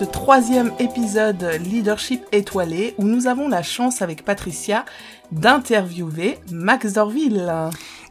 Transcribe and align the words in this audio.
Ce 0.00 0.06
troisième 0.06 0.72
épisode 0.78 1.46
Leadership 1.62 2.22
étoilé 2.32 2.94
où 2.96 3.04
nous 3.04 3.26
avons 3.26 3.48
la 3.48 3.62
chance 3.62 4.00
avec 4.00 4.24
Patricia 4.24 4.86
d'interviewer 5.30 6.38
Max 6.50 6.94
Dorville. 6.94 7.52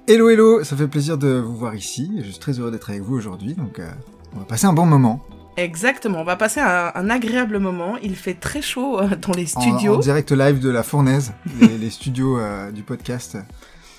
Hello 0.07 0.29
hello, 0.29 0.63
ça 0.63 0.75
fait 0.75 0.87
plaisir 0.87 1.17
de 1.17 1.39
vous 1.39 1.57
voir 1.57 1.73
ici. 1.73 2.11
Je 2.19 2.29
suis 2.29 2.37
très 2.37 2.59
heureux 2.59 2.69
d'être 2.69 2.91
avec 2.91 3.01
vous 3.01 3.15
aujourd'hui, 3.15 3.55
donc 3.55 3.79
euh, 3.79 3.89
on 4.35 4.39
va 4.39 4.45
passer 4.45 4.67
un 4.67 4.73
bon 4.73 4.85
moment. 4.85 5.25
Exactement, 5.57 6.21
on 6.21 6.23
va 6.23 6.35
passer 6.35 6.59
un, 6.59 7.09
agréable 7.09 7.57
moment. 7.57 7.97
Il 8.03 8.15
fait 8.15 8.35
très 8.35 8.61
chaud 8.61 8.99
euh, 8.99 9.07
dans 9.19 9.33
les 9.33 9.47
studios. 9.47 9.95
En, 9.95 9.99
direct 9.99 10.31
live 10.31 10.59
de 10.59 10.69
la 10.69 10.83
Fournaise, 10.83 11.33
les, 11.59 11.89
studios 11.89 12.37
euh, 12.37 12.69
du 12.69 12.83
podcast. 12.83 13.35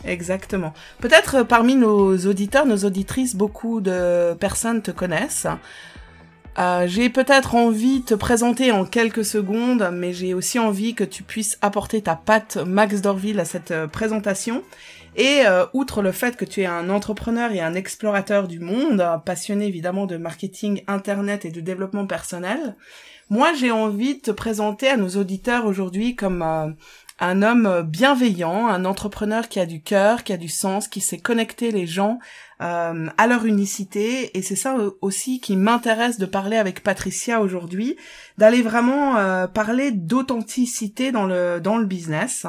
Exactement. 0.05 0.75
Peut-être 1.01 1.43
parmi 1.43 1.75
nos 1.75 2.17
auditeurs, 2.19 2.67
nos 2.67 2.85
auditrices, 2.85 3.35
beaucoup 3.35 3.81
de 3.81 4.35
personnes 4.35 4.81
te 4.81 4.93
connaissent. 4.93 5.49
Euh, 6.59 6.87
j'ai 6.87 7.11
peut-être 7.11 7.55
envie 7.55 8.01
de 8.01 8.07
te 8.07 8.15
présenter 8.15 8.73
en 8.73 8.85
quelques 8.85 9.25
secondes, 9.25 9.89
mais 9.93 10.13
j'ai 10.13 10.35
aussi 10.35 10.59
envie 10.59 10.95
que 10.95 11.05
tu 11.05 11.23
puisses 11.23 11.59
apporter 11.63 12.03
ta 12.03 12.17
patte 12.17 12.57
Max 12.57 13.01
Dorville 13.01 13.41
à 13.41 13.45
cette 13.45 13.71
euh, 13.71 13.87
présentation. 13.87 14.63
Et 15.17 15.43
euh, 15.47 15.65
outre 15.73 16.03
le 16.03 16.13
fait 16.13 16.37
que 16.37 16.45
tu 16.45 16.63
es 16.63 16.67
un 16.67 16.91
entrepreneur 16.91 17.53
et 17.53 17.61
un 17.61 17.75
explorateur 17.75 18.49
du 18.49 18.61
monde, 18.61 19.05
passionné 19.25 19.67
évidemment 19.67 20.07
de 20.07 20.17
marketing 20.17 20.83
internet 20.87 21.45
et 21.45 21.51
de 21.51 21.61
développement 21.61 22.07
personnel, 22.07 22.77
moi 23.29 23.53
j'ai 23.53 23.71
envie 23.71 24.17
de 24.17 24.21
te 24.21 24.31
présenter 24.31 24.89
à 24.89 24.97
nos 24.97 25.11
auditeurs 25.17 25.67
aujourd'hui 25.67 26.15
comme 26.15 26.77
un 27.21 27.43
homme 27.43 27.83
bienveillant, 27.83 28.67
un 28.67 28.85
entrepreneur 28.85 29.49
qui 29.49 29.61
a 29.61 29.67
du 29.67 29.83
cœur, 29.83 30.25
qui 30.25 30.33
a 30.33 30.39
du 30.39 30.49
sens, 30.49 30.89
qui 30.89 31.01
sait 31.01 31.19
connecter 31.19 31.71
les 31.71 31.87
gens 31.87 32.19
euh, 32.63 33.07
à 33.17 33.27
leur 33.27 33.47
unicité. 33.47 34.37
Et 34.37 34.43
c'est 34.43 34.57
ça 34.57 34.77
aussi 35.01 35.41
qui 35.41 35.57
m'intéresse 35.57 36.19
de 36.19 36.27
parler 36.27 36.59
avec 36.59 36.83
Patricia 36.83 37.41
aujourd'hui, 37.41 37.97
d'aller 38.37 38.61
vraiment 38.61 39.17
euh, 39.17 39.47
parler 39.47 39.93
d'authenticité 39.93 41.11
dans 41.11 41.25
le 41.25 41.59
dans 41.59 41.79
le 41.79 41.87
business. 41.87 42.47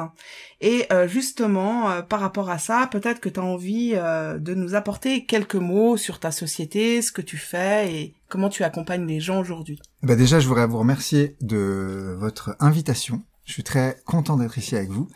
Et 0.60 0.86
euh, 0.92 1.08
justement, 1.08 2.02
par 2.02 2.20
rapport 2.20 2.50
à 2.50 2.58
ça, 2.58 2.88
peut-être 2.90 3.20
que 3.20 3.28
tu 3.28 3.40
as 3.40 3.42
envie 3.42 3.92
de 3.92 4.54
nous 4.54 4.74
apporter 4.74 5.24
quelques 5.24 5.54
mots 5.54 5.96
sur 5.96 6.20
ta 6.20 6.30
société, 6.30 7.00
ce 7.00 7.10
que 7.10 7.22
tu 7.22 7.36
fais 7.38 7.92
et 7.92 8.14
comment 8.28 8.48
tu 8.48 8.64
accompagnes 8.64 9.06
les 9.06 9.20
gens 9.20 9.40
aujourd'hui. 9.40 9.80
Bah 10.02 10.14
déjà, 10.14 10.40
je 10.40 10.48
voudrais 10.48 10.66
vous 10.66 10.78
remercier 10.78 11.36
de 11.40 12.16
votre 12.18 12.54
invitation. 12.60 13.22
Je 13.44 13.52
suis 13.52 13.64
très 13.64 13.96
content 14.06 14.36
d'être 14.36 14.56
ici 14.56 14.76
avec 14.76 14.90
vous, 14.90 15.08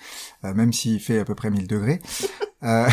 même 0.42 0.72
s'il 0.72 1.00
fait 1.00 1.20
à 1.20 1.24
peu 1.24 1.34
près 1.34 1.50
1000 1.50 1.66
degrés. 1.66 2.00
Euh, 2.62 2.88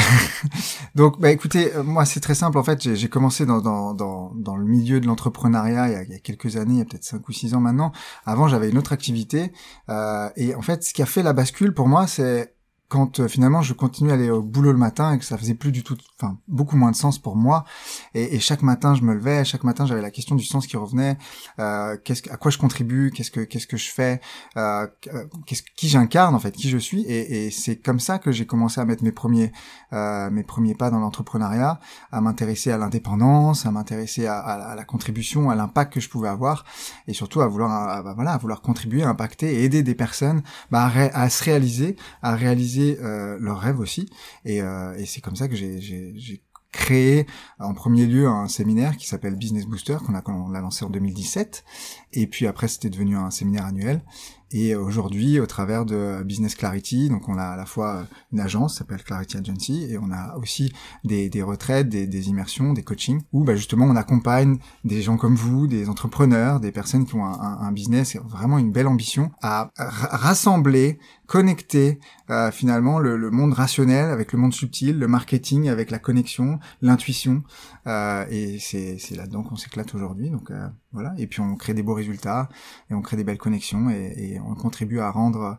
donc, 0.95 1.19
bah, 1.19 1.31
écoutez, 1.31 1.73
euh, 1.75 1.83
moi 1.83 2.05
c'est 2.05 2.19
très 2.19 2.35
simple. 2.35 2.57
En 2.57 2.63
fait, 2.63 2.95
j'ai 2.95 3.09
commencé 3.09 3.45
dans, 3.45 3.61
dans, 3.61 3.93
dans, 3.93 4.31
dans, 4.35 4.55
le 4.55 4.65
milieu 4.65 4.99
de 4.99 5.07
l'entrepreneuriat 5.07 5.87
il, 5.87 6.07
il, 6.07 6.13
y 6.13 6.15
a 6.15 6.19
quelques 6.19 6.57
années, 6.57 6.73
il 6.73 6.79
y 6.79 6.81
a 6.81 6.85
peut-être 6.85 7.03
5 7.03 7.27
ou 7.27 7.31
6 7.31 7.53
ans 7.55 7.59
maintenant. 7.59 7.91
Avant, 8.25 8.47
j'avais 8.47 8.69
une 8.69 8.77
autre 8.77 8.93
activité. 8.93 9.51
Euh, 9.89 10.29
et 10.35 10.53
en 10.55 10.61
fait, 10.61 10.83
ce 10.83 10.93
qui 10.93 11.01
a 11.01 11.05
fait 11.05 11.23
la 11.23 11.33
bascule 11.33 11.73
pour 11.73 11.87
moi, 11.87 12.07
c'est 12.07 12.53
quand 12.93 13.21
euh, 13.21 13.27
finalement 13.27 13.63
je 13.63 13.73
continuais 13.73 14.11
à 14.11 14.13
aller 14.13 14.29
au 14.29 14.43
boulot 14.43 14.71
le 14.71 14.77
matin 14.77 15.13
et 15.13 15.17
que 15.17 15.25
ça 15.25 15.35
faisait 15.35 15.55
plus 15.55 15.71
du 15.71 15.81
tout, 15.81 15.97
enfin 16.15 16.37
beaucoup 16.47 16.77
moins 16.77 16.91
de 16.91 16.95
sens 16.95 17.17
pour 17.17 17.35
moi. 17.35 17.65
Et, 18.13 18.35
et 18.35 18.39
chaque 18.39 18.61
matin 18.61 18.93
je 18.93 19.01
me 19.01 19.15
levais, 19.15 19.43
chaque 19.45 19.63
matin 19.63 19.87
j'avais 19.87 20.03
la 20.03 20.11
question 20.11 20.35
du 20.35 20.43
sens 20.43 20.67
qui 20.67 20.77
revenait. 20.77 21.17
Euh, 21.57 21.97
qu'est-ce 22.03 22.29
à 22.29 22.37
quoi 22.37 22.51
je 22.51 22.59
contribue? 22.59 23.09
Qu'est-ce 23.09 23.31
que 23.31 23.39
qu'est-ce 23.39 23.65
que 23.65 23.77
je 23.77 23.89
fais? 23.89 24.21
Euh, 24.57 24.85
euh, 25.07 25.25
Qu'est-ce 25.47 25.63
qui 25.75 25.89
j'incarne 25.89 26.35
en 26.35 26.39
fait? 26.39 26.51
Qui 26.51 26.69
je 26.69 26.77
suis? 26.77 27.01
Et, 27.05 27.47
et 27.47 27.51
c'est 27.51 27.77
comme 27.77 27.99
ça 27.99 28.19
que 28.19 28.31
j'ai 28.31 28.45
commencé 28.45 28.79
à 28.79 28.85
mettre 28.85 29.03
mes 29.03 29.11
premiers 29.11 29.51
euh, 29.91 30.29
mes 30.29 30.43
premiers 30.43 30.75
pas 30.75 30.91
dans 30.91 30.99
l'entrepreneuriat, 30.99 31.79
à 32.11 32.21
m'intéresser 32.21 32.69
à 32.69 32.77
l'indépendance, 32.77 33.65
à 33.65 33.71
m'intéresser 33.71 34.27
à, 34.27 34.37
à, 34.37 34.75
la 34.75 34.83
contribution, 34.83 35.49
à 35.49 35.55
l'impact 35.55 35.93
que 35.93 35.99
je 35.99 36.09
pouvais 36.09 36.29
avoir, 36.29 36.63
et 37.07 37.13
surtout 37.13 37.41
à 37.41 37.47
vouloir 37.47 38.03
bah, 38.03 38.13
voilà 38.13 38.33
à 38.33 38.37
vouloir 38.37 38.61
contribuer, 38.61 39.01
impacter 39.01 39.51
et 39.55 39.63
aider 39.63 39.81
des 39.81 39.95
personnes 39.95 40.43
bah, 40.69 40.91
à 41.13 41.29
se 41.31 41.43
réaliser, 41.43 41.95
à 42.21 42.35
réaliser 42.35 42.82
euh, 42.83 43.37
leurs 43.39 43.59
rêves 43.59 43.79
aussi. 43.79 44.09
Et, 44.45 44.61
euh, 44.61 44.95
et 44.97 45.05
c'est 45.05 45.21
comme 45.21 45.35
ça 45.35 45.47
que 45.47 45.55
j'ai 45.55 46.43
créé 46.71 47.27
en 47.59 47.73
premier 47.73 48.05
lieu 48.07 48.27
un 48.27 48.47
séminaire 48.47 48.97
qui 48.97 49.07
s'appelle 49.07 49.35
Business 49.35 49.65
Booster 49.65 49.97
qu'on 50.05 50.15
a, 50.15 50.21
qu'on 50.21 50.53
a 50.53 50.59
lancé 50.59 50.83
en 50.83 50.89
2017 50.89 51.63
et 52.13 52.27
puis 52.27 52.47
après 52.47 52.67
c'était 52.67 52.89
devenu 52.89 53.15
un 53.17 53.31
séminaire 53.31 53.65
annuel 53.65 54.01
et 54.55 54.75
aujourd'hui, 54.75 55.39
au 55.39 55.47
travers 55.47 55.83
de 55.83 56.21
Business 56.23 56.53
Clarity, 56.53 57.09
donc 57.09 57.27
on 57.27 57.39
a 57.39 57.43
à 57.43 57.57
la 57.57 57.65
fois 57.65 58.05
une 58.31 58.39
agence, 58.39 58.77
s'appelle 58.77 59.03
Clarity 59.03 59.37
Agency, 59.37 59.87
et 59.89 59.97
on 59.97 60.11
a 60.11 60.37
aussi 60.37 60.71
des, 61.03 61.27
des 61.27 61.41
retraites, 61.41 61.89
des, 61.89 62.05
des, 62.05 62.29
immersions, 62.29 62.71
des 62.71 62.83
coachings, 62.83 63.23
où 63.31 63.43
bah, 63.43 63.55
justement 63.55 63.85
on 63.85 63.95
accompagne 63.95 64.59
des 64.83 65.01
gens 65.01 65.17
comme 65.17 65.35
vous, 65.35 65.65
des 65.65 65.89
entrepreneurs, 65.89 66.59
des 66.59 66.71
personnes 66.71 67.07
qui 67.07 67.15
ont 67.15 67.25
un, 67.25 67.61
un, 67.61 67.71
business, 67.71 68.15
vraiment 68.17 68.59
une 68.59 68.71
belle 68.71 68.85
ambition, 68.85 69.31
à 69.41 69.71
rassembler, 69.75 70.99
connecter 71.25 71.99
euh, 72.29 72.51
finalement 72.51 72.99
le, 72.99 73.17
le, 73.17 73.31
monde 73.31 73.53
rationnel 73.53 74.11
avec 74.11 74.33
le 74.33 74.37
monde 74.37 74.53
subtil, 74.53 74.99
le 74.99 75.07
marketing 75.07 75.67
avec 75.67 75.89
la 75.89 75.97
connexion, 75.97 76.59
l'intuition, 76.83 77.41
euh, 77.87 78.23
et 78.29 78.59
c'est 78.59 79.15
là-dedans 79.15 79.41
qu'on 79.41 79.55
s'éclate 79.55 79.95
aujourd'hui. 79.95 80.29
Donc 80.29 80.51
euh, 80.51 80.67
voilà, 80.93 81.13
et 81.17 81.27
puis 81.27 81.41
on 81.41 81.55
crée 81.55 81.73
des 81.73 81.83
beaux 81.83 81.95
résultats 81.95 82.49
et 82.89 82.93
on 82.93 83.01
crée 83.01 83.17
des 83.17 83.23
belles 83.23 83.37
connexions 83.37 83.89
et, 83.89 84.39
on 84.45 84.55
contribue 84.55 84.99
à 84.99 85.09
rendre 85.09 85.57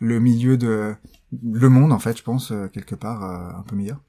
le 0.00 0.20
milieu 0.20 0.56
de 0.56 0.94
le 1.42 1.68
monde 1.68 1.92
en 1.92 1.98
fait, 1.98 2.16
je 2.16 2.22
pense 2.22 2.52
euh, 2.52 2.68
quelque 2.68 2.94
part 2.94 3.24
euh, 3.24 3.58
un 3.58 3.62
peu 3.62 3.76
meilleur. 3.76 4.00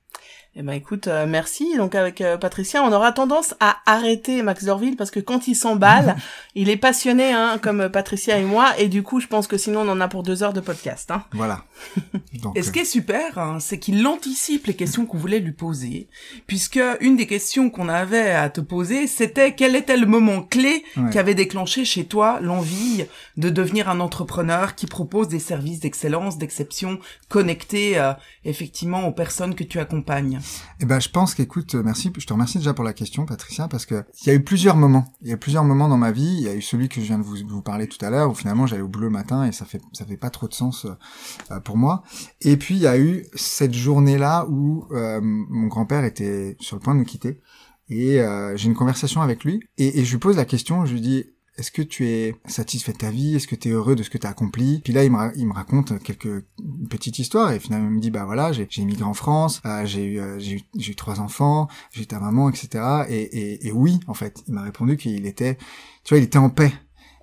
Eh 0.57 0.63
ben 0.63 0.71
écoute, 0.71 1.07
euh, 1.07 1.25
merci. 1.27 1.75
Donc 1.75 1.95
avec 1.95 2.21
euh, 2.21 2.37
Patricia, 2.37 2.81
on 2.81 2.93
aura 2.93 3.11
tendance 3.11 3.55
à 3.59 3.79
arrêter 3.85 4.41
Max 4.41 4.63
Dorville 4.63 4.95
parce 4.95 5.11
que 5.11 5.19
quand 5.19 5.49
il 5.49 5.55
s'emballe, 5.55 6.15
il 6.55 6.69
est 6.69 6.77
passionné, 6.77 7.33
hein, 7.33 7.59
comme 7.61 7.89
Patricia 7.89 8.37
et 8.37 8.45
moi, 8.45 8.71
et 8.79 8.87
du 8.87 9.03
coup, 9.03 9.19
je 9.19 9.27
pense 9.27 9.47
que 9.47 9.57
sinon 9.57 9.81
on 9.81 9.89
en 9.89 9.99
a 9.99 10.07
pour 10.07 10.23
deux 10.23 10.43
heures 10.43 10.53
de 10.53 10.61
podcast. 10.61 11.11
Hein. 11.11 11.25
Voilà. 11.33 11.65
et 12.55 12.61
ce 12.61 12.71
qui 12.71 12.79
est 12.79 12.85
super, 12.85 13.37
hein, 13.37 13.59
c'est 13.59 13.79
qu'il 13.79 14.07
anticipe 14.07 14.67
les 14.67 14.75
questions 14.75 15.05
qu'on 15.05 15.17
voulait 15.17 15.39
lui 15.39 15.51
poser, 15.51 16.07
puisque 16.47 16.79
une 17.01 17.17
des 17.17 17.27
questions 17.27 17.69
qu'on 17.69 17.89
avait 17.89 18.31
à 18.31 18.49
te 18.49 18.61
poser, 18.61 19.07
c'était 19.07 19.55
quel 19.55 19.75
était 19.75 19.97
le 19.97 20.05
moment 20.05 20.41
clé 20.41 20.85
qui 21.11 21.19
avait 21.19 21.35
déclenché 21.35 21.83
chez 21.83 22.05
toi 22.05 22.39
l'envie 22.41 23.05
de 23.35 23.49
devenir 23.49 23.89
un 23.89 23.99
entrepreneur 23.99 24.75
qui 24.75 24.85
propose 24.85 25.27
des 25.27 25.39
services 25.39 25.81
d'excellence, 25.81 26.37
d'exception, 26.37 26.99
connectés 27.27 27.97
euh, 27.97 28.13
effectivement 28.45 29.05
aux 29.05 29.11
personnes 29.11 29.53
que 29.53 29.65
tu 29.65 29.79
accompagnes? 29.79 30.39
Eh 30.79 30.85
ben, 30.85 30.99
je 30.99 31.09
pense 31.09 31.35
qu'écoute, 31.35 31.75
euh, 31.75 31.83
merci, 31.83 32.11
je 32.17 32.25
te 32.25 32.33
remercie 32.33 32.57
déjà 32.57 32.73
pour 32.73 32.83
la 32.83 32.93
question, 32.93 33.25
Patricia, 33.25 33.67
parce 33.67 33.85
que 33.85 34.03
il 34.21 34.27
y 34.27 34.29
a 34.29 34.33
eu 34.33 34.43
plusieurs 34.43 34.75
moments. 34.75 35.13
Il 35.21 35.29
y 35.29 35.33
a 35.33 35.37
plusieurs 35.37 35.63
moments 35.63 35.87
dans 35.87 35.97
ma 35.97 36.11
vie. 36.11 36.35
Il 36.37 36.43
y 36.43 36.47
a 36.47 36.55
eu 36.55 36.61
celui 36.61 36.89
que 36.89 37.01
je 37.01 37.05
viens 37.05 37.17
de 37.17 37.23
vous, 37.23 37.61
parler 37.61 37.87
tout 37.87 38.03
à 38.05 38.09
l'heure, 38.09 38.31
où 38.31 38.35
finalement 38.35 38.67
j'allais 38.67 38.81
au 38.81 38.87
boulot 38.87 39.05
le 39.05 39.11
matin 39.11 39.45
et 39.45 39.51
ça 39.51 39.65
fait 39.65 39.81
ça 39.93 40.05
fait 40.05 40.17
pas 40.17 40.29
trop 40.29 40.47
de 40.47 40.53
sens 40.53 40.85
euh, 41.51 41.59
pour 41.59 41.77
moi. 41.77 42.03
Et 42.41 42.57
puis 42.57 42.75
il 42.75 42.81
y 42.81 42.87
a 42.87 42.97
eu 42.97 43.25
cette 43.35 43.73
journée-là 43.73 44.45
où 44.49 44.87
euh, 44.91 45.19
mon 45.21 45.67
grand-père 45.67 46.03
était 46.03 46.57
sur 46.59 46.75
le 46.75 46.81
point 46.81 46.93
de 46.93 46.99
nous 46.99 47.05
quitter 47.05 47.39
et 47.87 48.19
j'ai 48.55 48.65
une 48.65 48.73
conversation 48.73 49.21
avec 49.21 49.43
lui 49.43 49.59
et, 49.77 49.99
et 49.99 50.05
je 50.05 50.11
lui 50.13 50.17
pose 50.17 50.37
la 50.37 50.45
question. 50.45 50.85
Je 50.85 50.93
lui 50.93 51.01
dis 51.01 51.25
est-ce 51.57 51.71
que 51.71 51.81
tu 51.81 52.07
es 52.07 52.35
satisfait 52.47 52.91
de 52.91 52.97
ta 52.97 53.11
vie? 53.11 53.35
Est-ce 53.35 53.47
que 53.47 53.55
tu 53.55 53.69
es 53.69 53.71
heureux 53.71 53.95
de 53.95 54.03
ce 54.03 54.09
que 54.09 54.17
tu 54.17 54.27
as 54.27 54.29
accompli? 54.29 54.81
Puis 54.83 54.91
là, 54.91 55.05
il 55.05 55.11
me, 55.11 55.53
raconte 55.53 56.01
quelques 56.03 56.43
petites 56.89 57.17
histoires 57.19 57.51
et 57.51 57.59
finalement, 57.59 57.87
il 57.87 57.95
me 57.95 58.01
dit, 58.01 58.11
bah 58.11 58.25
voilà, 58.25 58.51
j'ai 58.51 58.67
immigré 58.77 59.03
en 59.03 59.13
France, 59.13 59.61
euh, 59.65 59.85
j'ai 59.85 60.03
eu, 60.03 60.19
euh, 60.19 60.37
eu, 60.39 60.95
trois 60.95 61.21
enfants, 61.21 61.69
j'ai 61.93 62.05
ta 62.05 62.19
maman, 62.19 62.49
etc. 62.49 63.05
Et, 63.09 63.71
oui, 63.73 63.99
en 64.07 64.13
fait, 64.13 64.43
il 64.47 64.53
m'a 64.53 64.63
répondu 64.63 64.97
qu'il 64.97 65.25
était, 65.25 65.57
tu 66.03 66.13
vois, 66.13 66.17
il 66.17 66.25
était 66.25 66.37
en 66.37 66.49
paix. 66.49 66.73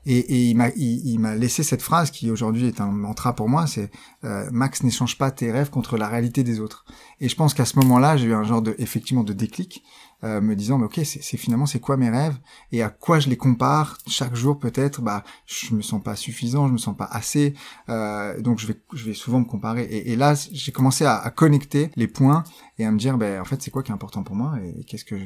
Et, 0.05 0.50
il 0.50 0.56
m'a 0.56 0.70
il, 0.70 1.20
laissé 1.38 1.62
cette 1.62 1.82
phrase 1.82 2.11
qui 2.11 2.31
aujourd'hui 2.31 2.67
est 2.67 2.81
un 2.81 2.90
mantra 2.90 3.37
pour 3.37 3.49
moi, 3.49 3.67
c'est 3.67 3.90
euh, 4.25 4.49
Max 4.50 4.82
n'échange 4.82 5.17
pas 5.17 5.31
tes 5.31 5.52
rêves 5.52 5.70
contre 5.70 5.96
la 5.96 6.08
réalité 6.08 6.43
des 6.43 6.58
autres. 6.58 6.85
Et 7.20 7.28
je 7.28 7.37
pense 7.37 7.55
qu'à 7.55 7.67
ce 7.67 7.78
moment-là, 7.78 8.17
j'ai 8.17 8.26
eu 8.26 8.35
un 8.35 8.43
genre 8.43 8.62
de 8.62 8.75
effectivement 8.78 9.23
de 9.23 9.32
déclic 9.32 9.85
euh, 10.25 10.41
me 10.41 10.55
disant 10.55 10.79
mais 10.79 10.85
ok 10.85 11.01
c'est 11.05 11.37
finalement 11.37 11.67
c'est 11.67 11.81
quoi 11.81 11.97
mes 11.97 12.11
rêves 12.11 12.39
et 12.71 12.83
à 12.83 12.91
quoi 12.91 13.19
je 13.21 13.29
les 13.29 13.37
compare 13.37 13.99
chaque 14.07 14.35
jour 14.35 14.59
peut-être? 14.59 15.03
Bah 15.03 15.25
je 15.47 15.75
me 15.75 15.83
sens 15.83 16.03
pas 16.03 16.17
suffisant 16.17 16.69
je 16.69 16.73
me 16.73 16.79
sens 16.79 16.97
pas 16.97 17.09
assez 17.11 17.55
euh, 17.89 18.41
donc 18.41 18.59
je 18.59 18.67
vais 18.67 18.81
je 18.93 19.05
vais 19.05 19.15
souvent 19.15 19.41
me 19.41 19.45
comparer. 19.45 19.85
Et, 19.85 20.13
et 20.13 20.17
là 20.17 20.35
j'ai 20.35 20.73
commencé 20.73 21.05
à, 21.05 21.31
connecter 21.35 21.91
les 21.97 22.07
points 22.07 22.45
et 22.79 22.85
à 22.85 22.91
me 22.91 22.99
dire 22.99 23.19
ben 23.19 23.41
en 23.41 23.45
fait 23.45 23.63
c'est 23.63 23.71
quoi 23.71 23.83
qui 23.83 23.91
est 23.91 23.95
important 23.95 24.23
pour 24.23 24.37
moi 24.37 24.59
et 24.63 24.85
qu'est-ce 24.85 25.05
que 25.05 25.17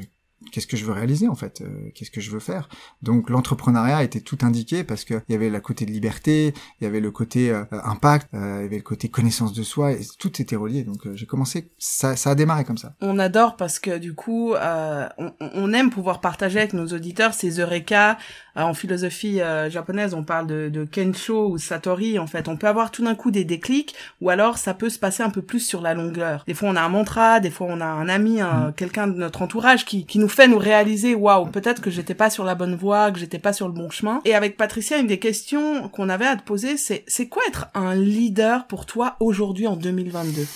qu'est-ce 0.50 0.66
que 0.66 0.76
je 0.76 0.84
veux 0.84 0.92
réaliser 0.92 1.28
en 1.28 1.34
fait 1.34 1.60
euh, 1.60 1.90
qu'est-ce 1.94 2.10
que 2.10 2.20
je 2.20 2.30
veux 2.30 2.40
faire? 2.40 2.68
Donc 3.02 3.30
l'entrepreneuriat 3.30 4.02
était 4.02 4.20
tout 4.20 4.38
indiqué 4.42 4.84
parce 4.84 5.04
que 5.04 5.14
il 5.28 5.32
y 5.32 5.34
avait 5.34 5.50
le 5.50 5.60
côté 5.60 5.86
de 5.86 5.90
liberté 5.90 6.54
il 6.80 6.84
y 6.84 6.86
avait 6.86 7.00
le 7.00 7.10
côté 7.10 7.50
euh, 7.50 7.64
impact 7.70 8.28
euh, 8.34 8.58
il 8.60 8.62
y 8.62 8.66
avait 8.66 8.76
le 8.76 8.82
côté 8.82 9.08
connaissance 9.08 9.52
de 9.52 9.62
soi 9.62 9.92
et 9.92 10.00
tout 10.18 10.40
était 10.40 10.56
relié. 10.56 10.84
Donc 10.84 11.08
j'ai 11.14 11.26
commencé 11.26 11.70
ça, 11.78 12.16
ça 12.16 12.30
a 12.30 12.34
démarré 12.34 12.64
comme 12.64 12.78
ça. 12.78 12.94
On 13.00 13.18
adore 13.18 13.56
parce 13.56 13.78
que 13.78 13.98
du 13.98 14.14
coup 14.14 14.54
on, 14.54 15.32
on, 15.40 15.72
aime 15.72 15.90
pouvoir 15.90 16.20
partager 16.20 16.58
avec 16.58 16.72
nos 16.72 16.86
auditeurs 16.86 17.34
ces 17.34 17.60
eureka 17.60 18.18
en 18.56 18.74
philosophie 18.74 19.40
japonaise 19.68 20.14
on 20.14 20.22
parle 20.22 20.46
de, 20.46 20.68
de 20.68 20.84
kensho 20.84 21.48
ou 21.48 21.58
satori 21.58 22.18
en 22.18 22.26
fait 22.26 22.48
on 22.48 22.56
peut 22.56 22.66
avoir 22.66 22.90
tout 22.90 23.04
d'un 23.04 23.14
coup 23.14 23.30
des 23.30 23.44
déclics 23.44 23.94
ou 24.20 24.30
alors 24.30 24.58
ça 24.58 24.74
peut 24.74 24.88
se 24.88 24.98
passer 24.98 25.22
un 25.22 25.30
peu 25.30 25.42
plus 25.42 25.60
sur 25.60 25.80
la 25.80 25.94
longueur 25.94 26.44
des 26.46 26.54
fois 26.54 26.68
on 26.70 26.76
a 26.76 26.82
un 26.82 26.88
mantra 26.88 27.40
des 27.40 27.50
fois 27.50 27.66
on 27.70 27.80
a 27.80 27.86
un 27.86 28.08
ami 28.08 28.40
un, 28.40 28.68
mm. 28.68 28.72
quelqu'un 28.74 29.06
de 29.06 29.14
notre 29.14 29.42
entourage 29.42 29.84
qui, 29.84 30.06
qui 30.06 30.18
nous 30.18 30.28
fait 30.28 30.48
nous 30.48 30.58
réaliser 30.58 31.14
waouh 31.14 31.46
peut-être 31.46 31.82
que 31.82 31.90
j'étais 31.90 32.14
pas 32.14 32.30
sur 32.30 32.44
la 32.44 32.54
bonne 32.54 32.76
voie 32.76 33.10
que 33.10 33.18
j'étais 33.18 33.38
pas 33.38 33.52
sur 33.52 33.68
le 33.68 33.74
bon 33.74 33.90
chemin 33.90 34.20
et 34.24 34.34
avec 34.34 34.56
Patricia 34.56 34.98
une 34.98 35.06
des 35.06 35.18
questions 35.18 35.88
qu'on 35.88 36.08
avait 36.08 36.26
à 36.26 36.36
te 36.36 36.42
poser 36.42 36.76
c'est 36.76 37.04
c'est 37.06 37.28
quoi 37.28 37.42
être 37.48 37.66
un 37.74 37.94
leader 37.94 38.66
pour 38.66 38.86
toi 38.86 39.16
aujourd'hui 39.20 39.66
en 39.66 39.76
2022 39.76 40.46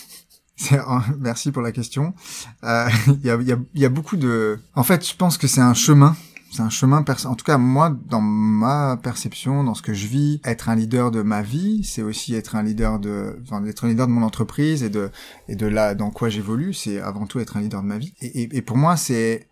Merci 1.19 1.53
pour 1.53 1.63
la 1.63 1.73
question. 1.73 2.15
Euh, 2.65 2.89
il 3.07 3.27
y, 3.27 3.31
a, 3.31 3.37
y, 3.37 3.53
a, 3.53 3.57
y, 3.75 3.85
a, 3.85 3.89
beaucoup 3.89 4.17
de. 4.17 4.61
En 4.75 4.83
fait, 4.83 5.09
je 5.09 5.17
pense 5.17 5.39
que 5.39 5.47
c'est 5.47 5.61
un 5.61 5.75
chemin. 5.75 6.17
C'est 6.51 6.63
un 6.63 6.69
chemin. 6.69 7.05
En 7.25 7.35
tout 7.35 7.45
cas, 7.45 7.59
moi, 7.59 7.97
dans 8.09 8.21
ma 8.21 8.97
perception, 8.97 9.63
dans 9.63 9.75
ce 9.75 9.83
que 9.83 9.95
je 9.95 10.09
vis, 10.09 10.41
être 10.45 10.69
un 10.69 10.75
leader 10.75 11.13
de 11.13 11.23
ma 11.23 11.43
vie, 11.43 11.85
c'est 11.85 12.03
aussi 12.03 12.35
être 12.35 12.57
un 12.57 12.65
leader 12.65 12.99
de, 12.99 13.39
enfin, 13.43 13.65
être 13.67 13.85
un 13.85 13.89
leader 13.89 14.09
de 14.09 14.13
mon 14.13 14.23
entreprise 14.23 14.83
et 14.83 14.91
de 14.91 15.11
et 15.49 15.55
de 15.55 15.67
là 15.67 15.95
dans 15.95 16.11
quoi 16.11 16.29
j'évolue. 16.29 16.75
C'est 16.75 17.01
avant 17.01 17.27
tout 17.27 17.39
être 17.39 17.57
un 17.57 17.61
leader 17.61 17.83
de 17.83 17.87
ma 17.87 17.99
vie. 17.99 18.15
Et, 18.21 18.63
pour 18.63 18.77
moi, 18.77 18.97
c'est 18.97 19.50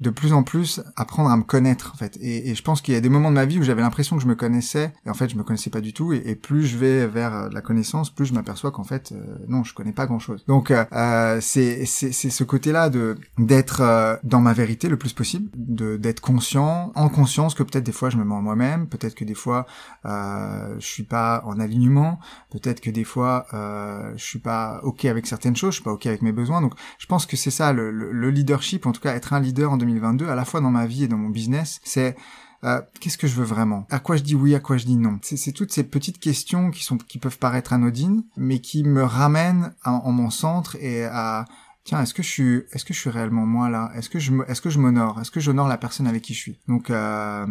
de 0.00 0.10
plus 0.10 0.32
en 0.32 0.42
plus 0.42 0.80
apprendre 0.96 1.30
à 1.30 1.36
me 1.36 1.42
connaître 1.42 1.92
en 1.94 1.96
fait. 1.96 2.16
Et, 2.20 2.50
et 2.50 2.54
je 2.54 2.62
pense 2.62 2.80
qu'il 2.80 2.94
y 2.94 2.96
a 2.96 3.00
des 3.00 3.08
moments 3.08 3.30
de 3.30 3.34
ma 3.34 3.44
vie 3.44 3.58
où 3.58 3.62
j'avais 3.62 3.82
l'impression 3.82 4.16
que 4.16 4.22
je 4.22 4.28
me 4.28 4.34
connaissais 4.34 4.92
et 5.06 5.10
en 5.10 5.14
fait 5.14 5.28
je 5.28 5.36
me 5.36 5.42
connaissais 5.42 5.70
pas 5.70 5.80
du 5.80 5.92
tout 5.92 6.12
et, 6.12 6.34
plus 6.34 6.66
je 6.66 6.78
vais 6.78 7.06
vers 7.06 7.34
euh, 7.34 7.48
la 7.50 7.60
connaissance 7.60 8.10
plus 8.10 8.26
je 8.26 8.34
m'aperçois 8.34 8.70
qu'en 8.70 8.84
fait 8.84 9.12
euh, 9.12 9.36
non 9.48 9.64
je 9.64 9.74
connais 9.74 9.92
pas 9.92 10.06
grand 10.06 10.20
chose 10.20 10.44
donc 10.46 10.70
euh, 10.70 10.84
euh 10.92 11.40
c'est 11.40 11.84
c'est 11.84 12.12
ce 12.12 12.44
côté 12.44 12.70
là 12.70 12.90
de 12.90 13.16
d'être 13.38 14.20
dans 14.22 14.40
ma 14.40 14.52
vérité 14.52 14.88
le 14.88 14.96
plus 14.96 15.12
possible 15.12 15.50
de 15.56 15.96
d'être 15.96 16.20
conscient 16.20 16.92
en 16.94 17.08
conscience 17.08 17.54
que 17.54 17.62
peut-être 17.62 17.84
des 17.84 17.92
fois 17.92 18.10
je 18.10 18.16
me 18.16 18.24
mens 18.24 18.40
moi-même 18.40 18.86
peut-être 18.86 19.14
que 19.14 19.24
des 19.24 19.34
fois 19.34 19.66
euh, 20.04 20.76
je 20.78 20.86
suis 20.86 21.02
pas 21.02 21.42
en 21.44 21.58
alignement 21.58 22.18
peut-être 22.50 22.80
que 22.80 22.90
des 22.90 23.04
fois 23.04 23.46
euh, 23.52 24.12
je 24.16 24.24
suis 24.24 24.38
pas 24.38 24.80
ok 24.82 25.04
avec 25.04 25.26
certaines 25.26 25.56
choses 25.56 25.70
je 25.70 25.76
suis 25.76 25.84
pas 25.84 25.92
ok 25.92 26.06
avec 26.06 26.22
mes 26.22 26.32
besoins. 26.32 26.60
Donc 26.60 26.74
je 26.98 27.06
pense 27.06 27.26
que 27.26 27.36
c'est 27.36 27.50
ça 27.50 27.72
le, 27.72 27.90
le, 27.90 28.12
le 28.12 28.30
leadership 28.30 28.86
en 28.86 28.92
tout 28.92 29.00
cas 29.00 29.14
être 29.14 29.32
un 29.32 29.40
leader 29.40 29.72
en 29.72 29.76
2022, 29.88 30.28
à 30.28 30.34
la 30.34 30.44
fois 30.44 30.60
dans 30.60 30.70
ma 30.70 30.86
vie 30.86 31.04
et 31.04 31.08
dans 31.08 31.16
mon 31.16 31.30
business, 31.30 31.80
c'est 31.84 32.16
euh, 32.64 32.80
qu'est-ce 33.00 33.18
que 33.18 33.26
je 33.26 33.34
veux 33.34 33.44
vraiment? 33.44 33.86
À 33.90 33.98
quoi 33.98 34.16
je 34.16 34.22
dis 34.22 34.34
oui, 34.34 34.54
à 34.54 34.60
quoi 34.60 34.76
je 34.76 34.84
dis 34.84 34.96
non? 34.96 35.18
C'est 35.22 35.52
toutes 35.52 35.72
ces 35.72 35.84
petites 35.84 36.18
questions 36.18 36.70
qui 36.70 36.82
sont 36.82 36.98
qui 36.98 37.18
peuvent 37.18 37.38
paraître 37.38 37.72
anodines, 37.72 38.24
mais 38.36 38.58
qui 38.60 38.82
me 38.84 39.02
ramènent 39.02 39.72
en 39.84 40.10
mon 40.12 40.30
centre 40.30 40.76
et 40.80 41.04
à 41.04 41.44
tiens, 41.84 42.02
est-ce 42.02 42.12
que 42.12 42.22
je 42.22 42.28
suis 42.28 42.62
est-ce 42.72 42.84
que 42.84 42.92
je 42.92 42.98
suis 42.98 43.10
réellement 43.10 43.46
moi 43.46 43.70
là? 43.70 43.90
Est-ce 43.94 44.10
que 44.10 44.18
je 44.18 44.32
est-ce 44.48 44.60
que 44.60 44.70
je 44.70 44.78
m'honore? 44.78 45.20
Est-ce 45.20 45.30
que 45.30 45.40
j'honore 45.40 45.68
la 45.68 45.78
personne 45.78 46.06
avec 46.06 46.22
qui 46.22 46.34
je 46.34 46.38
suis? 46.38 46.58
Donc 46.68 46.90
euh, 46.90 47.46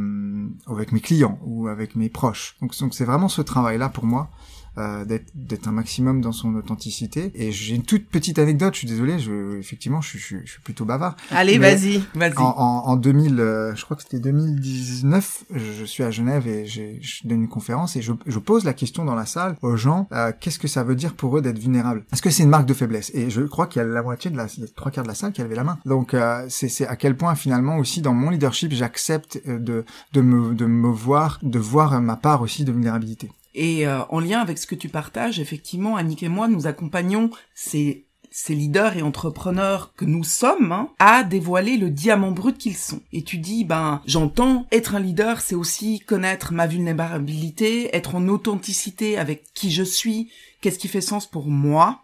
avec 0.67 0.91
mes 0.91 0.99
clients 0.99 1.39
ou 1.43 1.67
avec 1.67 1.95
mes 1.95 2.09
proches. 2.09 2.55
Donc 2.61 2.77
donc 2.77 2.93
c'est 2.93 3.05
vraiment 3.05 3.29
ce 3.29 3.41
travail 3.41 3.77
là 3.77 3.89
pour 3.89 4.05
moi 4.05 4.29
euh, 4.77 5.05
d'être 5.33 5.67
un 5.67 5.71
maximum 5.71 6.21
dans 6.21 6.31
son 6.31 6.53
authenticité. 6.55 7.31
Et 7.33 7.51
j'ai 7.51 7.75
une 7.75 7.83
toute 7.83 8.07
petite 8.07 8.37
anecdote, 8.37 8.75
je 8.75 8.79
suis 8.79 8.87
désolé, 8.87 9.17
je, 9.17 9.57
effectivement, 9.57 10.01
je, 10.01 10.19
je, 10.19 10.37
je 10.45 10.51
suis 10.51 10.61
plutôt 10.61 10.85
bavard. 10.85 11.15
Allez, 11.31 11.57
vas-y, 11.57 12.03
vas-y. 12.13 12.37
En, 12.37 12.53
en, 12.57 12.83
en, 12.85 12.95
2000, 12.95 13.39
euh, 13.39 13.75
je 13.75 13.83
crois 13.83 13.97
que 13.97 14.03
c'était 14.03 14.19
2019, 14.19 15.45
je, 15.51 15.83
suis 15.83 16.03
à 16.03 16.11
Genève 16.11 16.47
et 16.47 16.67
je 16.67 17.27
donne 17.27 17.41
une 17.41 17.47
conférence 17.47 17.95
et 17.95 18.03
je, 18.03 18.13
je, 18.27 18.39
pose 18.39 18.65
la 18.65 18.73
question 18.73 19.03
dans 19.03 19.15
la 19.15 19.25
salle 19.25 19.55
aux 19.63 19.77
gens, 19.77 20.07
euh, 20.11 20.31
qu'est-ce 20.39 20.59
que 20.59 20.67
ça 20.67 20.83
veut 20.83 20.95
dire 20.95 21.15
pour 21.15 21.35
eux 21.37 21.41
d'être 21.41 21.57
vulnérable 21.59 22.05
Est-ce 22.13 22.21
que 22.21 22.29
c'est 22.29 22.43
une 22.43 22.49
marque 22.49 22.67
de 22.67 22.75
faiblesse? 22.75 23.09
Et 23.15 23.31
je 23.31 23.41
crois 23.41 23.65
qu'il 23.65 23.81
y 23.81 23.85
a 23.85 23.87
la 23.87 24.03
moitié 24.03 24.29
de 24.29 24.37
la, 24.37 24.45
trois 24.75 24.91
quarts 24.91 25.03
de 25.05 25.09
la 25.09 25.15
salle 25.15 25.31
qui 25.31 25.41
avait 25.41 25.55
la 25.55 25.63
main. 25.63 25.79
Donc 25.85 26.15
c'est 26.49 26.85
à 26.85 26.95
quel 26.95 27.17
point 27.17 27.33
finalement 27.33 27.77
aussi 27.77 28.01
dans 28.01 28.13
mon 28.13 28.29
leadership, 28.29 28.71
j'accepte 28.73 29.41
de, 29.47 29.85
de, 30.13 30.21
me, 30.21 30.53
de 30.53 30.65
me 30.65 30.89
voir, 30.89 31.39
de 31.41 31.57
voir 31.57 31.99
ma 31.99 32.15
part 32.15 32.41
aussi 32.41 32.63
de 32.63 32.71
vulnérabilité. 32.71 33.31
Et 33.57 33.87
euh, 33.87 34.03
en 34.09 34.19
lien 34.19 34.39
avec 34.39 34.59
ce 34.59 34.67
que 34.67 34.75
tu 34.75 34.87
partages, 34.87 35.39
effectivement, 35.39 35.95
Annick 35.95 36.21
et 36.21 36.29
moi, 36.29 36.47
nous 36.47 36.67
accompagnons 36.67 37.31
ces, 37.55 38.05
ces 38.29 38.53
leaders 38.53 38.97
et 38.97 39.01
entrepreneurs 39.01 39.95
que 39.95 40.05
nous 40.05 40.23
sommes 40.23 40.71
hein, 40.71 40.89
à 40.99 41.23
dévoiler 41.23 41.75
le 41.77 41.89
diamant 41.89 42.29
brut 42.29 42.55
qu'ils 42.55 42.77
sont. 42.77 43.01
Et 43.11 43.23
tu 43.23 43.39
dis, 43.39 43.63
ben, 43.63 44.03
j'entends, 44.05 44.67
être 44.71 44.93
un 44.93 44.99
leader, 44.99 45.41
c'est 45.41 45.55
aussi 45.55 46.01
connaître 46.01 46.53
ma 46.53 46.67
vulnérabilité, 46.67 47.95
être 47.95 48.13
en 48.13 48.27
authenticité 48.27 49.17
avec 49.17 49.51
qui 49.55 49.71
je 49.71 49.81
suis, 49.81 50.29
qu'est-ce 50.61 50.77
qui 50.77 50.87
fait 50.87 51.01
sens 51.01 51.25
pour 51.25 51.47
moi. 51.47 52.03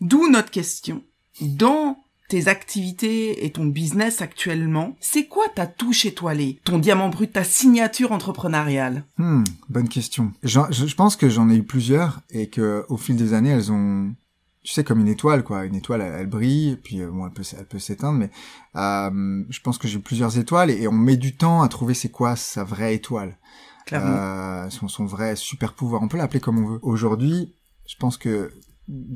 D'où 0.00 0.30
notre 0.30 0.52
question. 0.52 1.02
Dans 1.40 2.01
tes 2.32 2.48
activités 2.48 3.44
et 3.44 3.50
ton 3.50 3.66
business 3.66 4.22
actuellement, 4.22 4.96
c'est 5.00 5.26
quoi 5.26 5.44
ta 5.54 5.66
touche 5.66 6.06
étoilée, 6.06 6.58
ton 6.64 6.78
diamant 6.78 7.10
brut, 7.10 7.30
ta 7.30 7.44
signature 7.44 8.10
entrepreneuriale? 8.10 9.04
Hmm, 9.18 9.44
Bonne 9.68 9.90
question. 9.90 10.32
Je, 10.42 10.58
je, 10.70 10.94
pense 10.94 11.16
que 11.16 11.28
j'en 11.28 11.50
ai 11.50 11.56
eu 11.56 11.62
plusieurs 11.62 12.22
et 12.30 12.48
que 12.48 12.86
au 12.88 12.96
fil 12.96 13.16
des 13.16 13.34
années, 13.34 13.50
elles 13.50 13.70
ont, 13.70 14.14
tu 14.62 14.72
sais, 14.72 14.82
comme 14.82 15.00
une 15.00 15.08
étoile, 15.08 15.44
quoi. 15.44 15.66
Une 15.66 15.74
étoile, 15.74 16.00
elle, 16.00 16.26
brille, 16.26 16.78
puis 16.82 17.02
euh, 17.02 17.10
bon, 17.10 17.26
elle 17.26 17.34
peut, 17.34 17.42
elle 17.58 17.66
peut 17.66 17.78
s'éteindre, 17.78 18.18
mais 18.18 18.30
euh, 18.76 19.44
je 19.50 19.60
pense 19.60 19.76
que 19.76 19.86
j'ai 19.86 19.98
plusieurs 19.98 20.38
étoiles 20.38 20.70
et, 20.70 20.88
on 20.88 20.92
met 20.92 21.18
du 21.18 21.36
temps 21.36 21.60
à 21.60 21.68
trouver 21.68 21.92
c'est 21.92 22.08
quoi 22.08 22.34
sa 22.34 22.64
vraie 22.64 22.94
étoile. 22.94 23.36
Clairement. 23.84 24.16
Euh, 24.16 24.70
son, 24.70 24.88
son 24.88 25.04
vrai 25.04 25.36
super 25.36 25.74
pouvoir. 25.74 26.00
On 26.00 26.08
peut 26.08 26.16
l'appeler 26.16 26.40
comme 26.40 26.64
on 26.64 26.68
veut. 26.68 26.78
Aujourd'hui, 26.80 27.52
je 27.86 27.96
pense 27.98 28.16
que 28.16 28.50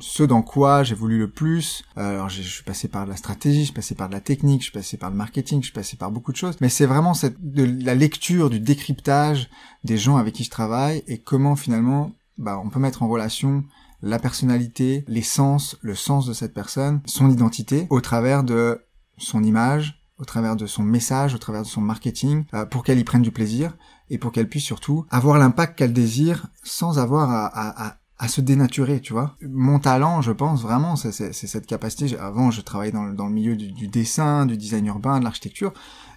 ce 0.01 0.23
dans 0.23 0.43
quoi 0.43 0.83
j'ai 0.83 0.95
voulu 0.95 1.19
le 1.19 1.31
plus. 1.31 1.83
Alors 1.97 2.29
je 2.29 2.43
suis 2.43 2.63
passé 2.63 2.89
par 2.89 3.07
la 3.07 3.17
stratégie, 3.17 3.61
je 3.61 3.65
suis 3.67 3.75
passé 3.75 3.95
par 3.95 4.09
de 4.09 4.15
la 4.15 4.21
technique, 4.21 4.61
je 4.61 4.67
suis 4.67 4.73
passé 4.73 4.97
par 4.97 5.11
le 5.11 5.17
marketing, 5.17 5.61
je 5.61 5.67
suis 5.67 5.73
passé 5.73 5.97
par 5.97 6.11
beaucoup 6.11 6.33
de 6.33 6.37
choses. 6.37 6.57
Mais 6.61 6.69
c'est 6.69 6.87
vraiment 6.87 7.15
cette, 7.15 7.37
de 7.41 7.65
la 7.85 7.95
lecture, 7.95 8.51
du 8.51 8.61
décryptage 8.61 9.51
des 9.85 9.99
gens 9.99 10.17
avec 10.17 10.35
qui 10.35 10.45
je 10.45 10.51
travaille 10.51 11.03
et 11.07 11.19
comment 11.19 11.57
finalement 11.57 12.13
bah, 12.39 12.61
on 12.63 12.69
peut 12.69 12.81
mettre 12.81 13.03
en 13.03 13.09
relation 13.09 13.65
la 14.03 14.19
personnalité, 14.19 15.05
l'essence, 15.09 15.77
le 15.81 15.95
sens 15.95 16.27
de 16.27 16.33
cette 16.33 16.55
personne, 16.55 17.01
son 17.07 17.31
identité 17.31 17.87
au 17.91 18.01
travers 18.01 18.45
de 18.45 18.83
son 19.19 19.43
image, 19.43 20.03
au 20.19 20.25
travers 20.25 20.57
de 20.57 20.67
son 20.67 20.83
message, 20.83 21.35
au 21.35 21.39
travers 21.39 21.63
de 21.63 21.67
son 21.67 21.81
marketing, 21.81 22.45
euh, 22.55 22.67
pour 22.67 22.85
qu'elle 22.85 22.99
y 22.99 23.05
prenne 23.05 23.23
du 23.23 23.31
plaisir 23.31 23.77
et 24.11 24.19
pour 24.19 24.33
qu'elle 24.33 24.49
puisse 24.49 24.65
surtout 24.65 25.07
avoir 25.11 25.39
l'impact 25.39 25.79
qu'elle 25.79 25.93
désire 25.93 26.47
sans 26.63 26.99
avoir 26.99 27.31
à, 27.31 27.47
à 27.47 27.89
à 27.89 27.97
se 28.29 28.41
dénaturer, 28.41 29.01
tu 29.01 29.13
vois. 29.13 29.37
Mon 29.43 29.79
talent, 29.79 30.23
je 30.23 30.33
pense 30.33 30.63
vraiment, 30.63 30.97
c'est 30.97 31.33
cette 31.33 31.67
capacité. 31.67 32.17
Avant, 32.19 32.51
je 32.51 32.63
travaillais 32.63 32.93
dans, 32.93 33.05
dans 33.13 33.27
le 33.27 33.33
milieu 33.33 33.57
du, 33.57 33.89
dessin, 33.89 34.47
du 34.47 34.57
design 34.57 34.87
urbain, 34.87 35.19
de 35.19 35.25
l'architecture, 35.25 35.73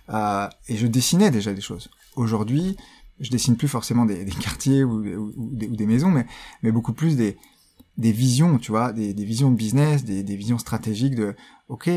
euh, 0.10 0.48
et 0.68 0.77
je 0.77 0.88
dessinais 0.88 1.29
déjà 1.29 1.53
des 1.53 1.62
choses. 1.62 1.89
Aujourd'hui, 2.15 2.77
je 3.20 3.29
dessine 3.29 3.58
plus 3.58 3.68
forcément 3.68 4.06
des, 4.06 4.24
des 4.24 4.32
quartiers 4.32 4.84
ou, 4.84 5.03
des, 5.03 5.15
ou, 5.15 5.75
des, 5.75 5.86
maisons, 5.86 6.10
mais, 6.10 6.25
mais 6.63 6.72
beaucoup 6.72 6.94
plus 6.94 7.18
des, 7.18 7.38
des 7.98 8.13
visions, 8.13 8.58
tu 8.60 8.72
vois, 8.72 8.94
des, 8.94 9.13
visions 9.13 9.51
de 9.51 9.58
business, 9.58 10.06
des 10.06 10.36
visions 10.38 10.58
stratégiques 10.58 11.15
de, 11.15 11.36
ok, 11.68 11.89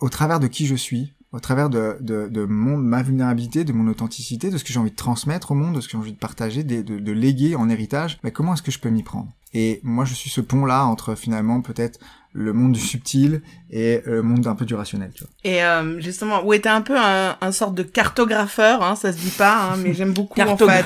au 0.00 0.08
travers 0.08 0.40
de 0.40 0.46
qui 0.46 0.66
je 0.66 0.74
suis, 0.74 1.12
au 1.32 1.40
travers 1.40 1.70
de, 1.70 1.96
de, 2.00 2.28
de 2.28 2.44
mon, 2.44 2.76
ma 2.76 3.02
vulnérabilité, 3.02 3.64
de 3.64 3.72
mon 3.72 3.88
authenticité, 3.88 4.50
de 4.50 4.58
ce 4.58 4.64
que 4.64 4.72
j'ai 4.72 4.80
envie 4.80 4.90
de 4.90 4.96
transmettre 4.96 5.52
au 5.52 5.54
monde, 5.54 5.76
de 5.76 5.80
ce 5.80 5.86
que 5.86 5.92
j'ai 5.92 5.98
envie 5.98 6.12
de 6.12 6.18
partager, 6.18 6.64
de, 6.64 6.82
de, 6.82 6.98
de 6.98 7.12
léguer 7.12 7.54
en 7.56 7.68
héritage, 7.68 8.18
mais 8.24 8.32
comment 8.32 8.54
est-ce 8.54 8.62
que 8.62 8.72
je 8.72 8.80
peux 8.80 8.90
m'y 8.90 9.02
prendre? 9.02 9.28
Et 9.52 9.80
moi, 9.82 10.04
je 10.04 10.14
suis 10.14 10.30
ce 10.30 10.40
pont-là 10.40 10.84
entre 10.84 11.14
finalement 11.14 11.60
peut-être 11.60 11.98
le 12.32 12.52
monde 12.52 12.72
du 12.72 12.80
subtil 12.80 13.42
et 13.70 14.02
le 14.06 14.22
monde 14.22 14.46
un 14.46 14.54
peu 14.54 14.64
du 14.64 14.74
rationnel. 14.74 15.10
Tu 15.12 15.24
vois. 15.24 15.32
Et 15.42 15.64
euh, 15.64 16.00
justement, 16.00 16.44
où 16.44 16.52
était 16.52 16.68
un 16.68 16.82
peu 16.82 16.96
un, 16.96 17.36
un 17.40 17.52
sorte 17.52 17.74
de 17.74 17.82
cartographeur, 17.82 18.84
hein, 18.84 18.94
ça 18.94 19.12
se 19.12 19.18
dit 19.18 19.32
pas, 19.36 19.72
hein, 19.72 19.76
mais 19.78 19.92
j'aime 19.94 20.12
beaucoup 20.12 20.40
en 20.40 20.56
fait. 20.56 20.84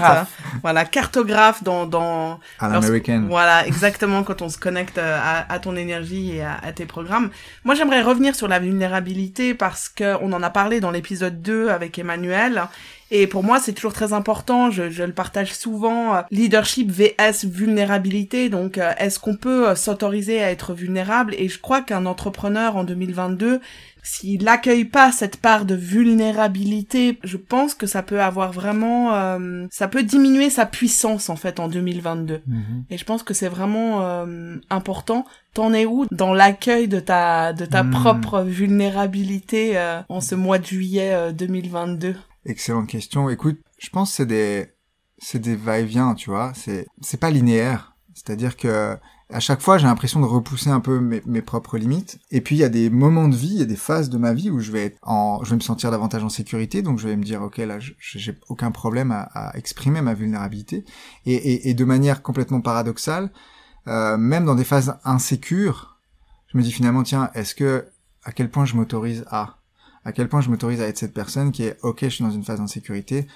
Euh, 0.54 0.58
voilà, 0.62 0.84
cartographe 0.84 1.62
dans 1.62 1.86
dans. 1.86 2.40
À 2.58 2.68
l'américaine. 2.68 3.26
Voilà, 3.28 3.66
exactement 3.66 4.22
quand 4.22 4.42
on 4.42 4.48
se 4.48 4.58
connecte 4.58 4.98
euh, 4.98 5.18
à, 5.20 5.52
à 5.52 5.58
ton 5.58 5.76
énergie 5.76 6.36
et 6.36 6.42
à, 6.42 6.56
à, 6.62 6.72
tes 6.72 6.86
programmes. 6.86 7.30
Moi, 7.64 7.74
j'aimerais 7.74 8.02
revenir 8.02 8.34
sur 8.34 8.48
la 8.48 8.58
vulnérabilité 8.58 9.54
parce 9.54 9.88
que 9.88 10.16
on 10.22 10.32
en 10.32 10.42
a 10.42 10.50
parlé 10.50 10.80
dans 10.80 10.90
l'épisode 10.90 11.42
2 11.42 11.68
avec 11.68 11.98
Emmanuel 11.98 12.64
Et 13.10 13.26
pour 13.26 13.44
moi, 13.44 13.60
c'est 13.60 13.72
toujours 13.72 13.92
très 13.92 14.12
important. 14.12 14.70
Je, 14.70 14.90
je 14.90 15.02
le 15.04 15.12
partage 15.12 15.54
souvent. 15.54 16.22
leadership 16.30 16.90
vs 16.90 17.44
vulnérabilité. 17.44 18.48
Donc, 18.48 18.78
est-ce 18.98 19.18
qu'on 19.18 19.36
peut 19.36 19.74
s'autoriser 19.74 20.42
à 20.42 20.50
être 20.50 20.72
vulnérable? 20.74 21.34
Et 21.38 21.48
je 21.48 21.58
crois 21.58 21.82
qu'un 21.82 22.06
entrepreneur 22.06 22.76
en 22.76 22.84
2022 22.84 23.60
s'il 24.04 24.44
n'accueille 24.44 24.84
pas 24.84 25.10
cette 25.12 25.38
part 25.38 25.64
de 25.64 25.74
vulnérabilité, 25.74 27.18
je 27.24 27.38
pense 27.38 27.74
que 27.74 27.86
ça 27.86 28.02
peut 28.02 28.20
avoir 28.20 28.52
vraiment, 28.52 29.14
euh, 29.14 29.66
ça 29.70 29.88
peut 29.88 30.02
diminuer 30.02 30.50
sa 30.50 30.66
puissance 30.66 31.30
en 31.30 31.36
fait 31.36 31.58
en 31.58 31.68
2022. 31.68 32.42
Mhm. 32.46 32.84
Et 32.90 32.98
je 32.98 33.04
pense 33.04 33.22
que 33.22 33.32
c'est 33.32 33.48
vraiment 33.48 34.02
euh, 34.02 34.56
important. 34.68 35.24
T'en 35.54 35.72
es 35.72 35.86
où 35.86 36.04
dans 36.10 36.34
l'accueil 36.34 36.86
de 36.86 37.00
ta 37.00 37.54
de 37.54 37.64
ta 37.64 37.82
mhm. 37.82 37.92
propre 37.92 38.42
vulnérabilité 38.42 39.78
euh, 39.78 40.02
en 40.10 40.20
ce 40.20 40.34
mois 40.34 40.58
de 40.58 40.66
juillet 40.66 41.32
2022 41.32 42.14
Excellente 42.44 42.88
question. 42.88 43.30
Écoute, 43.30 43.58
je 43.78 43.88
pense 43.88 44.10
que 44.10 44.16
c'est 44.16 44.26
des 44.26 44.66
c'est 45.16 45.38
des 45.38 45.56
va-et-vient, 45.56 46.14
tu 46.14 46.28
vois. 46.28 46.52
C'est 46.54 46.86
c'est 47.00 47.18
pas 47.18 47.30
linéaire. 47.30 47.96
C'est-à-dire 48.12 48.58
que 48.58 48.98
à 49.34 49.40
chaque 49.40 49.60
fois, 49.60 49.78
j'ai 49.78 49.88
l'impression 49.88 50.20
de 50.20 50.26
repousser 50.26 50.70
un 50.70 50.78
peu 50.78 51.00
mes, 51.00 51.42
propres 51.42 51.76
limites. 51.76 52.20
Et 52.30 52.40
puis, 52.40 52.54
il 52.54 52.60
y 52.60 52.64
a 52.64 52.68
des 52.68 52.88
moments 52.88 53.26
de 53.26 53.34
vie, 53.34 53.48
il 53.48 53.58
y 53.58 53.62
a 53.62 53.66
des 53.66 53.74
phases 53.74 54.08
de 54.08 54.16
ma 54.16 54.32
vie 54.32 54.48
où 54.48 54.60
je 54.60 54.70
vais 54.70 54.84
être 54.84 54.98
en, 55.02 55.42
je 55.42 55.50
vais 55.50 55.56
me 55.56 55.60
sentir 55.60 55.90
davantage 55.90 56.22
en 56.22 56.28
sécurité. 56.28 56.82
Donc, 56.82 57.00
je 57.00 57.08
vais 57.08 57.16
me 57.16 57.24
dire, 57.24 57.42
ok, 57.42 57.56
là, 57.56 57.80
j'ai 57.80 58.38
aucun 58.48 58.70
problème 58.70 59.10
à, 59.10 59.50
exprimer 59.56 60.02
ma 60.02 60.14
vulnérabilité. 60.14 60.84
Et, 61.26 61.74
de 61.74 61.84
manière 61.84 62.22
complètement 62.22 62.60
paradoxale, 62.60 63.32
euh, 63.88 64.16
même 64.16 64.44
dans 64.44 64.54
des 64.54 64.62
phases 64.62 64.98
insécures, 65.04 65.98
je 66.52 66.56
me 66.56 66.62
dis 66.62 66.70
finalement, 66.70 67.02
tiens, 67.02 67.30
est-ce 67.34 67.56
que, 67.56 67.86
à 68.22 68.30
quel 68.30 68.48
point 68.50 68.66
je 68.66 68.76
m'autorise 68.76 69.24
à, 69.32 69.56
à 70.04 70.12
quel 70.12 70.28
point 70.28 70.42
je 70.42 70.48
m'autorise 70.48 70.80
à 70.80 70.86
être 70.86 70.98
cette 70.98 71.12
personne 71.12 71.50
qui 71.50 71.64
est, 71.64 71.76
ok, 71.82 71.98
je 72.02 72.08
suis 72.08 72.24
dans 72.24 72.30
une 72.30 72.44
phase 72.44 72.60
d'insécurité, 72.60 73.26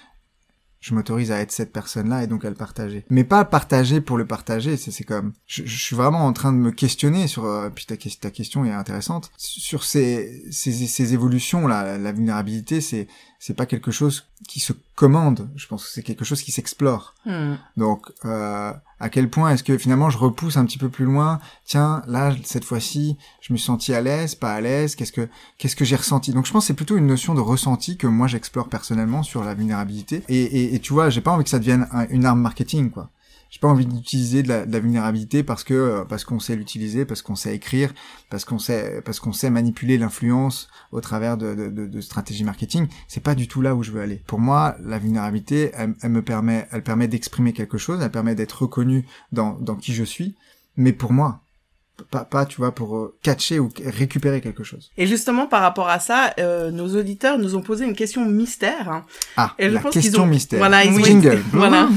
je 0.80 0.94
m'autorise 0.94 1.32
à 1.32 1.40
être 1.40 1.52
cette 1.52 1.72
personne-là 1.72 2.22
et 2.22 2.26
donc 2.26 2.44
à 2.44 2.50
le 2.50 2.54
partager. 2.54 3.04
Mais 3.10 3.24
pas 3.24 3.44
partager 3.44 4.00
pour 4.00 4.16
le 4.16 4.26
partager, 4.26 4.76
c'est 4.76 5.04
comme 5.04 5.32
je, 5.46 5.64
suis 5.64 5.96
vraiment 5.96 6.24
en 6.24 6.32
train 6.32 6.52
de 6.52 6.58
me 6.58 6.70
questionner 6.70 7.26
sur 7.26 7.44
euh, 7.44 7.70
puis 7.70 7.86
ta, 7.86 7.96
ta 7.96 8.30
question 8.30 8.64
est 8.64 8.72
intéressante 8.72 9.30
sur 9.36 9.84
ces 9.84 10.44
ces, 10.50 10.72
ces 10.72 11.14
évolutions 11.14 11.66
là, 11.66 11.98
la 11.98 12.12
vulnérabilité 12.12 12.80
c'est 12.80 13.08
c'est 13.38 13.54
pas 13.54 13.66
quelque 13.66 13.90
chose 13.90 14.26
qui 14.48 14.58
se 14.58 14.72
commande, 14.94 15.48
je 15.54 15.66
pense 15.68 15.84
que 15.84 15.90
c'est 15.90 16.02
quelque 16.02 16.24
chose 16.24 16.42
qui 16.42 16.50
s'explore. 16.50 17.14
Hmm. 17.24 17.54
Donc 17.76 18.10
euh, 18.24 18.72
à 18.98 19.08
quel 19.10 19.30
point 19.30 19.50
est-ce 19.50 19.62
que 19.62 19.78
finalement 19.78 20.10
je 20.10 20.18
repousse 20.18 20.56
un 20.56 20.64
petit 20.64 20.78
peu 20.78 20.88
plus 20.88 21.04
loin 21.04 21.38
Tiens, 21.64 22.02
là 22.06 22.34
cette 22.44 22.64
fois-ci, 22.64 23.16
je 23.40 23.52
me 23.52 23.58
suis 23.58 23.66
senti 23.66 23.94
à 23.94 24.00
l'aise, 24.00 24.34
pas 24.34 24.54
à 24.54 24.60
l'aise. 24.60 24.96
Qu'est-ce 24.96 25.12
que 25.12 25.28
qu'est-ce 25.56 25.76
que 25.76 25.84
j'ai 25.84 25.96
ressenti? 25.96 26.32
Donc 26.32 26.46
je 26.46 26.52
pense 26.52 26.64
que 26.64 26.68
c'est 26.68 26.74
plutôt 26.74 26.96
une 26.96 27.06
notion 27.06 27.34
de 27.34 27.40
ressenti 27.40 27.96
que 27.96 28.08
moi 28.08 28.26
j'explore 28.26 28.68
personnellement 28.68 29.22
sur 29.22 29.44
la 29.44 29.54
vulnérabilité. 29.54 30.24
Et, 30.28 30.42
et, 30.42 30.74
et 30.74 30.80
tu 30.80 30.92
vois, 30.92 31.08
j'ai 31.10 31.20
pas 31.20 31.30
envie 31.30 31.44
que 31.44 31.50
ça 31.50 31.60
devienne 31.60 31.86
une 32.10 32.24
arme 32.24 32.40
marketing, 32.40 32.90
quoi 32.90 33.10
j'ai 33.50 33.60
pas 33.60 33.68
envie 33.68 33.86
d'utiliser 33.86 34.42
de, 34.42 34.48
la, 34.48 34.64
vulnérabilité 34.80 35.42
parce 35.42 35.64
que 35.64 35.74
euh, 35.74 36.04
parce 36.04 36.24
qu'on 36.24 36.38
sait 36.38 36.56
l'utiliser, 36.56 37.04
parce 37.04 37.22
qu'on 37.22 37.34
sait 37.34 37.54
écrire, 37.54 37.94
parce 38.30 38.44
qu'on 38.44 38.58
sait 38.58 39.00
parce 39.04 39.20
qu'on 39.20 39.32
sait 39.32 39.50
manipuler 39.50 39.98
l'influence 39.98 40.68
au 40.92 41.00
travers 41.00 41.36
de, 41.36 41.54
de, 41.54 41.86
de, 41.86 42.00
stratégies 42.00 42.44
marketing. 42.44 42.88
C'est 43.08 43.22
pas 43.22 43.34
du 43.34 43.48
tout 43.48 43.62
là 43.62 43.74
où 43.74 43.82
je 43.82 43.90
veux 43.90 44.00
aller. 44.00 44.22
Pour 44.26 44.38
moi, 44.38 44.76
la 44.82 44.98
vulnérabilité, 44.98 45.70
elle, 45.74 45.94
elle 46.02 46.10
me 46.10 46.22
permet, 46.22 46.66
elle 46.72 46.82
permet 46.82 47.08
d'exprimer 47.08 47.52
quelque 47.52 47.78
chose, 47.78 48.00
elle 48.02 48.10
permet 48.10 48.34
d'être 48.34 48.62
reconnu 48.62 49.06
dans 49.32 49.58
dans 49.60 49.76
qui 49.76 49.94
je 49.94 50.04
suis, 50.04 50.34
mais 50.76 50.92
pour 50.92 51.12
moi, 51.12 51.42
pas, 52.10 52.24
pas, 52.24 52.46
tu 52.46 52.58
vois, 52.58 52.72
pour 52.72 52.96
euh, 52.96 53.16
catcher 53.22 53.58
ou 53.58 53.70
récupérer 53.84 54.40
quelque 54.40 54.64
chose. 54.64 54.90
Et 54.96 55.06
justement, 55.06 55.46
par 55.46 55.62
rapport 55.62 55.88
à 55.88 55.98
ça, 55.98 56.32
euh, 56.38 56.70
nos 56.70 56.96
auditeurs 56.96 57.38
nous 57.38 57.56
ont 57.56 57.62
posé 57.62 57.84
une 57.84 57.94
question 57.94 58.24
mystère. 58.24 59.02
Ah, 59.36 59.54
et 59.58 59.68
je 59.68 59.74
la 59.74 59.80
pense 59.80 59.94
question 59.94 60.22
ont... 60.22 60.26
mystère. 60.26 60.58
Voilà, 60.58 60.84
ils 60.84 61.04
Jingle. 61.04 61.42
voilà. 61.52 61.88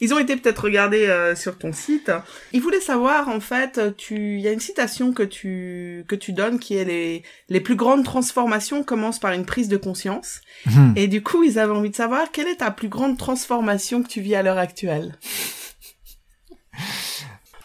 Ils 0.00 0.14
ont 0.14 0.18
été 0.18 0.36
peut-être 0.36 0.64
regardés 0.64 1.06
euh, 1.06 1.34
sur 1.34 1.58
ton 1.58 1.72
site. 1.72 2.10
Ils 2.52 2.60
voulaient 2.60 2.80
savoir, 2.80 3.28
en 3.28 3.40
fait, 3.40 3.80
tu, 3.96 4.36
il 4.36 4.40
y 4.40 4.48
a 4.48 4.52
une 4.52 4.60
citation 4.60 5.12
que 5.12 5.22
tu 5.22 6.04
que 6.08 6.14
tu 6.14 6.32
donnes 6.32 6.58
qui 6.58 6.76
est 6.76 6.84
les 6.84 7.22
les 7.48 7.60
plus 7.60 7.76
grandes 7.76 8.04
transformations 8.04 8.84
commencent 8.84 9.20
par 9.20 9.32
une 9.32 9.46
prise 9.46 9.68
de 9.68 9.76
conscience. 9.76 10.40
Hmm. 10.66 10.92
Et 10.96 11.08
du 11.08 11.22
coup, 11.22 11.42
ils 11.42 11.58
avaient 11.58 11.72
envie 11.72 11.90
de 11.90 11.96
savoir 11.96 12.30
quelle 12.32 12.48
est 12.48 12.56
ta 12.56 12.70
plus 12.70 12.88
grande 12.88 13.18
transformation 13.18 14.02
que 14.02 14.08
tu 14.08 14.20
vis 14.20 14.34
à 14.34 14.42
l'heure 14.42 14.58
actuelle? 14.58 15.18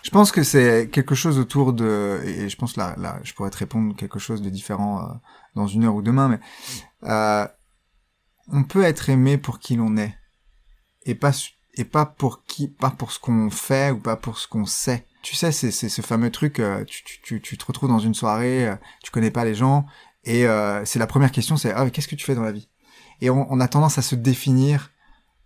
Je 0.02 0.10
pense 0.12 0.32
que 0.32 0.42
c'est 0.42 0.90
quelque 0.92 1.14
chose 1.14 1.38
autour 1.38 1.72
de, 1.72 2.20
et 2.26 2.50
je 2.50 2.56
pense 2.56 2.78
là, 2.78 2.96
là, 2.98 3.20
je 3.24 3.34
pourrais 3.34 3.52
te 3.52 3.58
répondre 3.58 3.96
quelque 3.96 4.18
chose 4.18 4.42
de 4.42 4.50
différent 4.50 5.04
euh, 5.04 5.14
dans 5.56 5.68
une 5.68 5.84
heure 5.84 5.94
ou 5.94 6.02
demain, 6.02 6.30
mais 6.30 6.40
euh, 7.04 7.48
on 8.52 8.64
peut 8.64 8.84
être 8.84 9.10
aimé 9.10 9.38
pour 9.38 9.60
qui 9.60 9.76
l'on 9.76 9.98
est, 9.98 10.16
et 11.06 11.14
pas 11.14 11.32
et 11.76 11.86
pas 11.86 12.06
pour 12.06 12.44
qui, 12.46 12.68
pas 12.68 12.90
pour 12.90 13.12
ce 13.12 13.20
qu'on 13.20 13.50
fait 13.50 13.92
ou 13.92 14.00
pas 14.00 14.16
pour 14.16 14.38
ce 14.38 14.48
qu'on 14.48 14.66
sait. 14.66 15.06
Tu 15.22 15.36
sais, 15.36 15.52
c'est 15.52 15.72
ce 15.72 16.02
fameux 16.02 16.32
truc, 16.32 16.60
euh, 16.60 16.84
tu, 16.86 17.04
tu, 17.04 17.42
tu, 17.42 17.58
te 17.58 17.66
retrouves 17.66 17.90
dans 17.90 18.00
une 18.00 18.14
soirée, 18.14 18.68
euh, 18.68 18.76
tu 19.04 19.12
connais 19.12 19.32
pas 19.32 19.44
les 19.44 19.56
gens, 19.56 19.86
et 20.24 20.46
c'est 20.86 21.00
la 21.00 21.08
première 21.08 21.32
question, 21.32 21.58
c'est 21.58 21.72
ah 21.72 21.90
qu'est-ce 21.90 22.08
que 22.08 22.16
tu 22.16 22.26
fais 22.26 22.36
dans 22.36 22.44
la 22.44 22.52
vie? 22.52 22.70
Et 23.22 23.30
on, 23.30 23.60
a 23.60 23.68
tendance 23.68 23.98
à 23.98 24.02
se 24.02 24.16
définir 24.16 24.92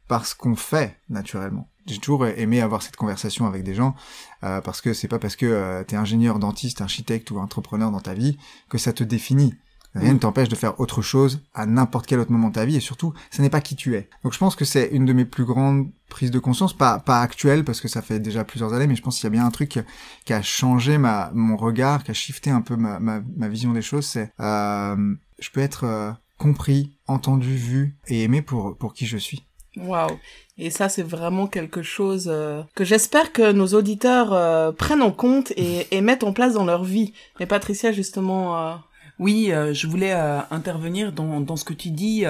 par 0.08 0.26
ce 0.26 0.36
qu'on 0.36 0.56
fait 0.56 1.00
naturellement 1.10 1.70
j'ai 1.86 1.98
toujours 1.98 2.26
aimé 2.26 2.62
avoir 2.62 2.82
cette 2.82 2.96
conversation 2.96 3.46
avec 3.46 3.64
des 3.64 3.74
gens 3.74 3.96
euh, 4.44 4.62
parce 4.62 4.82
que 4.82 4.94
c'est 4.94 5.08
pas 5.08 5.20
parce 5.20 5.36
que 5.36 5.46
euh, 5.46 5.84
tu 5.84 5.96
es 5.96 5.98
ingénieur, 5.98 6.40
dentiste, 6.40 6.82
architecte 6.82 7.32
ou 7.32 7.40
entrepreneur 7.40 7.92
dans 7.92 8.00
ta 8.00 8.14
vie 8.14 8.38
que 8.70 8.78
ça 8.78 8.94
te 8.94 9.04
définit. 9.04 9.56
Rien 9.96 10.14
ne 10.14 10.20
t'empêche 10.20 10.50
de 10.50 10.56
faire 10.56 10.80
autre 10.80 11.02
chose 11.02 11.42
à 11.54 11.66
n'importe 11.66 12.08
quel 12.08 12.20
autre 12.20 12.32
moment 12.32 12.50
de 12.50 12.56
ta 12.56 12.66
vie 12.66 12.76
et 12.76 12.80
surtout, 12.80 13.14
ce 13.30 13.42
n'est 13.42 13.50
pas 13.50 13.62
qui 13.62 13.76
tu 13.76 13.96
es. 13.96 14.10
Donc 14.24 14.34
je 14.34 14.40
pense 14.40 14.56
que 14.56 14.66
c'est 14.66 14.88
une 14.88 15.06
de 15.06 15.14
mes 15.14 15.26
plus 15.26 15.46
grandes 15.46 15.90
prises 16.10 16.32
de 16.32 16.40
conscience, 16.40 16.74
pas 16.74 17.00
pas 17.00 17.22
actuelle 17.22 17.64
parce 17.64 17.80
que 17.80 17.88
ça 17.88 18.02
fait 18.02 18.20
déjà 18.20 18.44
plusieurs 18.44 18.74
années, 18.74 18.88
mais 18.88 18.96
je 18.96 19.04
pense 19.04 19.18
qu'il 19.18 19.26
y 19.26 19.28
a 19.28 19.30
bien 19.30 19.46
un 19.46 19.52
truc 19.52 19.80
qui 20.26 20.34
a 20.34 20.42
changé 20.42 20.98
ma 20.98 21.32
mon 21.34 21.58
regard, 21.58 22.04
qui 22.04 22.12
a 22.12 22.16
shifté 22.16 22.50
un 22.50 22.62
peu 22.62 22.76
ma 22.76 23.00
ma, 23.00 23.22
ma 23.38 23.48
vision 23.48 23.72
des 23.72 23.84
choses. 23.84 24.06
C'est 24.06 24.32
euh, 24.40 25.16
je 25.40 25.50
peux 25.52 25.62
être 25.62 25.84
euh, 25.84 26.12
compris, 26.38 26.98
entendu, 27.08 27.56
vu 27.56 27.96
et 28.08 28.24
aimé 28.24 28.42
pour 28.42 28.76
pour 28.78 28.94
qui 28.94 29.06
je 29.06 29.18
suis. 29.18 29.46
Waouh. 29.78 30.20
Et 30.58 30.70
ça, 30.70 30.88
c'est 30.88 31.04
vraiment 31.04 31.48
quelque 31.48 31.82
chose 31.82 32.28
euh, 32.32 32.62
que 32.76 32.84
j'espère 32.84 33.34
que 33.34 33.52
nos 33.52 33.68
auditeurs 33.68 34.32
euh, 34.34 34.72
prennent 34.72 35.02
en 35.02 35.12
compte 35.12 35.52
et, 35.52 35.88
et, 35.90 36.02
mettent 36.02 36.24
en 36.24 36.34
place 36.34 36.54
dans 36.54 36.66
leur 36.66 36.84
vie. 36.84 37.14
Et 37.40 37.46
Patricia, 37.46 37.92
justement. 37.92 38.60
Euh... 38.60 38.76
Oui, 39.20 39.52
euh, 39.52 39.74
je 39.74 39.88
voulais 39.88 40.14
intervenir 40.52 41.12
dans, 41.12 41.40
dans 41.40 41.56
ce 41.56 41.64
que 41.64 41.74
tu 41.74 41.90
dis 41.90 42.24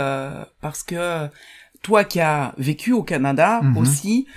parce 0.61 0.83
que 0.83 1.29
toi 1.81 2.03
qui 2.03 2.19
as 2.19 2.53
vécu 2.57 2.93
au 2.93 3.03
Canada 3.03 3.61
mhm. 3.61 3.77
aussi, 3.77 4.27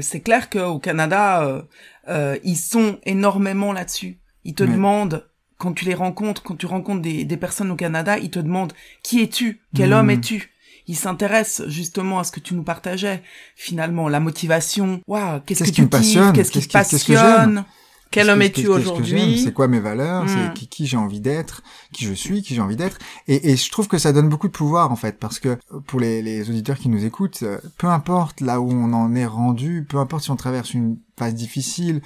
c'est 0.00 0.20
clair 0.20 0.50
qu'au 0.50 0.78
Canada, 0.78 1.64
ils 2.08 2.56
sont 2.56 2.98
énormément 3.04 3.72
là-dessus. 3.72 4.18
Ils 4.44 4.54
te 4.54 4.64
demandent 4.64 5.26
quand 5.58 5.72
tu 5.72 5.84
les 5.84 5.94
rencontres, 5.94 6.42
quand 6.42 6.56
tu 6.56 6.66
rencontres 6.66 7.02
des, 7.02 7.24
des 7.24 7.36
personnes 7.36 7.70
au 7.70 7.76
Canada, 7.76 8.18
ils 8.18 8.30
te 8.30 8.40
demandent 8.40 8.72
qui 9.04 9.22
es-tu, 9.22 9.60
quel 9.74 9.90
mhm. 9.90 9.96
homme 9.96 10.10
es-tu? 10.10 10.50
Il 10.88 10.96
s'intéresse 10.96 11.62
justement 11.68 12.18
à 12.18 12.24
ce 12.24 12.32
que 12.32 12.40
tu 12.40 12.54
nous 12.54 12.64
partageais. 12.64 13.22
Finalement, 13.54 14.08
la 14.08 14.18
motivation. 14.18 15.00
Waouh, 15.06 15.40
qu'est-ce 15.46 15.64
que 15.64 15.70
tu 15.70 15.86
passionnes 15.86 16.32
Qu'est-ce 16.32 16.50
qui 16.50 16.66
te 16.66 16.72
passionne? 16.72 17.64
Quel 18.12 18.30
homme 18.30 18.42
es-tu 18.42 18.68
aujourd'hui 18.68 19.40
C'est 19.42 19.52
quoi 19.52 19.66
mes 19.66 19.80
valeurs 19.80 20.28
C'est 20.28 20.50
hmm. 20.50 20.54
qui, 20.54 20.68
qui 20.68 20.86
j'ai 20.86 20.96
envie 20.96 21.20
d'être 21.20 21.62
Qui 21.92 22.04
je 22.04 22.12
suis 22.12 22.42
Qui 22.42 22.54
j'ai 22.54 22.60
envie 22.60 22.76
d'être 22.76 22.98
et, 23.26 23.50
et, 23.50 23.56
je 23.56 23.70
trouve 23.70 23.88
que 23.88 23.98
ça 23.98 24.12
donne 24.12 24.28
beaucoup 24.28 24.46
de 24.46 24.52
pouvoir 24.52 24.92
en 24.92 24.96
fait, 24.96 25.18
parce 25.18 25.38
que 25.38 25.56
pour 25.86 25.98
les, 25.98 26.22
les 26.22 26.48
auditeurs 26.48 26.78
qui 26.78 26.88
nous 26.88 27.04
écoutent, 27.04 27.42
euh, 27.42 27.58
peu 27.78 27.88
importe 27.88 28.40
là 28.40 28.60
où 28.60 28.70
on 28.70 28.92
en 28.92 29.14
est 29.14 29.26
rendu, 29.26 29.84
peu 29.88 29.96
importe 29.96 30.24
si 30.24 30.30
on 30.30 30.36
traverse 30.36 30.74
une 30.74 30.98
phase 31.18 31.34
difficile, 31.34 32.00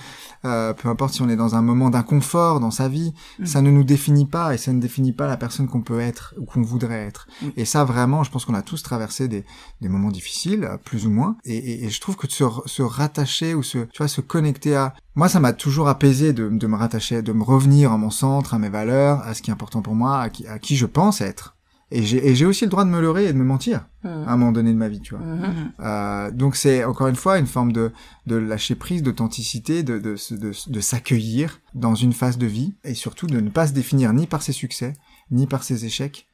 euh, 0.45 0.73
peu 0.73 0.89
importe 0.89 1.15
si 1.15 1.23
on 1.23 1.29
est 1.29 1.37
dans 1.37 1.55
un 1.55 1.63
moment 1.63 1.91
d'inconfort 1.91 2.61
dans 2.61 2.71
sa 2.71 2.89
vie, 2.89 3.15
mm. 3.39 3.47
ça 3.47 3.63
ne 3.63 3.71
nous 3.71 3.85
définit 3.85 4.27
pas 4.27 4.55
et 4.55 4.59
ça 4.59 4.73
ne 4.73 4.81
définit 4.81 5.13
pas 5.13 5.27
la 5.27 5.37
personne 5.37 5.69
qu'on 5.69 5.83
peut 5.83 6.01
être 6.01 6.35
ou 6.39 6.45
qu'on 6.45 6.63
voudrait 6.63 7.07
être. 7.07 7.29
Mm. 7.43 7.49
Et 7.57 7.65
ça 7.65 7.85
vraiment, 7.85 8.25
je 8.25 8.31
pense 8.31 8.45
qu'on 8.45 8.55
a 8.55 8.63
tous 8.63 8.83
traversé 8.83 9.29
des, 9.29 9.45
des 9.81 9.89
moments 9.89 10.11
difficiles, 10.11 10.69
plus 10.85 11.07
ou 11.07 11.11
moins, 11.11 11.37
et, 11.45 11.85
et, 11.85 11.91
je 11.91 12.01
trouve 12.01 12.17
que 12.17 12.27
de 12.27 12.33
se, 12.33 12.45
se, 12.67 12.83
rattacher 12.83 13.55
ou 13.55 13.63
se, 13.63 13.79
tu 13.79 13.99
vois, 13.99 14.09
se 14.09 14.21
connecter 14.21 14.75
à... 14.75 14.95
Moi, 15.15 15.29
ça 15.29 15.41
m'a 15.41 15.53
toujours 15.53 15.89
apaisé 15.89 16.33
de, 16.33 16.49
de 16.49 16.67
me 16.67 16.77
rattacher, 16.77 17.23
de 17.23 17.33
me 17.33 17.43
revenir 17.43 17.93
à 17.93 17.97
mon 17.97 18.11
centre, 18.11 18.55
à 18.55 18.59
mes 18.59 18.69
valeurs, 18.69 19.21
à 19.21 19.35
ce 19.35 19.43
qui 19.43 19.51
est 19.51 19.53
important 19.53 19.83
pour 19.83 19.95
moi, 19.95 20.21
à 20.21 20.31
qui, 20.31 20.47
à 20.47 20.59
qui 20.59 20.77
je 20.77 20.87
pense 20.87 21.21
être 21.21 21.56
et 21.93 22.03
j'ai 22.03 22.45
aussi 22.45 22.65
le 22.65 22.71
droit 22.71 22.85
de 22.85 22.91
me 22.91 23.01
leurrer 23.01 23.27
et 23.27 23.33
de 23.33 23.39
me 23.39 23.45
mentir 23.45 23.87
mmh. 24.03 24.09
à 24.09 24.33
un 24.33 24.37
moment 24.37 24.51
donné 24.51 24.73
de 24.73 24.77
ma 24.77 24.89
vie, 24.89 25.01
tu 25.01 25.15
vois. 25.15 25.25
Mmh. 25.25 25.73
Euh, 25.81 26.31
donc 26.33 26.57
c'est 26.57 26.85
encore 26.85 27.07
une 27.07 27.17
fois 27.17 27.39
une 27.39 27.47
forme 27.47 27.71
de, 27.73 27.93
de 28.27 28.35
lâcher 28.35 28.75
prise, 28.75 29.05
d'authenticité, 29.05 29.85
de, 29.85 29.99
de, 29.99 30.17
de, 30.35 30.53
de 30.67 30.81
s'accueillir 30.81 31.61
dans 31.75 31.95
une 31.95 32.13
phase 32.13 32.39
de 32.39 32.47
vie 32.47 32.75
et 32.83 32.95
surtout 32.95 33.29
de 33.29 33.39
ne 33.39 33.51
pas 33.51 33.69
se 33.69 33.73
définir 33.73 34.13
ni 34.13 34.27
par 34.27 34.43
ses 34.43 34.53
succès, 34.53 34.95
ni 35.31 35.47
par 35.47 35.63
ses 35.63 35.85
échecs. 35.85 36.27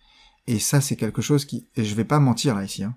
Et 0.46 0.58
ça, 0.58 0.80
c'est 0.80 0.96
quelque 0.96 1.20
chose 1.20 1.44
qui, 1.44 1.68
et 1.76 1.84
je 1.84 1.94
vais 1.94 2.04
pas 2.04 2.18
mentir 2.18 2.54
là 2.54 2.64
ici, 2.64 2.82
hein. 2.84 2.94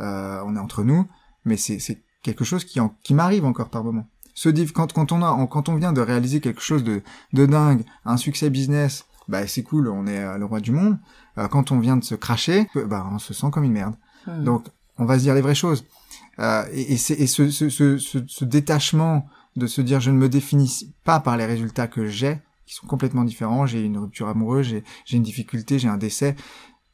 euh, 0.00 0.42
on 0.46 0.56
est 0.56 0.60
entre 0.60 0.84
nous, 0.84 1.06
mais 1.44 1.56
c'est 1.56 2.02
quelque 2.22 2.44
chose 2.44 2.64
qui, 2.64 2.80
en, 2.80 2.96
qui 3.02 3.12
m'arrive 3.12 3.44
encore 3.44 3.68
par 3.68 3.84
moment. 3.84 4.08
Ce 4.34 4.48
quand, 4.72 4.92
quand 4.92 5.12
on 5.12 5.22
a, 5.22 5.46
quand 5.46 5.68
on 5.68 5.74
vient 5.74 5.92
de 5.92 6.00
réaliser 6.00 6.40
quelque 6.40 6.62
chose 6.62 6.84
de, 6.84 7.02
de 7.34 7.44
dingue, 7.44 7.84
un 8.04 8.16
succès 8.16 8.50
business, 8.50 9.04
bah 9.28 9.46
c'est 9.46 9.62
cool, 9.62 9.88
on 9.88 10.06
est 10.06 10.38
le 10.38 10.44
roi 10.44 10.60
du 10.60 10.72
monde. 10.72 10.98
Euh, 11.38 11.48
quand 11.48 11.72
on 11.72 11.78
vient 11.78 11.96
de 11.96 12.04
se 12.04 12.14
cracher, 12.14 12.68
bah 12.74 13.08
on 13.12 13.18
se 13.18 13.32
sent 13.32 13.46
comme 13.52 13.64
une 13.64 13.72
merde. 13.72 13.94
Hmm. 14.26 14.44
Donc 14.44 14.66
on 14.98 15.04
va 15.04 15.18
se 15.18 15.22
dire 15.22 15.34
les 15.34 15.40
vraies 15.40 15.54
choses. 15.54 15.84
Euh, 16.40 16.64
et, 16.72 16.92
et, 16.92 16.94
et 16.94 17.26
ce, 17.26 17.50
ce, 17.50 17.68
ce, 17.68 17.98
ce, 17.98 18.44
détachement 18.44 19.26
de 19.56 19.66
se 19.66 19.80
dire 19.80 20.00
je 20.00 20.10
ne 20.10 20.16
me 20.16 20.28
définis 20.28 20.94
pas 21.04 21.20
par 21.20 21.36
les 21.36 21.46
résultats 21.46 21.88
que 21.88 22.06
j'ai, 22.06 22.38
qui 22.66 22.74
sont 22.74 22.86
complètement 22.86 23.24
différents. 23.24 23.66
J'ai 23.66 23.82
une 23.82 23.98
rupture 23.98 24.28
amoureuse, 24.28 24.82
j'ai 25.04 25.16
une 25.16 25.22
difficulté, 25.22 25.78
j'ai 25.78 25.88
un 25.88 25.96
décès. 25.96 26.36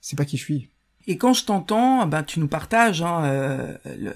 C'est 0.00 0.16
pas 0.16 0.24
qui 0.24 0.36
je 0.36 0.42
suis. 0.42 0.70
Et 1.06 1.18
quand 1.18 1.32
je 1.32 1.44
t'entends, 1.44 2.06
ben 2.06 2.22
tu 2.22 2.40
nous 2.40 2.48
partages 2.48 3.02
hein, 3.02 3.24
euh, 3.24 3.74
le, 3.98 4.14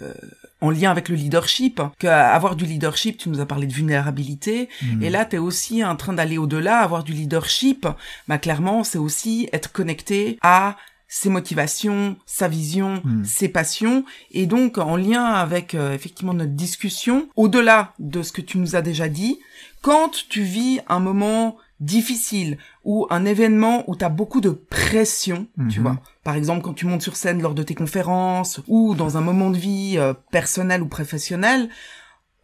en 0.60 0.70
lien 0.70 0.90
avec 0.90 1.08
le 1.08 1.16
leadership, 1.16 1.80
qu'avoir 1.98 2.56
du 2.56 2.64
leadership, 2.64 3.18
tu 3.18 3.28
nous 3.28 3.40
as 3.40 3.46
parlé 3.46 3.66
de 3.66 3.72
vulnérabilité, 3.72 4.68
mmh. 4.82 5.02
et 5.02 5.10
là 5.10 5.24
tu 5.24 5.36
es 5.36 5.38
aussi 5.38 5.84
en 5.84 5.96
train 5.96 6.12
d'aller 6.12 6.38
au-delà, 6.38 6.78
avoir 6.78 7.04
du 7.04 7.12
leadership, 7.12 7.86
bah 8.26 8.38
clairement 8.38 8.84
c'est 8.84 8.98
aussi 8.98 9.48
être 9.52 9.70
connecté 9.70 10.38
à 10.42 10.76
ses 11.08 11.30
motivations, 11.30 12.16
sa 12.26 12.48
vision, 12.48 13.00
hmm. 13.02 13.24
ses 13.24 13.48
passions, 13.48 14.04
et 14.30 14.46
donc 14.46 14.76
en 14.76 14.96
lien 14.96 15.24
avec 15.24 15.74
euh, 15.74 15.94
effectivement 15.94 16.34
notre 16.34 16.52
discussion, 16.52 17.28
au-delà 17.34 17.94
de 17.98 18.22
ce 18.22 18.30
que 18.30 18.42
tu 18.42 18.58
nous 18.58 18.76
as 18.76 18.82
déjà 18.82 19.08
dit, 19.08 19.38
quand 19.80 20.26
tu 20.28 20.42
vis 20.42 20.80
un 20.86 21.00
moment 21.00 21.56
difficile 21.80 22.58
ou 22.84 23.06
un 23.10 23.24
événement 23.24 23.84
où 23.88 23.96
tu 23.96 24.04
as 24.04 24.08
beaucoup 24.08 24.40
de 24.40 24.50
pression, 24.50 25.46
tu 25.70 25.78
mhm. 25.78 25.86
vois. 25.86 26.00
Par 26.24 26.34
exemple, 26.34 26.62
quand 26.62 26.74
tu 26.74 26.86
montes 26.86 27.02
sur 27.02 27.16
scène 27.16 27.40
lors 27.40 27.54
de 27.54 27.62
tes 27.62 27.74
conférences 27.74 28.60
ou 28.66 28.94
dans 28.94 29.16
un 29.16 29.20
moment 29.20 29.50
de 29.50 29.58
vie 29.58 29.94
euh, 29.96 30.12
personnel 30.30 30.82
ou 30.82 30.88
professionnel, 30.88 31.68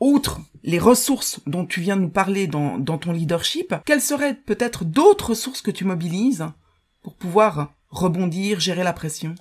outre 0.01 0.41
les 0.63 0.79
ressources 0.79 1.41
dont 1.47 1.67
tu 1.67 1.81
viens 1.81 1.97
de 1.97 2.03
nous 2.03 2.11
parler 2.11 2.47
dans, 2.47 2.79
dans 2.79 2.99
ton 2.99 3.13
leadership, 3.13 3.75
quelles 3.85 4.01
seraient 4.01 4.35
peut-être 4.35 4.85
d'autres 4.85 5.31
ressources 5.31 5.63
que 5.63 5.71
tu 5.71 5.85
mobilises 5.85 6.47
pour 7.03 7.15
pouvoir 7.15 7.73
rebondir, 7.89 8.61
gérer 8.61 8.85
la 8.85 8.93
pression? 8.93 9.35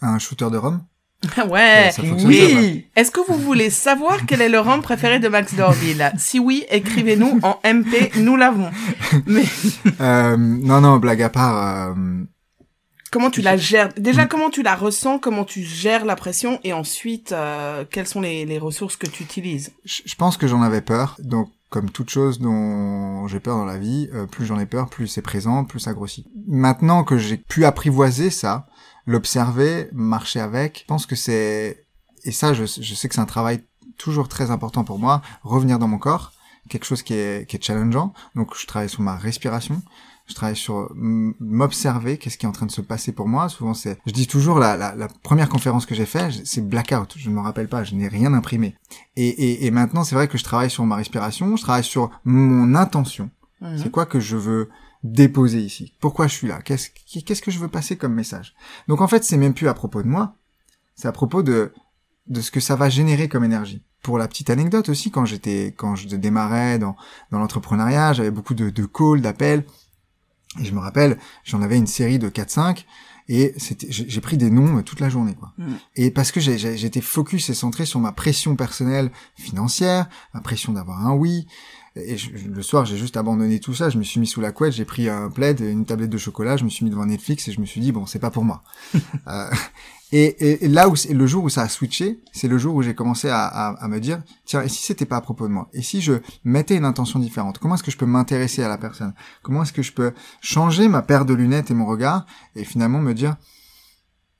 Un 0.00 0.18
shooter 0.18 0.50
de 0.50 0.56
rhum 0.56 0.84
Ouais, 1.48 1.90
oui. 2.24 2.86
Est-ce 2.96 3.10
que 3.10 3.20
vous 3.20 3.38
voulez 3.38 3.70
savoir 3.70 4.26
quel 4.26 4.40
est 4.40 4.48
le 4.48 4.60
rhum 4.60 4.82
préféré 4.82 5.18
de 5.18 5.28
Max 5.28 5.54
Dorville? 5.54 6.12
Si 6.18 6.38
oui, 6.38 6.64
écrivez-nous 6.70 7.40
en 7.42 7.58
MP, 7.64 8.12
nous 8.16 8.36
l'avons. 8.36 8.70
Mais 9.26 9.44
euh, 10.00 10.36
non, 10.36 10.80
non, 10.80 10.98
blague 10.98 11.22
à 11.22 11.28
part. 11.28 11.90
Euh... 11.90 11.94
Comment 13.10 13.30
tu 13.30 13.42
la 13.42 13.56
gères? 13.56 13.90
Déjà, 13.96 14.26
comment 14.26 14.50
tu 14.50 14.62
la 14.62 14.74
ressens? 14.74 15.18
Comment 15.18 15.44
tu 15.44 15.62
gères 15.62 16.04
la 16.04 16.16
pression? 16.16 16.58
Et 16.64 16.72
ensuite, 16.72 17.32
euh, 17.32 17.84
quelles 17.88 18.08
sont 18.08 18.20
les, 18.20 18.44
les, 18.44 18.58
ressources 18.58 18.96
que 18.96 19.06
tu 19.06 19.22
utilises? 19.22 19.72
Je 19.84 20.14
pense 20.16 20.36
que 20.36 20.48
j'en 20.48 20.62
avais 20.62 20.80
peur. 20.80 21.16
Donc, 21.20 21.48
comme 21.74 21.90
toute 21.90 22.08
chose 22.08 22.38
dont 22.38 23.26
j'ai 23.26 23.40
peur 23.40 23.56
dans 23.56 23.64
la 23.64 23.78
vie, 23.78 24.08
euh, 24.14 24.26
plus 24.26 24.46
j'en 24.46 24.60
ai 24.60 24.66
peur, 24.66 24.88
plus 24.88 25.08
c'est 25.08 25.22
présent, 25.22 25.64
plus 25.64 25.80
ça 25.80 25.92
grossit. 25.92 26.24
Maintenant 26.46 27.02
que 27.02 27.18
j'ai 27.18 27.36
pu 27.36 27.64
apprivoiser 27.64 28.30
ça, 28.30 28.66
l'observer, 29.06 29.88
marcher 29.92 30.40
avec, 30.40 30.80
je 30.80 30.86
pense 30.86 31.06
que 31.06 31.16
c'est... 31.16 31.86
Et 32.24 32.32
ça, 32.32 32.54
je, 32.54 32.64
je 32.64 32.94
sais 32.94 33.08
que 33.08 33.14
c'est 33.14 33.20
un 33.20 33.26
travail 33.26 33.64
toujours 33.98 34.28
très 34.28 34.50
important 34.50 34.84
pour 34.84 34.98
moi, 34.98 35.22
revenir 35.42 35.78
dans 35.78 35.88
mon 35.88 35.98
corps, 35.98 36.32
quelque 36.68 36.86
chose 36.86 37.02
qui 37.02 37.14
est, 37.14 37.48
qui 37.48 37.56
est 37.56 37.62
challengeant. 37.62 38.14
Donc 38.34 38.56
je 38.56 38.66
travaille 38.66 38.88
sur 38.88 39.02
ma 39.02 39.16
respiration, 39.16 39.82
je 40.26 40.34
travaille 40.34 40.56
sur 40.56 40.90
m'observer, 40.94 42.16
qu'est-ce 42.16 42.38
qui 42.38 42.46
est 42.46 42.48
en 42.48 42.52
train 42.52 42.64
de 42.64 42.72
se 42.72 42.80
passer 42.80 43.12
pour 43.12 43.28
moi. 43.28 43.50
Souvent, 43.50 43.74
c'est, 43.74 43.98
je 44.06 44.12
dis 44.12 44.26
toujours, 44.26 44.58
la, 44.58 44.74
la, 44.76 44.94
la 44.94 45.08
première 45.22 45.50
conférence 45.50 45.84
que 45.84 45.94
j'ai 45.94 46.06
faite, 46.06 46.46
c'est 46.46 46.66
blackout. 46.66 47.12
Je 47.16 47.28
ne 47.28 47.34
me 47.34 47.40
rappelle 47.40 47.68
pas, 47.68 47.84
je 47.84 47.94
n'ai 47.94 48.08
rien 48.08 48.32
imprimé. 48.32 48.74
Et, 49.16 49.28
et, 49.28 49.66
et 49.66 49.70
maintenant, 49.70 50.02
c'est 50.02 50.14
vrai 50.14 50.26
que 50.26 50.38
je 50.38 50.44
travaille 50.44 50.70
sur 50.70 50.86
ma 50.86 50.96
respiration, 50.96 51.56
je 51.56 51.62
travaille 51.62 51.84
sur 51.84 52.10
mon 52.24 52.74
intention. 52.74 53.28
Mhm. 53.60 53.78
C'est 53.78 53.90
quoi 53.90 54.06
que 54.06 54.18
je 54.18 54.36
veux 54.38 54.70
déposer 55.04 55.60
ici 55.60 55.92
Pourquoi 56.00 56.26
je 56.26 56.34
suis 56.34 56.48
là? 56.48 56.60
Qu'est-ce 56.62 56.88
qu'est-ce 56.90 57.42
que 57.42 57.50
je 57.50 57.60
veux 57.60 57.68
passer 57.68 57.96
comme 57.96 58.14
message? 58.14 58.54
Donc 58.88 59.00
en 59.00 59.06
fait, 59.06 59.22
c'est 59.22 59.36
même 59.36 59.54
plus 59.54 59.68
à 59.68 59.74
propos 59.74 60.02
de 60.02 60.08
moi, 60.08 60.34
c'est 60.96 61.06
à 61.06 61.12
propos 61.12 61.42
de 61.42 61.72
de 62.26 62.40
ce 62.40 62.50
que 62.50 62.60
ça 62.60 62.74
va 62.74 62.88
générer 62.88 63.28
comme 63.28 63.44
énergie. 63.44 63.82
Pour 64.02 64.18
la 64.18 64.26
petite 64.28 64.50
anecdote 64.50 64.88
aussi, 64.88 65.10
quand 65.10 65.26
j'étais 65.26 65.74
quand 65.76 65.94
je 65.94 66.08
démarrais 66.16 66.78
dans 66.78 66.96
dans 67.30 67.38
l'entrepreneuriat, 67.38 68.14
j'avais 68.14 68.30
beaucoup 68.30 68.54
de, 68.54 68.70
de 68.70 68.86
calls, 68.86 69.20
d'appels 69.20 69.64
et 70.60 70.64
je 70.64 70.74
me 70.74 70.80
rappelle, 70.80 71.18
j'en 71.44 71.62
avais 71.62 71.76
une 71.76 71.86
série 71.86 72.18
de 72.18 72.28
4-5 72.28 72.84
et 73.28 73.54
c'était 73.56 73.86
j'ai 73.90 74.20
pris 74.20 74.36
des 74.36 74.50
noms 74.50 74.78
euh, 74.78 74.82
toute 74.82 75.00
la 75.00 75.08
journée 75.08 75.34
quoi. 75.34 75.52
Mm. 75.58 75.72
Et 75.96 76.10
parce 76.10 76.30
que 76.30 76.40
j'étais 76.40 77.00
focus 77.00 77.48
et 77.50 77.54
centré 77.54 77.86
sur 77.86 78.00
ma 78.00 78.12
pression 78.12 78.54
personnelle 78.54 79.10
financière, 79.36 80.08
ma 80.32 80.40
pression 80.40 80.72
d'avoir 80.72 81.06
un 81.06 81.12
oui. 81.14 81.46
Et 81.96 82.16
le 82.48 82.62
soir, 82.62 82.84
j'ai 82.84 82.96
juste 82.96 83.16
abandonné 83.16 83.60
tout 83.60 83.72
ça. 83.72 83.88
Je 83.88 83.98
me 83.98 84.02
suis 84.02 84.18
mis 84.18 84.26
sous 84.26 84.40
la 84.40 84.50
couette, 84.50 84.72
j'ai 84.72 84.84
pris 84.84 85.08
un 85.08 85.30
plaid, 85.30 85.60
une 85.60 85.84
tablette 85.84 86.10
de 86.10 86.18
chocolat, 86.18 86.56
je 86.56 86.64
me 86.64 86.68
suis 86.68 86.84
mis 86.84 86.90
devant 86.90 87.06
Netflix 87.06 87.46
et 87.46 87.52
je 87.52 87.60
me 87.60 87.66
suis 87.66 87.80
dit 87.80 87.92
bon, 87.92 88.04
c'est 88.04 88.18
pas 88.18 88.32
pour 88.32 88.44
moi. 88.44 88.64
euh, 89.28 89.50
et, 90.10 90.64
et, 90.64 90.68
là 90.68 90.88
où 90.88 90.94
le 91.08 91.26
jour 91.26 91.44
où 91.44 91.48
ça 91.48 91.62
a 91.62 91.68
switché, 91.68 92.20
c'est 92.32 92.48
le 92.48 92.58
jour 92.58 92.74
où 92.74 92.82
j'ai 92.82 92.94
commencé 92.96 93.28
à, 93.28 93.46
à, 93.46 93.68
à, 93.74 93.88
me 93.88 94.00
dire 94.00 94.22
tiens 94.44 94.62
et 94.62 94.68
si 94.68 94.82
c'était 94.82 95.06
pas 95.06 95.16
à 95.16 95.20
propos 95.20 95.46
de 95.46 95.52
moi? 95.52 95.68
Et 95.72 95.82
si 95.82 96.00
je 96.00 96.14
mettais 96.42 96.76
une 96.76 96.84
intention 96.84 97.20
différente? 97.20 97.58
Comment 97.58 97.76
est-ce 97.76 97.84
que 97.84 97.92
je 97.92 97.96
peux 97.96 98.06
m'intéresser 98.06 98.64
à 98.64 98.68
la 98.68 98.78
personne? 98.78 99.14
Comment 99.42 99.62
est-ce 99.62 99.72
que 99.72 99.82
je 99.82 99.92
peux 99.92 100.12
changer 100.40 100.88
ma 100.88 101.02
paire 101.02 101.24
de 101.24 101.34
lunettes 101.34 101.70
et 101.70 101.74
mon 101.74 101.86
regard 101.86 102.26
et 102.56 102.64
finalement 102.64 103.00
me 103.00 103.12
dire 103.12 103.36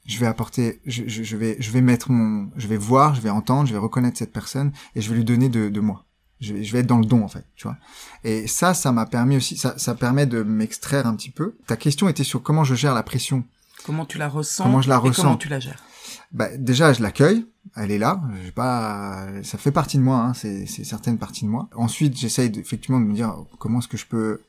je 0.06 0.18
vais 0.18 0.26
apporter 0.26 0.80
je, 0.86 1.04
je, 1.06 1.22
je 1.22 1.36
vais 1.36 1.56
je 1.58 1.70
vais 1.70 1.80
mettre 1.80 2.10
mon 2.10 2.50
je 2.56 2.66
vais 2.66 2.76
voir 2.76 3.14
je 3.14 3.20
vais 3.20 3.30
entendre 3.30 3.66
je 3.66 3.72
vais 3.72 3.78
reconnaître 3.78 4.18
cette 4.18 4.32
personne 4.32 4.72
et 4.94 5.00
je 5.00 5.08
vais 5.08 5.16
lui 5.16 5.24
donner 5.24 5.48
de, 5.48 5.68
de 5.68 5.80
moi? 5.80 6.03
Je 6.44 6.54
vais, 6.54 6.64
je 6.64 6.72
vais 6.72 6.80
être 6.80 6.86
dans 6.86 6.98
le 6.98 7.06
don 7.06 7.24
en 7.24 7.28
fait 7.28 7.44
tu 7.56 7.66
vois 7.66 7.76
et 8.22 8.46
ça 8.46 8.74
ça 8.74 8.92
m'a 8.92 9.06
permis 9.06 9.36
aussi 9.36 9.56
ça 9.56 9.74
ça 9.78 9.94
permet 9.94 10.26
de 10.26 10.42
m'extraire 10.42 11.06
un 11.06 11.16
petit 11.16 11.30
peu 11.30 11.56
ta 11.66 11.76
question 11.76 12.08
était 12.08 12.24
sur 12.24 12.42
comment 12.42 12.64
je 12.64 12.74
gère 12.74 12.94
la 12.94 13.02
pression 13.02 13.44
Comment 13.84 14.06
tu 14.06 14.16
la 14.16 14.28
ressens 14.28 14.64
Comment 14.64 14.80
je 14.80 14.88
la 14.88 14.96
ressens 14.96 15.22
Comment 15.22 15.36
tu 15.36 15.48
la 15.48 15.60
gères 15.60 15.82
bah, 16.32 16.48
déjà, 16.56 16.92
je 16.92 17.02
l'accueille. 17.02 17.46
Elle 17.76 17.90
est 17.90 17.98
là. 17.98 18.20
J'ai 18.44 18.50
pas, 18.50 19.26
ça 19.42 19.56
fait 19.56 19.70
partie 19.70 19.96
de 19.96 20.02
moi. 20.02 20.18
Hein, 20.18 20.34
c'est, 20.34 20.66
c'est 20.66 20.84
certaines 20.84 21.18
parties 21.18 21.44
de 21.44 21.50
moi. 21.50 21.68
Ensuite, 21.74 22.16
j'essaye 22.16 22.52
effectivement 22.58 23.00
de 23.00 23.04
me 23.04 23.14
dire 23.14 23.34
comment 23.58 23.78
est-ce 23.78 23.88
que 23.88 23.96
je 23.96 24.06
peux 24.06 24.40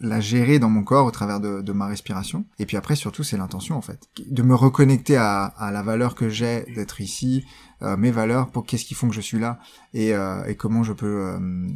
la 0.00 0.20
gérer 0.20 0.58
dans 0.58 0.68
mon 0.68 0.82
corps 0.82 1.06
au 1.06 1.10
travers 1.10 1.40
de, 1.40 1.62
de 1.62 1.72
ma 1.72 1.86
respiration. 1.86 2.44
Et 2.58 2.66
puis 2.66 2.76
après, 2.76 2.96
surtout, 2.96 3.22
c'est 3.22 3.36
l'intention 3.36 3.76
en 3.76 3.80
fait, 3.80 4.08
de 4.28 4.42
me 4.42 4.54
reconnecter 4.54 5.16
à, 5.16 5.52
la 5.72 5.82
valeur 5.82 6.14
que 6.14 6.28
j'ai 6.28 6.64
d'être 6.74 7.00
ici, 7.00 7.44
euh, 7.82 7.96
mes 7.96 8.10
valeurs, 8.10 8.50
pour 8.50 8.64
qu'est-ce 8.64 8.84
qui 8.84 8.94
font 8.94 9.08
que 9.08 9.14
je 9.14 9.20
suis 9.20 9.38
là 9.38 9.58
et, 9.94 10.14
euh, 10.14 10.52
comment 10.58 10.82
je 10.82 10.92
peux, 10.92 11.06
euh, 11.06 11.68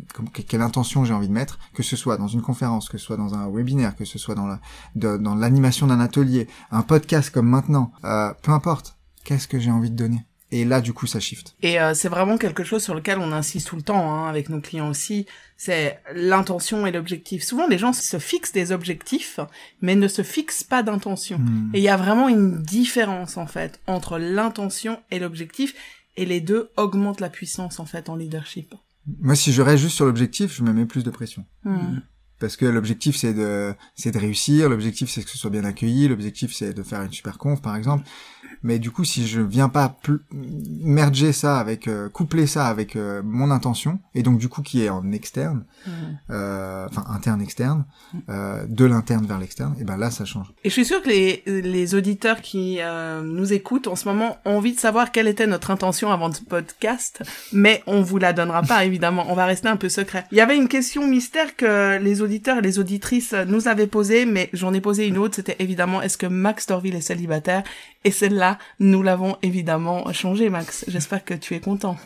quelle 0.49 0.63
intention 0.63 1.05
j'ai 1.05 1.15
envie 1.15 1.29
de 1.29 1.33
mettre, 1.33 1.59
que 1.75 1.83
ce 1.83 1.97
soit 1.97 2.17
dans 2.17 2.29
une 2.29 2.43
conférence, 2.43 2.89
que 2.89 2.99
ce 2.99 3.05
soit 3.05 3.17
dans 3.17 3.35
un 3.35 3.49
webinaire, 3.49 3.97
que 3.97 4.05
ce 4.05 4.19
soit 4.19 4.35
dans 4.35 4.47
la, 4.47 4.61
dans 4.95 5.35
l'animation 5.35 5.87
d'un 5.87 6.01
atelier, 6.01 6.47
un 6.71 6.83
podcast 6.83 7.31
comme 7.31 7.49
maintenant, 7.49 7.93
euh, 8.05 8.33
peu 8.43 8.53
importe. 8.53 8.97
Qu'est-ce 9.25 9.49
que 9.49 9.59
j'ai 9.59 9.71
envie 9.71 9.91
de 9.91 9.97
donner 9.97 10.25
et 10.53 10.65
là, 10.65 10.81
du 10.81 10.93
coup, 10.93 11.07
ça 11.07 11.21
shift. 11.21 11.55
Et 11.63 11.81
euh, 11.81 11.95
c'est 11.95 12.09
vraiment 12.09 12.37
quelque 12.37 12.65
chose 12.65 12.83
sur 12.83 12.95
lequel 12.95 13.19
on 13.19 13.33
insiste 13.33 13.69
tout 13.69 13.77
le 13.77 13.83
temps 13.83 14.13
hein, 14.13 14.29
avec 14.29 14.49
nos 14.49 14.61
clients 14.61 14.89
aussi. 14.89 15.27
C'est 15.57 16.01
l'intention 16.15 16.87
et 16.87 16.91
l'objectif. 16.91 17.45
Souvent, 17.45 17.69
les 17.69 17.79
gens 17.79 17.93
se 17.93 18.19
fixent 18.19 18.53
des 18.53 18.73
objectifs, 18.73 19.39
mais 19.81 19.95
ne 19.95 20.09
se 20.09 20.23
fixent 20.23 20.65
pas 20.65 20.83
d'intention. 20.83 21.39
Hmm. 21.39 21.71
Et 21.75 21.79
il 21.79 21.85
y 21.85 21.89
a 21.89 21.97
vraiment 21.97 22.29
une 22.29 22.63
différence 22.63 23.37
en 23.37 23.47
fait 23.47 23.81
entre 23.87 24.19
l'intention 24.19 25.01
et 25.11 25.21
l'objectif, 25.21 25.75
et 26.17 26.27
les 26.27 26.41
deux 26.41 26.71
augmentent 26.77 27.21
la 27.21 27.31
puissance 27.31 27.79
en 27.79 27.87
fait 27.87 28.09
en 28.09 28.17
leadership. 28.17 28.75
Moi, 29.21 29.37
si 29.37 29.53
je 29.53 29.63
reste 29.63 29.83
juste 29.83 29.97
sur 29.97 30.07
l'objectif, 30.07 30.55
je 30.55 30.63
me 30.63 30.73
mets 30.73 30.85
plus 30.85 31.05
de 31.05 31.11
pression. 31.11 31.45
Hmm. 31.65 32.01
Parce 32.41 32.57
que 32.57 32.65
l'objectif 32.65 33.17
c'est 33.17 33.35
de 33.35 33.75
c'est 33.95 34.13
de 34.13 34.19
réussir, 34.19 34.71
l'objectif 34.71 35.11
c'est 35.11 35.23
que 35.23 35.29
ce 35.29 35.37
soit 35.37 35.51
bien 35.51 35.65
accueilli, 35.65 36.09
l'objectif 36.09 36.55
c'est 36.55 36.73
de 36.73 36.83
faire 36.83 37.03
une 37.03 37.13
super 37.13 37.37
conf 37.37 37.61
par 37.61 37.77
exemple. 37.77 38.05
Mais 38.63 38.79
du 38.79 38.91
coup, 38.91 39.05
si 39.05 39.27
je 39.27 39.41
viens 39.41 39.69
pas 39.69 39.97
merger 40.33 41.33
ça 41.33 41.59
avec, 41.59 41.89
euh, 41.89 42.09
coupler 42.09 42.47
ça 42.47 42.67
avec 42.67 42.95
euh, 42.95 43.23
mon 43.25 43.51
intention, 43.51 44.01
et 44.15 44.23
donc 44.23 44.39
du 44.39 44.49
coup 44.49 44.63
qui 44.63 44.85
est 44.85 44.91
en 44.91 45.13
externe, 45.13 45.65
mmh. 45.87 45.91
euh, 46.31 46.87
enfin 46.89 47.05
interne 47.09 47.41
externe, 47.41 47.85
mmh. 48.13 48.19
euh, 48.29 48.67
de 48.69 48.85
l'interne 48.85 49.25
vers 49.27 49.39
l'externe, 49.39 49.75
et 49.81 49.85
ben 49.85 49.97
là 49.97 50.11
ça 50.11 50.25
change. 50.25 50.53
Et 50.65 50.69
je 50.69 50.75
suis 50.75 50.85
sûre 50.85 51.03
que 51.03 51.09
les, 51.09 51.43
les 51.47 51.95
auditeurs 51.95 52.41
qui 52.43 52.79
nous 53.25 53.53
écoutent 53.53 53.87
en 53.87 53.97
ce 53.97 54.07
moment 54.09 54.39
ont 54.45 54.57
envie 54.59 54.75
de 54.75 54.79
savoir 54.79 55.11
quelle 55.11 55.29
était 55.29 55.47
notre 55.47 55.71
intention 55.71 56.11
avant 56.11 56.31
ce 56.33 56.43
podcast, 56.43 57.23
mais 57.53 57.83
on 57.87 58.03
vous 58.03 58.19
la 58.19 58.33
donnera 58.33 58.63
pas 58.63 58.85
évidemment, 58.85 59.25
on 59.29 59.35
va 59.35 59.47
rester 59.47 59.69
un 59.69 59.77
peu 59.77 59.89
secret. 59.89 60.27
Il 60.33 60.39
y 60.39 60.41
avait 60.41 60.57
une 60.57 60.69
question 60.69 61.07
mystère 61.07 61.57
que 61.57 61.99
les 61.99 62.23
auditeurs 62.23 62.59
et 62.59 62.63
les 62.63 62.79
auditrices 62.79 63.35
nous 63.47 63.69
avaient 63.69 63.87
posée, 63.87 64.27
mais 64.27 64.51
j'en 64.53 64.75
ai 64.75 64.81
posé 64.81 65.07
une 65.07 65.19
autre, 65.19 65.37
c'était 65.37 65.57
évidemment 65.59 66.03
est-ce 66.03 66.19
que 66.19 66.27
Max 66.27 66.67
Dorville 66.67 66.97
est 66.97 67.01
célibataire? 67.01 67.63
Et 68.05 68.11
celle-là, 68.11 68.50
nous 68.79 69.03
l'avons 69.03 69.37
évidemment 69.43 70.13
changé, 70.13 70.51
Max. 70.51 70.85
J'espère 70.89 71.25
que 71.25 71.35
tu 71.35 71.55
es 71.55 71.61
content. 71.61 71.97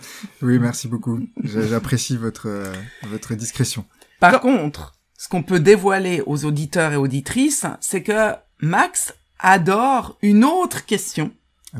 Oui, 0.42 0.58
merci 0.58 0.88
beaucoup. 0.88 1.20
J'apprécie 1.42 2.16
votre, 2.16 2.48
euh, 2.48 2.72
votre 3.04 3.34
discrétion. 3.34 3.84
Par 4.20 4.40
contre, 4.40 4.94
ce 5.16 5.28
qu'on 5.28 5.42
peut 5.42 5.60
dévoiler 5.60 6.22
aux 6.26 6.44
auditeurs 6.44 6.92
et 6.92 6.96
auditrices, 6.96 7.66
c'est 7.80 8.02
que 8.02 8.32
Max 8.60 9.14
adore 9.38 10.18
une 10.22 10.44
autre 10.44 10.86
question. 10.86 11.30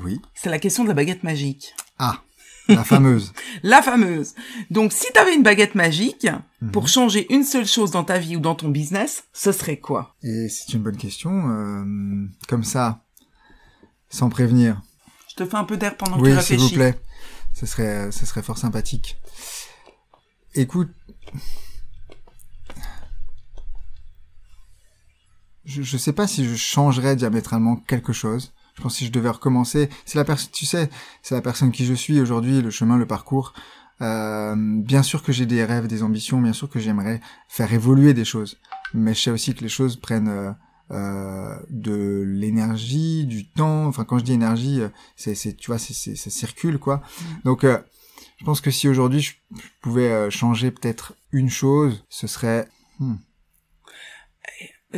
Oui. 0.03 0.21
C'est 0.35 0.51
la 0.51 0.59
question 0.59 0.83
de 0.83 0.89
la 0.89 0.95
baguette 0.95 1.23
magique. 1.23 1.75
Ah. 1.99 2.23
La 2.69 2.85
fameuse. 2.85 3.33
la 3.63 3.83
fameuse. 3.83 4.35
Donc, 4.71 4.93
si 4.93 5.07
tu 5.13 5.19
avais 5.19 5.35
une 5.35 5.43
baguette 5.43 5.75
magique 5.75 6.27
mhm. 6.63 6.71
pour 6.71 6.89
changer 6.89 7.27
une 7.33 7.45
seule 7.45 7.67
chose 7.67 7.91
dans 7.91 8.05
ta 8.05 8.19
vie 8.19 8.37
ou 8.37 8.41
dans 8.41 8.55
ton 8.55 8.69
business, 8.69 9.25
ce 9.33 9.53
serait 9.53 9.77
quoi? 9.77 10.15
Et 10.23 10.49
c'est 10.49 10.73
une 10.73 10.83
bonne 10.83 10.97
question. 10.97 11.51
Euh, 11.51 12.27
comme 12.49 12.65
ça, 12.65 13.04
sans 14.15 14.29
prévenir. 14.29 14.81
Je 15.29 15.35
te 15.35 15.45
fais 15.45 15.57
un 15.57 15.65
peu 15.65 15.77
d'air 15.77 15.97
pendant 15.97 16.17
oui, 16.19 16.31
que 16.31 16.35
tu 16.35 16.37
réfléchis. 16.37 16.63
Oui, 16.63 16.69
s'il 16.69 16.79
vous 16.79 16.83
plaît. 16.83 17.01
Ce 17.53 17.67
serait, 17.67 18.13
ce 18.13 18.25
serait 18.27 18.43
fort 18.43 18.59
sympathique. 18.59 19.17
Écoute, 20.55 20.91
je, 25.65 25.83
je 25.83 25.97
sais 25.97 26.13
pas 26.13 26.27
si 26.27 26.45
je 26.45 26.55
changerais 26.55 27.17
diamétralement 27.17 27.77
quelque 27.77 28.13
chose. 28.13 28.53
Je 28.77 28.83
pense 28.83 28.93
que 28.93 28.99
si 28.99 29.07
je 29.07 29.13
devais 29.13 29.31
recommencer, 29.31 29.89
c'est 30.05 30.19
la 30.19 30.25
personne, 30.25 30.51
tu 30.53 30.67
sais, 30.67 30.91
c'est 31.23 31.35
la 31.35 31.43
personne 31.43 31.73
qui 31.73 31.85
je 31.85 31.95
suis 31.95 32.21
aujourd'hui, 32.21 32.63
le 32.63 32.71
chemin, 32.71 32.97
le 32.97 33.07
parcours. 33.07 33.53
Euh, 34.01 34.55
bien 34.57 35.03
sûr 35.03 35.23
que 35.23 35.33
j'ai 35.33 35.47
des 35.47 35.65
rêves, 35.65 35.87
des 35.87 36.03
ambitions, 36.03 36.41
bien 36.41 36.53
sûr 36.53 36.69
que 36.69 36.81
j'aimerais 36.81 37.21
faire 37.49 37.73
évoluer 37.73 38.15
des 38.15 38.25
choses, 38.25 38.59
mais 38.93 39.15
je 39.15 39.21
sais 39.21 39.31
aussi 39.31 39.55
que 39.55 39.61
les 39.61 39.69
choses 39.69 39.97
prennent 39.97 40.57
euh, 40.91 40.95
euh 40.95 41.57
de 41.71 42.25
l'énergie, 42.27 43.27
du 43.27 43.51
temps. 43.51 43.87
Enfin, 43.87 44.05
quand 44.05 44.19
je 44.19 44.25
dis 44.25 44.33
énergie, 44.33 44.81
euh, 44.81 44.89
c'est, 45.17 45.35
c'est, 45.35 45.55
tu 45.55 45.71
vois, 45.71 45.79
c'est, 45.79 45.95
c'est, 45.95 46.17
ça 46.17 46.31
circule 46.31 46.79
quoi. 46.79 46.97
Mm. 46.97 47.25
Donc, 47.45 47.65
euh, 47.65 47.79
je 48.39 48.45
pense 48.45 48.61
que 48.61 48.71
si 48.71 48.89
aujourd'hui 48.89 49.21
je, 49.21 49.33
pouvais 49.81 50.31
changer 50.31 50.71
peut-être 50.71 51.15
une 51.33 51.51
chose, 51.51 52.05
ce 52.09 52.27
serait. 52.27 52.69
Hmm. 52.99 53.17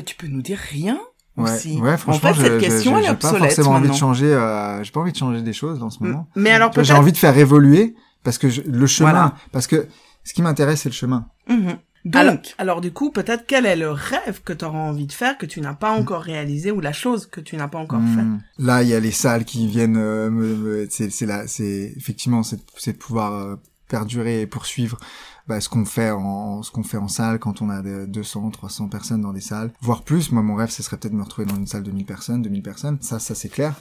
Tu 0.04 0.16
peux 0.16 0.26
nous 0.26 0.42
dire 0.42 0.58
rien 0.58 1.00
Ouais, 1.36 1.78
ouais, 1.80 1.96
franchement, 1.98 2.30
en 2.30 2.34
fait, 2.34 2.42
cette 2.42 2.60
question, 2.60 3.00
j'ai 3.02 3.14
pas 3.14 3.34
forcément 3.34 3.72
envie 3.72 3.90
de 3.90 3.94
changer. 3.94 4.32
Euh, 4.32 4.82
j'ai 4.82 4.90
pas 4.90 5.00
envie 5.00 5.12
de 5.12 5.16
changer 5.16 5.42
des 5.42 5.52
choses 5.52 5.78
dans 5.78 5.90
ce 5.90 6.02
moment. 6.02 6.28
Mais 6.34 6.50
alors 6.50 6.72
j'ai 6.82 6.94
envie 6.94 7.12
de 7.12 7.16
faire 7.16 7.36
évoluer 7.36 7.94
parce 8.22 8.38
que 8.38 8.48
je, 8.48 8.62
le 8.62 8.86
chemin, 8.86 9.34
parce 9.52 9.66
que 9.66 9.86
ce 10.24 10.32
qui 10.32 10.42
m'intéresse, 10.42 10.82
c'est 10.82 10.88
le 10.88 10.94
chemin. 10.94 11.28
Mm-hmm. 11.48 11.78
Donc, 12.06 12.54
alors, 12.58 12.80
du 12.80 12.92
coup, 12.92 13.10
peut-être 13.10 13.44
quel 13.46 13.66
est 13.66 13.76
le 13.76 13.90
rêve 13.90 14.40
que 14.44 14.52
tu 14.52 14.64
auras 14.64 14.78
envie 14.78 15.06
de 15.06 15.12
faire 15.12 15.36
que 15.38 15.46
tu 15.46 15.60
n'as 15.60 15.74
pas 15.74 15.90
encore 15.90 16.22
réalisé 16.22 16.70
ou 16.70 16.80
la 16.80 16.92
chose 16.92 17.26
que 17.26 17.40
tu 17.40 17.56
n'as 17.56 17.68
pas 17.68 17.78
encore 17.78 18.00
fait 18.00 18.22
hmm. 18.22 18.40
Là, 18.58 18.82
il 18.82 18.88
y 18.88 18.94
a 18.94 19.00
les 19.00 19.10
salles 19.10 19.44
qui 19.44 19.66
viennent. 19.66 19.96
Euh, 19.96 20.30
me, 20.30 20.86
c'est 20.88 21.26
là, 21.26 21.48
c'est 21.48 21.92
effectivement, 21.96 22.42
c'est 22.42 22.92
de 22.92 22.96
pouvoir 22.96 23.34
euh, 23.34 23.56
perdurer 23.88 24.42
et 24.42 24.46
poursuivre 24.46 24.98
bah, 25.46 25.60
ce 25.60 25.68
qu'on 25.68 25.84
fait 25.84 26.10
en 26.10 26.62
ce 26.62 26.70
qu'on 26.70 26.82
fait 26.82 26.96
en 26.96 27.08
salle 27.08 27.38
quand 27.38 27.62
on 27.62 27.70
a 27.70 27.82
200 28.06 28.50
300 28.50 28.88
personnes 28.88 29.22
dans 29.22 29.32
des 29.32 29.40
salles. 29.40 29.70
Voire 29.80 30.02
plus. 30.02 30.32
Moi 30.32 30.42
mon 30.42 30.54
rêve 30.54 30.70
ce 30.70 30.82
serait 30.82 30.96
peut-être 30.96 31.12
de 31.12 31.18
me 31.18 31.22
retrouver 31.22 31.46
dans 31.46 31.56
une 31.56 31.66
salle 31.66 31.84
de 31.84 31.90
1000 31.90 32.04
personnes 32.04 32.42
2000 32.42 32.62
personnes. 32.62 32.98
Ça 33.00 33.18
ça 33.18 33.34
c'est 33.34 33.48
clair 33.48 33.74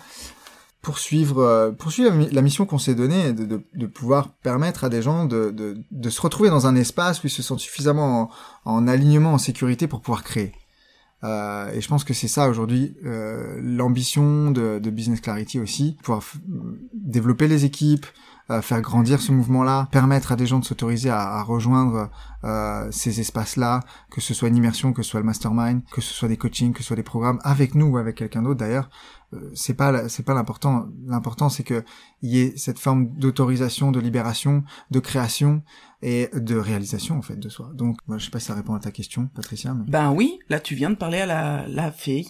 poursuivre 0.85 1.39
euh, 1.41 1.71
poursuivre 1.71 2.13
la 2.31 2.41
mission 2.43 2.67
qu'on 2.67 2.77
s'est 2.77 2.93
donnée 2.93 3.33
de, 3.33 3.43
de, 3.43 3.59
de, 3.73 3.87
pouvoir 3.87 4.29
permettre 4.43 4.83
à 4.83 4.89
des 4.89 5.01
gens 5.01 5.25
de, 5.25 5.49
de, 5.49 5.79
de, 5.89 6.09
se 6.11 6.21
retrouver 6.21 6.51
dans 6.51 6.67
un 6.67 6.75
espace 6.75 7.23
où 7.23 7.27
ils 7.27 7.31
se 7.31 7.41
sentent 7.41 7.59
suffisamment 7.59 8.29
en, 8.65 8.71
en 8.71 8.87
alignement 8.87 9.33
en 9.33 9.39
sécurité 9.39 9.87
pour 9.87 10.01
pouvoir 10.01 10.23
créer. 10.23 10.53
Euh, 11.23 11.71
et 11.73 11.81
je 11.81 11.87
pense 11.87 12.03
que 12.03 12.13
c'est 12.13 12.27
ça 12.27 12.47
aujourd'hui 12.49 12.95
euh, 13.03 13.59
l'ambition 13.63 14.51
de, 14.51 14.77
de, 14.77 14.89
Business 14.91 15.21
Clarity 15.21 15.59
aussi, 15.59 15.97
pouvoir 16.03 16.21
développer 16.93 17.47
les 17.47 17.65
équipes, 17.65 18.05
euh, 18.51 18.61
faire 18.61 18.79
grandir 18.81 19.21
ce 19.21 19.31
mouvement-là, 19.31 19.87
permettre 19.91 20.31
à 20.31 20.35
des 20.35 20.45
gens 20.45 20.59
de 20.59 20.65
s'autoriser 20.65 21.09
à, 21.09 21.19
à, 21.19 21.41
rejoindre 21.41 22.11
euh, 22.43 22.87
ces 22.91 23.19
espaces-là, 23.19 23.79
que 24.11 24.21
ce 24.21 24.35
soit 24.35 24.49
une 24.49 24.55
immersion, 24.55 24.93
que 24.93 25.01
ce 25.01 25.09
soit 25.09 25.19
le 25.19 25.25
mastermind, 25.25 25.81
que 25.91 25.99
ce 25.99 26.13
soit 26.13 26.27
des 26.27 26.37
coachings, 26.37 26.71
que 26.71 26.81
ce 26.81 26.85
soit 26.85 26.95
des 26.95 27.01
programmes, 27.01 27.39
avec 27.43 27.73
nous 27.73 27.87
ou 27.87 27.97
avec 27.97 28.17
quelqu'un 28.17 28.43
d'autre 28.43 28.59
d'ailleurs. 28.59 28.91
Euh, 29.33 29.49
c'est 29.55 29.73
pas 29.73 30.07
c'est 30.09 30.21
pas 30.21 30.35
l'important. 30.35 30.85
L'important 31.07 31.49
c'est 31.49 31.63
que 31.63 31.83
y 32.21 32.37
ait 32.37 32.53
cette 32.55 32.77
forme 32.77 33.07
d'autorisation, 33.17 33.91
de 33.91 33.99
libération, 33.99 34.63
de 34.91 34.99
création 34.99 35.63
et 36.03 36.29
de 36.35 36.55
réalisation 36.55 37.17
en 37.17 37.23
fait 37.23 37.37
de 37.37 37.49
soi. 37.49 37.71
Donc, 37.73 37.97
moi, 38.05 38.19
je 38.19 38.25
sais 38.25 38.31
pas 38.31 38.39
si 38.39 38.45
ça 38.45 38.53
répond 38.53 38.75
à 38.75 38.79
ta 38.79 38.91
question, 38.91 39.27
Patricia. 39.33 39.73
Mais... 39.73 39.85
Ben 39.87 40.11
oui, 40.11 40.37
là 40.49 40.59
tu 40.59 40.75
viens 40.75 40.91
de 40.91 40.95
parler 40.95 41.21
à 41.21 41.25
la, 41.25 41.67
la 41.67 41.91
fée. 41.91 42.27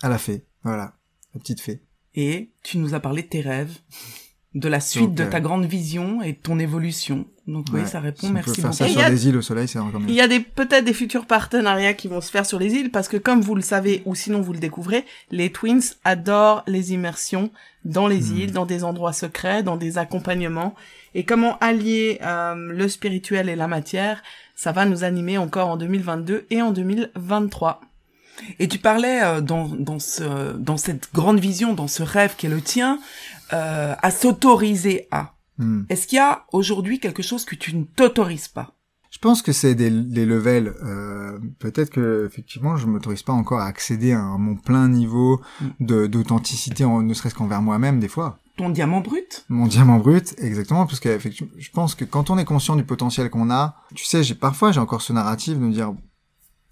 À 0.00 0.08
la 0.08 0.18
fée, 0.18 0.46
voilà, 0.62 0.94
la 1.34 1.40
petite 1.40 1.60
fée. 1.60 1.82
Et 2.14 2.52
tu 2.62 2.78
nous 2.78 2.94
as 2.94 3.00
parlé 3.00 3.22
de 3.22 3.28
tes 3.28 3.40
rêves 3.40 3.80
de 4.56 4.68
la 4.68 4.80
suite 4.80 5.12
de 5.12 5.24
ta 5.24 5.40
grande 5.40 5.66
vision 5.66 6.22
et 6.22 6.32
de 6.32 6.38
ton 6.38 6.58
évolution. 6.58 7.26
Donc 7.46 7.66
oui, 7.72 7.82
ça 7.84 8.00
répond. 8.00 8.30
merci 8.30 8.62
beaucoup. 8.62 8.72
Ça 8.72 8.88
sur 8.88 9.08
les 9.08 9.28
îles 9.28 9.36
au 9.36 9.42
soleil, 9.42 9.68
c'est 9.68 9.78
Il 10.08 10.14
y 10.14 10.22
a 10.22 10.28
des 10.28 10.40
peut-être 10.40 10.84
des 10.84 10.94
futurs 10.94 11.26
partenariats 11.26 11.92
qui 11.92 12.08
vont 12.08 12.22
se 12.22 12.30
faire 12.30 12.46
sur 12.46 12.58
les 12.58 12.72
îles 12.72 12.90
parce 12.90 13.06
que 13.06 13.18
comme 13.18 13.42
vous 13.42 13.54
le 13.54 13.60
savez 13.60 14.02
ou 14.06 14.14
sinon 14.14 14.40
vous 14.40 14.54
le 14.54 14.58
découvrez, 14.58 15.04
les 15.30 15.52
Twins 15.52 15.82
adorent 16.04 16.64
les 16.66 16.94
immersions 16.94 17.50
dans 17.84 18.08
les 18.08 18.30
hmm. 18.30 18.36
îles, 18.38 18.52
dans 18.52 18.64
des 18.64 18.82
endroits 18.82 19.12
secrets, 19.12 19.62
dans 19.62 19.76
des 19.76 19.98
accompagnements 19.98 20.74
et 21.14 21.24
comment 21.24 21.58
allier 21.58 22.18
euh, 22.22 22.54
le 22.54 22.88
spirituel 22.88 23.50
et 23.50 23.56
la 23.56 23.68
matière, 23.68 24.22
ça 24.54 24.72
va 24.72 24.86
nous 24.86 25.04
animer 25.04 25.36
encore 25.36 25.68
en 25.68 25.76
2022 25.76 26.46
et 26.48 26.62
en 26.62 26.72
2023. 26.72 27.82
Et 28.58 28.68
tu 28.68 28.78
parlais 28.78 29.22
euh, 29.22 29.40
dans, 29.40 29.68
dans, 29.68 29.98
ce, 29.98 30.56
dans 30.56 30.76
cette 30.76 31.08
grande 31.14 31.40
vision, 31.40 31.74
dans 31.74 31.88
ce 31.88 32.02
rêve 32.02 32.34
qui 32.36 32.46
est 32.46 32.50
le 32.50 32.60
tien, 32.60 32.98
euh, 33.52 33.94
à 34.00 34.10
s'autoriser 34.10 35.08
à. 35.10 35.34
Hmm. 35.58 35.84
Est-ce 35.88 36.06
qu'il 36.06 36.16
y 36.16 36.20
a 36.20 36.44
aujourd'hui 36.52 37.00
quelque 37.00 37.22
chose 37.22 37.44
que 37.44 37.54
tu 37.54 37.74
ne 37.74 37.84
t'autorises 37.84 38.48
pas? 38.48 38.72
Je 39.10 39.18
pense 39.18 39.40
que 39.40 39.52
c'est 39.52 39.74
des, 39.74 39.90
des 39.90 40.26
levels. 40.26 40.74
Euh, 40.84 41.38
Peut-être 41.58 41.90
que 41.90 42.26
effectivement, 42.26 42.76
je 42.76 42.86
m'autorise 42.86 43.22
pas 43.22 43.32
encore 43.32 43.60
à 43.60 43.66
accéder 43.66 44.12
à 44.12 44.22
mon 44.22 44.56
plein 44.56 44.88
niveau 44.88 45.40
hmm. 45.60 46.06
d'authenticité, 46.08 46.84
ne 46.84 47.14
serait-ce 47.14 47.34
qu'envers 47.34 47.62
moi-même 47.62 48.00
des 48.00 48.08
fois. 48.08 48.38
Ton 48.56 48.70
diamant 48.70 49.00
brut? 49.00 49.44
Mon 49.50 49.66
diamant 49.66 49.98
brut, 49.98 50.34
exactement, 50.38 50.86
parce 50.86 51.00
que 51.00 51.18
je 51.18 51.70
pense 51.72 51.94
que 51.94 52.06
quand 52.06 52.30
on 52.30 52.38
est 52.38 52.46
conscient 52.46 52.74
du 52.74 52.84
potentiel 52.84 53.28
qu'on 53.28 53.50
a, 53.50 53.76
tu 53.94 54.04
sais, 54.04 54.22
j'ai 54.22 54.34
parfois 54.34 54.72
j'ai 54.72 54.80
encore 54.80 55.02
ce 55.02 55.12
narratif 55.12 55.54
de 55.54 55.60
me 55.60 55.72
dire, 55.72 55.92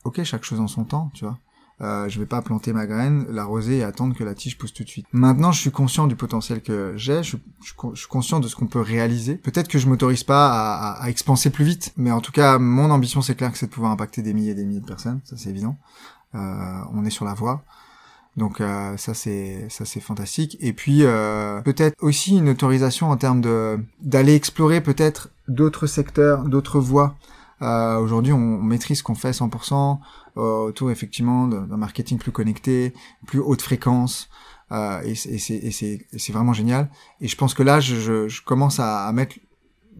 ok, 0.04 0.22
chaque 0.24 0.44
chose 0.44 0.60
en 0.60 0.66
son 0.66 0.84
temps, 0.84 1.10
tu 1.14 1.24
vois. 1.26 1.38
Euh, 1.80 2.08
je 2.08 2.20
vais 2.20 2.26
pas 2.26 2.40
planter 2.40 2.72
ma 2.72 2.87
graine, 2.87 3.26
l'arroser 3.30 3.78
et 3.78 3.82
attendre 3.82 4.14
que 4.14 4.22
la 4.22 4.34
tige 4.34 4.56
pousse 4.58 4.72
tout 4.72 4.84
de 4.84 4.88
suite. 4.88 5.06
Maintenant, 5.12 5.50
je 5.50 5.60
suis 5.60 5.72
conscient 5.72 6.06
du 6.06 6.14
potentiel 6.14 6.62
que 6.62 6.92
j'ai, 6.96 7.24
je, 7.24 7.37
suis 7.60 8.08
conscient 8.08 8.38
de 8.38 8.46
ce 8.46 8.54
qu'on 8.54 8.68
peut 8.68 8.80
réaliser. 8.80 9.34
Peut-être 9.34 9.66
que 9.66 9.78
je 9.78 9.88
m'autorise 9.88 10.22
pas 10.22 10.50
à, 10.50 11.02
à, 11.02 11.08
expanser 11.10 11.50
plus 11.50 11.64
vite, 11.64 11.92
mais 11.96 12.12
en 12.12 12.20
tout 12.20 12.30
cas, 12.30 12.58
mon 12.58 12.90
ambition, 12.90 13.22
c'est 13.22 13.34
clair 13.34 13.50
que 13.50 13.58
c'est 13.58 13.66
de 13.66 13.72
pouvoir 13.72 13.90
impacter 13.90 14.22
des 14.22 14.32
milliers 14.32 14.52
et 14.52 14.54
des 14.54 14.64
milliers 14.64 14.80
de 14.80 14.87
personnes, 14.87 15.20
ça 15.24 15.37
c'est 15.37 15.50
évident. 15.50 15.76
Euh, 16.37 16.38
on 16.92 17.04
est 17.04 17.10
sur 17.10 17.24
la 17.24 17.34
voie. 17.34 17.64
Donc 18.37 18.60
euh, 18.60 18.96
ça 18.96 19.14
c'est 19.14 19.66
ça 19.68 19.84
c'est 19.84 20.00
fantastique. 20.00 20.56
Et 20.60 20.72
puis 20.72 21.04
euh, 21.04 21.60
peut-être 21.60 21.94
aussi 22.00 22.37
une 22.37 22.48
autorisation 22.48 23.10
en 23.10 23.16
termes 23.16 23.40
de 23.40 23.78
d'aller 24.00 24.34
explorer 24.34 24.80
peut-être 24.80 25.30
d'autres 25.46 25.87
secteurs, 25.87 26.44
d'autres 26.44 26.80
voies. 26.80 27.14
Euh, 27.62 27.98
Aujourd'hui, 27.98 28.32
on, 28.32 28.38
maîtrise 28.62 28.98
ce 28.98 29.02
qu'on 29.02 29.14
fait 29.14 29.30
100% 29.30 29.74
euh, 29.74 29.94
autour 30.37 30.90
effectivement 30.90 31.47
d'un 31.47 31.77
marketing 31.77 32.18
plus 32.18 32.33
connecté, 32.33 32.92
plus 33.27 33.40
haute 33.40 33.62
fréquence. 33.62 34.29
Euh, 34.73 35.01
et 35.03 35.14
c'est 35.14 36.33
vraiment 36.33 36.53
génial. 36.53 36.90
Et 37.20 37.29
je 37.29 37.37
pense 37.37 37.55
que 37.55 37.62
là, 37.62 37.81
je, 37.81 37.97
je, 37.97 38.29
je 38.29 38.42
commence 38.42 38.81
à, 38.81 39.07
à 39.07 39.12
mettre 39.12 39.37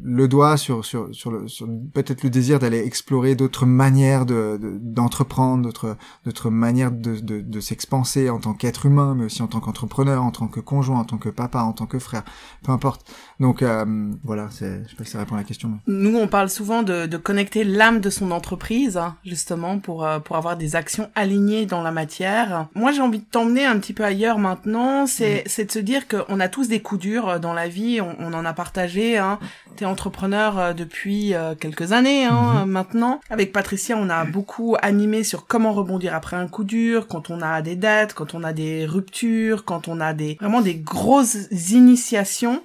le 0.03 0.29
doigt 0.29 0.57
sur 0.57 0.85
sur 0.85 1.15
sur, 1.15 1.31
le, 1.31 1.49
sur 1.49 1.67
peut-être 1.93 2.23
le 2.23 2.31
désir 2.31 2.59
d'aller 2.59 2.79
explorer 2.79 3.35
d'autres 3.35 3.67
manières 3.67 4.27
de 4.27 4.59
d'entreprendre, 4.81 5.63
d'autres 5.63 5.97
d'autres 6.25 6.51
manières 6.51 6.91
de 6.91 7.21
de, 7.21 7.41
de 7.41 7.61
s'expanser 7.61 8.31
en 8.31 8.39
tant 8.39 8.55
qu'être 8.55 8.87
humain, 8.87 9.15
mais 9.17 9.27
aussi 9.27 9.43
en 9.43 9.47
tant 9.47 9.61
qu'entrepreneur, 9.61 10.23
en 10.23 10.31
tant 10.31 10.49
que 10.49 10.61
conjoint, 10.61 11.01
en 11.01 11.05
tant 11.05 11.19
que 11.19 11.29
papa, 11.29 11.61
en 11.61 11.73
tant 11.73 11.87
que 11.87 11.99
frère, 11.99 12.25
peu 12.63 12.73
importe. 12.73 13.11
Donc 13.41 13.63
euh, 13.63 14.13
voilà, 14.25 14.49
c'est 14.51 14.85
je 14.85 14.91
sais 14.91 14.97
pas 14.97 15.05
si 15.05 15.11
ça 15.11 15.19
répond 15.19 15.35
à 15.35 15.39
la 15.39 15.45
question. 15.45 15.71
Nous, 15.87 16.17
on 16.17 16.29
parle 16.29 16.51
souvent 16.51 16.83
de, 16.83 17.07
de 17.07 17.17
connecter 17.17 17.65
l'âme 17.65 18.01
de 18.01 18.11
son 18.11 18.31
entreprise, 18.31 18.97
hein, 18.97 19.17
justement 19.25 19.79
pour 19.79 20.05
euh, 20.05 20.19
pour 20.19 20.37
avoir 20.37 20.57
des 20.57 20.77
actions 20.77 21.11
alignées 21.15 21.67
dans 21.67 21.83
la 21.83 21.93
matière. 21.93 22.69
Moi, 22.75 22.93
j'ai 22.93 23.01
envie 23.01 23.21
de 23.21 23.25
t'emmener 23.25 23.65
un 23.65 23.79
petit 23.79 23.93
peu 23.93 24.05
ailleurs 24.05 24.39
maintenant. 24.39 25.07
C'est 25.07 25.45
mm. 25.45 25.49
c'est 25.49 25.65
de 25.67 25.73
se 25.73 25.79
dire 25.79 26.09
qu'on 26.09 26.41
a 26.41 26.49
tous 26.49 26.69
des 26.69 26.81
coups 26.81 27.01
durs 27.01 27.41
dans 27.41 27.53
la 27.53 27.69
vie. 27.69 28.01
On, 28.01 28.17
on 28.19 28.33
en 28.33 28.45
a 28.45 28.53
partagé. 28.53 29.19
Hein 29.19 29.39
entrepreneur 29.87 30.59
euh, 30.59 30.73
depuis 30.73 31.35
euh, 31.35 31.55
quelques 31.55 31.93
années 31.93 32.25
hein, 32.25 32.65
mhm. 32.65 32.71
maintenant. 32.71 33.21
Avec 33.31 33.53
Patricia, 33.53 33.97
on 33.99 34.11
a 34.11 34.25
beaucoup 34.25 34.77
animé 34.83 35.25
sur 35.25 35.47
comment 35.47 35.73
rebondir 35.73 36.15
après 36.15 36.37
un 36.37 36.49
coup 36.49 36.65
dur, 36.65 37.07
quand 37.09 37.31
on 37.31 37.41
a 37.41 37.63
des 37.63 37.77
dettes, 37.77 38.15
quand 38.15 38.35
on 38.35 38.43
a 38.45 38.53
des 38.53 38.87
ruptures, 38.87 39.65
quand 39.65 39.89
on 39.89 40.01
a 40.01 40.13
des 40.13 40.37
vraiment 40.41 40.61
des 40.61 40.77
grosses 40.77 41.49
initiations. 41.71 42.63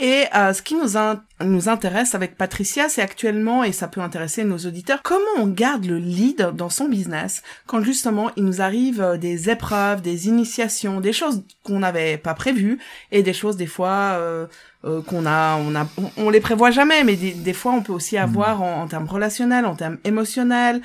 Et 0.00 0.26
euh, 0.36 0.52
ce 0.52 0.62
qui 0.62 0.76
nous, 0.76 0.96
nous 1.44 1.68
intéresse 1.68 2.14
avec 2.14 2.36
Patricia, 2.36 2.88
c'est 2.88 3.02
actuellement, 3.02 3.64
et 3.64 3.72
ça 3.72 3.88
peut 3.88 4.00
intéresser 4.00 4.44
nos 4.44 4.58
auditeurs, 4.58 5.02
comment 5.02 5.24
on 5.38 5.48
garde 5.48 5.86
le 5.86 5.98
lead 5.98 6.52
dans 6.54 6.70
son 6.70 6.88
business 6.88 7.42
quand 7.66 7.82
justement 7.82 8.30
il 8.36 8.44
nous 8.44 8.62
arrive 8.62 9.18
des 9.20 9.50
épreuves, 9.50 10.00
des 10.00 10.28
initiations, 10.28 11.00
des 11.00 11.12
choses 11.12 11.42
qu'on 11.64 11.80
n'avait 11.80 12.16
pas 12.16 12.34
prévues 12.34 12.78
et 13.10 13.24
des 13.24 13.32
choses 13.32 13.56
des 13.56 13.66
fois 13.66 14.14
euh, 14.18 14.46
euh, 14.84 15.02
qu'on 15.02 15.26
a, 15.26 15.56
on 15.56 15.74
a, 15.74 15.86
on, 16.16 16.30
les 16.30 16.40
prévoit 16.40 16.70
jamais, 16.70 17.02
mais 17.02 17.16
des, 17.16 17.52
fois 17.52 17.72
on 17.72 17.82
peut 17.82 17.92
aussi 17.92 18.16
hmm. 18.16 18.22
avoir 18.22 18.62
en, 18.62 18.86
termes 18.86 19.06
relationnels, 19.06 19.66
en 19.66 19.74
termes 19.74 19.98
émotionnels, 20.04 20.82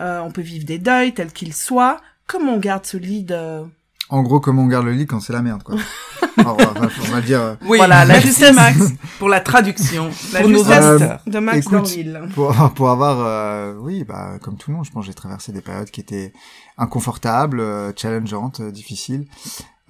euh, 0.00 0.20
on 0.20 0.30
peut 0.30 0.42
vivre 0.42 0.64
des 0.64 0.78
deuils 0.78 1.12
tels 1.12 1.32
qu'ils 1.32 1.54
soient. 1.54 2.00
Comment 2.26 2.54
on 2.54 2.58
garde 2.58 2.86
ce 2.86 2.96
lead 2.96 3.32
euh 3.32 3.64
En 4.08 4.22
gros, 4.22 4.40
comment 4.40 4.62
on 4.62 4.66
garde 4.66 4.86
le 4.86 4.92
lead 4.92 5.08
quand 5.08 5.20
c'est 5.20 5.34
la 5.34 5.42
merde, 5.42 5.62
quoi. 5.62 5.76
Alors, 6.38 6.56
on, 6.58 7.12
va, 7.12 7.20
dire. 7.20 7.56
Oui, 7.62 7.76
voilà, 7.76 8.04
la 8.04 8.18
justesse 8.18 8.56
Max 8.56 8.78
pour 9.18 9.28
la 9.28 9.40
traduction, 9.40 10.10
la 10.32 10.40
pour 10.40 10.48
justesse 10.48 11.02
de 11.26 11.38
Max 11.38 11.58
écoute, 11.58 12.32
Pour, 12.34 12.54
pour 12.74 12.90
avoir, 12.90 13.76
oui, 13.80 14.04
bah 14.04 14.38
comme 14.42 14.56
tout 14.56 14.70
le 14.70 14.76
monde, 14.76 14.86
je 14.86 14.90
pense 14.90 15.04
j'ai 15.04 15.14
traversé 15.14 15.52
des 15.52 15.60
périodes 15.60 15.90
qui 15.90 16.00
étaient 16.00 16.32
inconfortables, 16.76 17.62
challengeantes, 17.96 18.62
difficiles. 18.62 19.26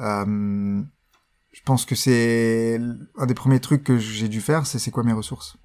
Euh, 0.00 0.82
pense 1.64 1.84
que 1.84 1.94
c'est 1.94 2.80
un 3.16 3.26
des 3.26 3.34
premiers 3.34 3.60
trucs 3.60 3.84
que 3.84 3.98
j'ai 3.98 4.28
dû 4.28 4.40
faire, 4.40 4.66
c'est 4.66 4.78
c'est 4.78 4.90
quoi 4.90 5.02
mes 5.02 5.12
ressources? 5.12 5.56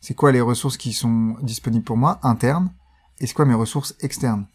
C'est 0.00 0.14
quoi 0.14 0.32
les 0.32 0.40
ressources 0.40 0.76
qui 0.76 0.92
sont 0.92 1.36
disponibles 1.42 1.84
pour 1.84 1.96
moi 1.96 2.18
internes 2.22 2.72
et 3.20 3.26
c'est 3.26 3.34
quoi 3.34 3.44
mes 3.44 3.54
ressources 3.54 3.94
externes? 4.00 4.46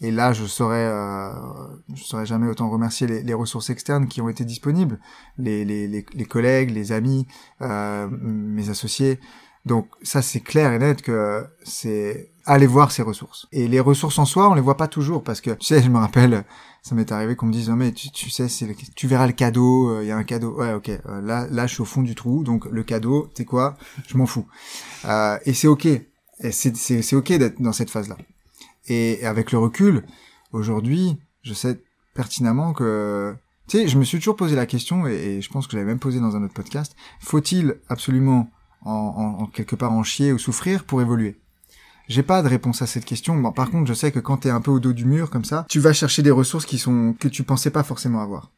Et 0.00 0.10
là, 0.10 0.32
je 0.32 0.44
saurais, 0.44 0.86
euh, 0.86 1.30
je 1.94 2.02
saurais 2.02 2.26
jamais 2.26 2.48
autant 2.48 2.68
remercier 2.68 3.06
les, 3.06 3.22
les, 3.22 3.34
ressources 3.34 3.70
externes 3.70 4.08
qui 4.08 4.20
ont 4.20 4.28
été 4.28 4.44
disponibles, 4.44 4.98
les, 5.38 5.64
les, 5.64 5.86
les 5.88 6.24
collègues, 6.24 6.70
les 6.70 6.90
amis, 6.92 7.26
euh, 7.62 8.08
mes 8.10 8.70
associés. 8.70 9.20
Donc 9.66 9.88
ça, 10.02 10.22
c'est 10.22 10.40
clair 10.40 10.72
et 10.72 10.78
net 10.78 11.00
que 11.02 11.46
c'est 11.64 12.30
aller 12.44 12.66
voir 12.66 12.92
ces 12.92 13.02
ressources. 13.02 13.46
Et 13.52 13.68
les 13.68 13.80
ressources 13.80 14.18
en 14.18 14.26
soi, 14.26 14.50
on 14.50 14.54
les 14.54 14.60
voit 14.60 14.76
pas 14.76 14.88
toujours 14.88 15.22
parce 15.22 15.40
que, 15.40 15.50
tu 15.50 15.66
sais, 15.66 15.82
je 15.82 15.88
me 15.88 15.98
rappelle, 15.98 16.44
ça 16.82 16.94
m'est 16.94 17.10
arrivé 17.10 17.34
qu'on 17.36 17.46
me 17.46 17.52
dise, 17.52 17.70
non 17.70 17.76
mais 17.76 17.92
tu, 17.92 18.30
sais, 18.30 18.48
c'est 18.48 18.68
tu 18.94 19.06
verras 19.06 19.26
le 19.26 19.32
cadeau, 19.32 19.88
euh, 19.88 20.04
il 20.04 20.08
y 20.08 20.10
a 20.10 20.16
un 20.16 20.24
cadeau. 20.24 20.54
Ouais, 20.58 20.74
ok. 20.74 20.90
Euh, 20.90 21.20
là, 21.22 21.46
là, 21.50 21.66
je 21.66 21.74
suis 21.74 21.82
au 21.82 21.86
fond 21.86 22.02
du 22.02 22.14
trou, 22.14 22.44
donc 22.44 22.66
le 22.66 22.82
cadeau, 22.82 23.30
sais 23.34 23.46
quoi, 23.46 23.76
je 24.06 24.16
m'en 24.18 24.26
fous. 24.26 24.46
Euh, 25.06 25.38
et 25.46 25.54
c'est 25.54 25.68
ok. 25.68 25.86
Et 25.86 26.52
c'est 26.52 26.76
c'est 26.76 27.16
ok 27.16 27.32
d'être 27.32 27.62
dans 27.62 27.72
cette 27.72 27.90
phase-là. 27.90 28.18
Et, 28.86 29.24
avec 29.24 29.52
le 29.52 29.58
recul, 29.58 30.04
aujourd'hui, 30.52 31.16
je 31.42 31.54
sais 31.54 31.80
pertinemment 32.14 32.74
que, 32.74 33.34
tu 33.66 33.78
sais, 33.78 33.88
je 33.88 33.98
me 33.98 34.04
suis 34.04 34.18
toujours 34.18 34.36
posé 34.36 34.54
la 34.54 34.66
question, 34.66 35.06
et, 35.06 35.40
je 35.40 35.48
pense 35.50 35.66
que 35.66 35.72
j'avais 35.72 35.86
même 35.86 35.98
posé 35.98 36.20
dans 36.20 36.36
un 36.36 36.44
autre 36.44 36.54
podcast, 36.54 36.94
faut-il 37.20 37.76
absolument 37.88 38.50
en, 38.84 39.40
en, 39.40 39.46
quelque 39.46 39.76
part 39.76 39.92
en 39.92 40.02
chier 40.02 40.32
ou 40.32 40.38
souffrir 40.38 40.84
pour 40.84 41.00
évoluer 41.00 41.40
j'ai 42.06 42.22
pas 42.22 42.42
de 42.42 42.48
réponse 42.48 42.82
à 42.82 42.86
cette 42.86 43.06
question. 43.06 43.34
Bon, 43.34 43.50
par 43.50 43.70
contre, 43.70 43.88
je 43.88 43.94
sais 43.94 44.12
que 44.12 44.18
quand 44.18 44.36
t'es 44.36 44.50
un 44.50 44.60
peu 44.60 44.70
au 44.70 44.78
dos 44.78 44.92
du 44.92 45.06
mur 45.06 45.30
comme 45.30 45.46
ça, 45.46 45.64
tu 45.70 45.80
vas 45.80 45.94
chercher 45.94 46.20
des 46.22 46.30
ressources 46.30 46.66
qui 46.66 46.76
sont 46.76 47.14
que 47.18 47.28
tu 47.28 47.44
pensais 47.44 47.70
pas 47.70 47.82
forcément 47.82 48.20
avoir 48.20 48.50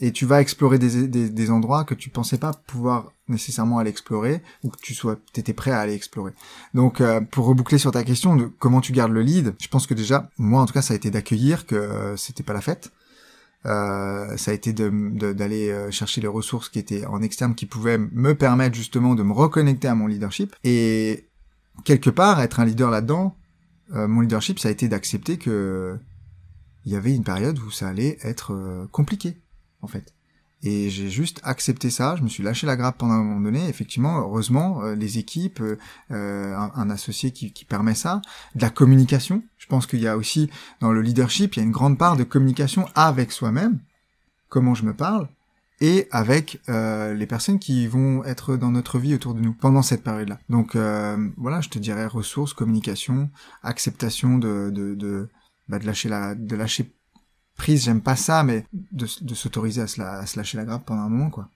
et 0.00 0.12
tu 0.12 0.26
vas 0.26 0.40
explorer 0.40 0.78
des, 0.78 1.06
des, 1.06 1.30
des, 1.30 1.50
endroits 1.50 1.84
que 1.84 1.94
tu 1.94 2.10
pensais 2.10 2.38
pas 2.38 2.52
pouvoir 2.66 3.12
nécessairement 3.28 3.78
aller 3.78 3.90
explorer 3.90 4.42
ou 4.62 4.70
que 4.70 4.76
tu 4.82 4.94
sois 4.94 5.16
t'étais 5.32 5.52
prêt 5.52 5.70
à 5.70 5.80
aller 5.80 5.94
explorer. 5.94 6.32
Donc 6.74 7.00
euh, 7.00 7.20
pour 7.20 7.46
reboucler 7.46 7.78
sur 7.78 7.92
ta 7.92 8.02
question 8.04 8.36
de 8.36 8.46
comment 8.58 8.80
tu 8.80 8.92
gardes 8.92 9.12
le 9.12 9.22
lead, 9.22 9.54
je 9.60 9.68
pense 9.68 9.86
que 9.86 9.94
déjà 9.94 10.30
moi 10.36 10.62
en 10.62 10.66
tout 10.66 10.74
cas 10.74 10.82
ça 10.82 10.94
a 10.94 10.96
été 10.96 11.10
d'accueillir 11.10 11.66
que 11.66 11.76
euh, 11.76 12.16
c'était 12.16 12.42
pas 12.42 12.52
la 12.52 12.60
fête. 12.60 12.90
Euh, 13.66 14.36
ça 14.36 14.50
a 14.50 14.54
été 14.54 14.72
d'aller 14.74 15.70
euh, 15.70 15.90
chercher 15.90 16.20
les 16.20 16.28
ressources 16.28 16.68
qui 16.68 16.78
étaient 16.78 17.06
en 17.06 17.22
externe 17.22 17.54
qui 17.54 17.64
pouvaient 17.64 17.96
me 17.98 18.34
permettre 18.34 18.76
justement 18.76 19.14
de 19.14 19.22
me 19.22 19.32
reconnecter 19.32 19.88
à 19.88 19.94
mon 19.94 20.06
leadership 20.06 20.54
et 20.64 21.28
quelque 21.84 22.10
part 22.10 22.40
être 22.42 22.60
un 22.60 22.66
leader 22.66 22.90
là-dedans. 22.90 23.34
mon 23.90 24.20
leadership 24.20 24.58
ça 24.58 24.68
a 24.68 24.70
été 24.70 24.86
d'accepter 24.86 25.38
que 25.38 25.98
il 26.84 26.92
y 26.92 26.96
avait 26.96 27.14
une 27.14 27.24
période 27.24 27.58
où 27.58 27.70
ça 27.70 27.88
allait 27.88 28.18
être 28.22 28.86
compliqué 28.92 29.40
en 29.80 29.86
fait. 29.86 30.14
Et 30.66 30.88
j'ai 30.88 31.10
juste 31.10 31.42
accepté 31.44 31.90
ça, 31.90 32.16
je 32.16 32.22
me 32.22 32.28
suis 32.28 32.42
lâché 32.42 32.66
la 32.66 32.74
grappe 32.74 32.96
pendant 32.96 33.12
un 33.12 33.22
moment 33.22 33.40
donné. 33.40 33.68
Effectivement, 33.68 34.20
heureusement, 34.20 34.82
euh, 34.82 34.94
les 34.94 35.18
équipes, 35.18 35.60
euh, 35.60 36.56
un, 36.56 36.88
associé 36.88 37.32
qui, 37.32 37.66
permet 37.66 37.94
ça, 37.94 38.22
de 38.54 38.62
la 38.62 38.70
communication. 38.70 39.42
Je 39.58 39.66
pense 39.66 39.86
qu'il 39.86 40.00
y 40.00 40.08
a 40.08 40.16
aussi 40.16 40.48
dans 40.80 40.90
le 40.90 41.02
leadership, 41.02 41.54
il 41.54 41.58
y 41.58 41.62
a 41.62 41.64
une 41.66 41.70
grande 41.70 41.98
part 41.98 42.16
de 42.16 42.24
communication 42.24 42.88
avec 42.94 43.30
soi-même, 43.30 43.78
comment 44.48 44.74
je 44.74 44.86
me 44.86 44.94
parle, 44.94 45.28
et 45.82 46.08
avec 46.10 46.62
euh, 46.70 47.12
les 47.12 47.26
personnes 47.26 47.58
qui 47.58 47.86
vont 47.86 48.24
être 48.24 48.56
dans 48.56 48.70
notre 48.70 48.98
vie 48.98 49.14
autour 49.14 49.34
de 49.34 49.40
nous 49.40 49.52
pendant 49.52 49.82
cette 49.82 50.02
période-là. 50.02 50.38
Donc 50.48 50.76
voilà, 51.36 51.60
je 51.60 51.68
te 51.68 51.78
dirais 51.78 52.06
ressources, 52.06 52.54
communication, 52.54 53.28
acceptation 53.62 54.38
de 54.38 54.70
de 54.72 54.94
de, 54.94 55.28
bah, 55.68 55.78
de 55.78 55.84
lâcher 55.84 56.08
la 56.08 56.34
de 56.34 56.56
lâcher 56.56 56.90
prise, 57.56 57.84
j'aime 57.84 58.00
pas 58.00 58.16
ça, 58.16 58.42
mais 58.42 58.66
de, 58.72 59.06
de 59.20 59.34
s'autoriser 59.34 59.82
à, 59.82 59.84
à, 59.84 60.26
se 60.26 60.36
lâcher 60.36 60.56
la 60.56 60.64
grappe 60.64 60.84
pendant 60.84 61.02
un 61.02 61.08
moment, 61.08 61.30
quoi. 61.30 61.48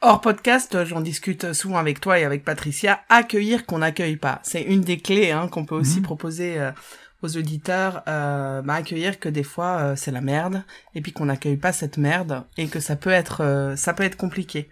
Hors 0.00 0.20
podcast, 0.20 0.84
j'en 0.84 1.00
discute 1.00 1.52
souvent 1.52 1.78
avec 1.78 2.00
toi 2.00 2.18
et 2.18 2.24
avec 2.24 2.44
Patricia. 2.44 3.00
Accueillir 3.08 3.66
qu'on 3.66 3.78
n'accueille 3.78 4.16
pas, 4.16 4.40
c'est 4.42 4.62
une 4.62 4.80
des 4.80 4.98
clés 4.98 5.32
hein, 5.32 5.48
qu'on 5.48 5.64
peut 5.64 5.74
aussi 5.74 5.98
mhm. 5.98 6.04
proposer 6.04 6.58
euh, 6.58 6.70
aux 7.22 7.36
auditeurs. 7.36 8.02
Euh, 8.08 8.62
bah, 8.62 8.74
accueillir 8.74 9.18
que 9.18 9.28
des 9.28 9.42
fois 9.42 9.78
euh, 9.78 9.96
c'est 9.96 10.10
la 10.10 10.20
merde 10.20 10.64
et 10.94 11.00
puis 11.00 11.12
qu'on 11.12 11.26
n'accueille 11.26 11.56
pas 11.56 11.72
cette 11.72 11.98
merde 11.98 12.44
et 12.56 12.68
que 12.68 12.80
ça 12.80 12.96
peut 12.96 13.10
être 13.10 13.42
euh, 13.42 13.76
ça 13.76 13.92
peut 13.92 14.04
être 14.04 14.16
compliqué. 14.16 14.68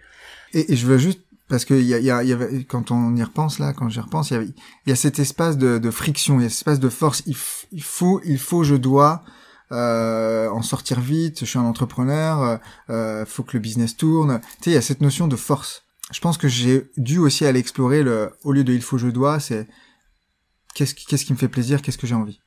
Et, 0.53 0.75
je 0.75 0.85
veux 0.87 0.97
juste 0.97 1.21
parce 1.47 1.65
que 1.65 1.73
y 1.73 1.93
a, 1.93 1.99
y, 1.99 2.11
a, 2.11 2.23
y 2.23 2.31
avait, 2.31 2.63
quand 2.63 2.91
on 2.91 3.15
y 3.15 3.23
repense 3.23 3.59
là, 3.59 3.73
quand 3.73 3.89
j'y 3.89 3.99
repense, 3.99 4.31
il 4.31 4.33
y, 4.35 4.37
a, 4.37 4.43
y 4.87 4.91
a 4.91 4.95
cet 4.95 5.19
espace 5.19 5.57
de, 5.57 5.77
de 5.79 5.91
friction, 5.91 6.39
il 6.39 6.43
y 6.43 6.45
a 6.45 6.49
cet 6.49 6.59
espace 6.59 6.79
de 6.79 6.89
force. 6.89 7.23
Il, 7.25 7.35
il 7.71 7.83
faut, 7.83 8.21
il 8.23 8.39
faut, 8.39 8.63
je 8.63 8.75
dois 8.75 9.23
euh, 9.71 10.49
en 10.49 10.61
sortir 10.61 10.99
vite, 10.99 11.41
je 11.41 11.45
suis 11.45 11.59
un 11.59 11.63
entrepreneur, 11.63 12.41
euh, 12.41 12.57
euh, 12.89 13.25
faut 13.25 13.43
que 13.43 13.55
le 13.55 13.59
business 13.59 13.95
tourne. 13.95 14.39
Tu 14.39 14.63
sais, 14.63 14.71
il 14.71 14.73
y 14.73 14.77
a 14.77 14.81
cette 14.81 15.01
notion 15.01 15.27
de 15.27 15.35
force. 15.35 15.83
Je 16.11 16.19
pense 16.19 16.37
que 16.37 16.47
j'ai 16.47 16.89
dû 16.97 17.19
aussi 17.19 17.45
aller 17.45 17.59
explorer 17.59 18.01
le, 18.01 18.31
au 18.43 18.51
lieu 18.51 18.63
de 18.63 18.73
il 18.73 18.81
faut, 18.81 18.97
je 18.97 19.07
dois, 19.07 19.39
c'est 19.39 19.67
qu'est-ce 20.73 20.95
qui, 20.95 21.05
qu'est-ce 21.05 21.25
qui 21.25 21.33
me 21.33 21.37
fait 21.37 21.49
plaisir, 21.49 21.81
qu'est-ce 21.81 21.99
que 21.99 22.07
j'ai 22.07 22.15
envie. 22.15 22.39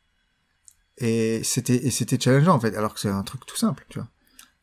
Et 0.98 1.42
c'était, 1.44 1.86
et 1.86 1.90
c'était 1.90 2.18
challengeant 2.18 2.54
en 2.54 2.60
fait, 2.60 2.74
alors 2.76 2.94
que 2.94 3.00
c'est 3.00 3.08
un 3.08 3.22
truc 3.22 3.46
tout 3.46 3.56
simple, 3.56 3.86
tu 3.88 3.98
vois. 3.98 4.08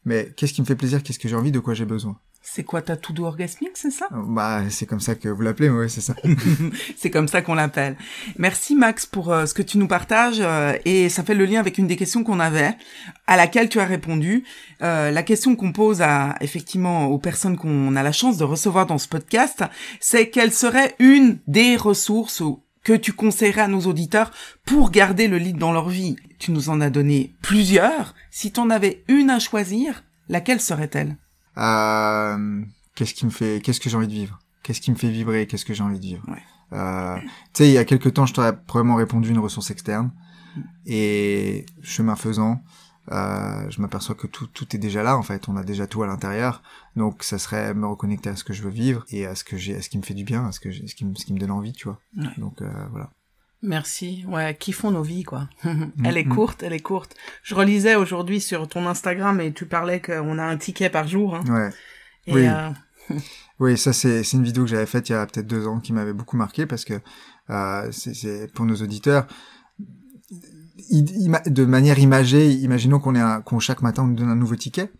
Mais 0.03 0.33
qu'est-ce 0.35 0.53
qui 0.53 0.61
me 0.61 0.65
fait 0.65 0.75
plaisir, 0.75 1.01
qu'est-ce 1.01 1.19
que 1.19 1.29
j'ai 1.29 1.35
envie, 1.35 1.51
de 1.51 1.59
quoi 1.59 1.73
j'ai 1.73 1.85
besoin. 1.85 2.19
C'est 2.41 2.63
quoi 2.63 2.81
ta 2.81 2.95
to-do 2.95 3.25
orgasmique, 3.25 3.75
c'est 3.75 3.91
ça? 3.91 4.07
Bah, 4.11 4.63
c'est 4.69 4.85
comme 4.85 5.01
ça 5.01 5.15
que 5.15 5.27
vous 5.27 5.41
l'appelez, 5.41 5.69
oui, 5.69 5.89
c'est 5.89 6.01
ça. 6.01 6.15
c'est 6.97 7.09
comme 7.09 7.27
ça 7.27 7.41
qu'on 7.41 7.53
l'appelle. 7.53 7.97
Merci 8.37 8.75
Max 8.75 9.05
pour 9.05 9.31
euh, 9.31 9.45
ce 9.45 9.53
que 9.53 9.61
tu 9.61 9.77
nous 9.77 9.87
partages 9.87 10.39
euh, 10.39 10.73
et 10.85 11.09
ça 11.09 11.23
fait 11.23 11.35
le 11.35 11.45
lien 11.45 11.59
avec 11.59 11.77
une 11.77 11.87
des 11.87 11.97
questions 11.97 12.23
qu'on 12.23 12.39
avait, 12.39 12.75
à 13.27 13.35
laquelle 13.35 13.67
tu 13.67 13.79
as 13.79 13.85
répondu. 13.85 14.45
Euh, 14.81 15.11
la 15.11 15.21
question 15.23 15.55
qu'on 15.55 15.73
pose 15.73 16.01
à 16.01 16.35
effectivement 16.39 17.07
aux 17.07 17.19
personnes 17.19 17.57
qu'on 17.57 17.95
a 17.95 18.03
la 18.03 18.11
chance 18.13 18.37
de 18.37 18.45
recevoir 18.45 18.85
dans 18.85 18.97
ce 18.97 19.09
podcast, 19.09 19.63
c'est 19.99 20.29
quelle 20.29 20.53
serait 20.53 20.95
une 20.99 21.39
des 21.47 21.75
ressources 21.75 22.41
que 22.83 22.93
tu 22.93 23.11
conseillerais 23.11 23.61
à 23.61 23.67
nos 23.67 23.81
auditeurs 23.81 24.31
pour 24.65 24.91
garder 24.91 25.27
le 25.27 25.37
lead 25.37 25.57
dans 25.57 25.73
leur 25.73 25.89
vie? 25.89 26.15
Tu 26.39 26.51
nous 26.51 26.69
en 26.69 26.79
as 26.79 26.89
donné 26.89 27.35
plusieurs. 27.41 28.15
Si 28.31 28.53
tu 28.53 28.59
en 28.61 28.69
avais 28.69 29.03
une 29.09 29.29
à 29.29 29.39
choisir, 29.39 30.03
laquelle 30.29 30.61
serait-elle? 30.61 31.17
Qu'est-ce 32.95 33.13
qui 33.13 33.25
me 33.25 33.31
fait, 33.31 33.61
qu'est-ce 33.63 33.79
que 33.79 33.89
j'ai 33.89 33.97
envie 33.97 34.07
de 34.07 34.13
vivre, 34.13 34.39
qu'est-ce 34.63 34.81
qui 34.81 34.91
me 34.91 34.95
fait 34.95 35.09
vibrer, 35.09 35.47
qu'est-ce 35.47 35.65
que 35.65 35.73
j'ai 35.73 35.83
envie 35.83 35.99
de 35.99 36.05
vivre? 36.05 36.23
Euh, 36.73 37.17
tu 37.19 37.29
sais, 37.53 37.67
il 37.67 37.73
y 37.73 37.77
a 37.77 37.85
quelques 37.85 38.13
temps, 38.13 38.25
je 38.25 38.33
t'aurais 38.33 38.55
probablement 38.55 38.95
répondu 38.95 39.29
une 39.29 39.39
ressource 39.39 39.71
externe, 39.71 40.11
et 40.85 41.65
chemin 41.81 42.15
faisant, 42.15 42.61
euh, 43.11 43.69
je 43.69 43.81
m'aperçois 43.81 44.15
que 44.15 44.27
tout, 44.27 44.47
tout 44.47 44.75
est 44.75 44.79
déjà 44.79 45.01
là 45.01 45.17
en 45.17 45.23
fait, 45.23 45.49
on 45.49 45.55
a 45.57 45.63
déjà 45.63 45.87
tout 45.87 46.03
à 46.03 46.07
l'intérieur, 46.07 46.61
donc 46.95 47.23
ça 47.23 47.39
serait 47.39 47.73
me 47.73 47.87
reconnecter 47.87 48.29
à 48.29 48.35
ce 48.35 48.43
que 48.43 48.53
je 48.53 48.61
veux 48.61 48.69
vivre 48.69 49.03
et 49.09 49.25
à 49.25 49.35
ce 49.35 49.43
que 49.43 49.57
j'ai, 49.57 49.75
à 49.75 49.81
ce 49.81 49.89
qui 49.89 49.97
me 49.97 50.03
fait 50.03 50.13
du 50.13 50.23
bien, 50.23 50.45
à 50.45 50.51
ce 50.51 50.59
que 50.59 50.71
ce 50.71 50.93
qui 50.93 51.05
me, 51.05 51.15
ce 51.15 51.25
qui 51.25 51.33
me 51.33 51.39
donne 51.39 51.51
envie, 51.51 51.73
tu 51.73 51.87
vois. 51.87 51.99
Donc 52.37 52.61
euh, 52.61 52.71
voilà. 52.91 53.09
Merci. 53.61 54.23
Ouais, 54.27 54.55
qui 54.57 54.71
font 54.71 54.91
nos 54.91 55.03
vies, 55.03 55.23
quoi. 55.23 55.49
elle 56.03 56.17
est 56.17 56.23
mm-hmm. 56.23 56.27
courte, 56.29 56.63
elle 56.63 56.73
est 56.73 56.79
courte. 56.79 57.15
Je 57.43 57.55
relisais 57.55 57.95
aujourd'hui 57.95 58.39
sur 58.39 58.67
ton 58.67 58.87
Instagram 58.87 59.41
et 59.41 59.51
tu 59.51 59.65
parlais 59.65 60.01
qu'on 60.01 60.37
a 60.37 60.43
un 60.43 60.57
ticket 60.57 60.89
par 60.89 61.07
jour. 61.07 61.35
Hein. 61.35 61.43
Ouais. 61.49 61.69
oui. 62.33 62.47
Euh, 62.47 62.69
oui, 63.59 63.77
ça 63.77 63.91
c'est 63.91 64.21
une 64.33 64.43
vidéo 64.43 64.63
que 64.63 64.69
j'avais 64.69 64.85
faite 64.85 65.09
il 65.09 65.13
y 65.13 65.15
a 65.15 65.25
peut-être 65.25 65.47
deux 65.47 65.67
ans 65.67 65.79
qui 65.79 65.93
m'avait 65.93 66.13
beaucoup 66.13 66.37
marqué 66.37 66.65
parce 66.65 66.85
que 66.85 66.99
euh, 67.49 67.91
c'est 67.91 68.51
pour 68.53 68.65
nos 68.65 68.75
auditeurs 68.75 69.27
de 70.91 71.65
manière 71.65 71.99
imagée. 71.99 72.51
Imaginons 72.51 72.99
qu'on 72.99 73.15
est 73.15 73.43
qu'on 73.43 73.59
chaque 73.59 73.81
matin 73.81 74.03
on 74.03 74.07
nous 74.07 74.15
donne 74.15 74.29
un 74.29 74.35
nouveau 74.35 74.55
ticket 74.55 74.91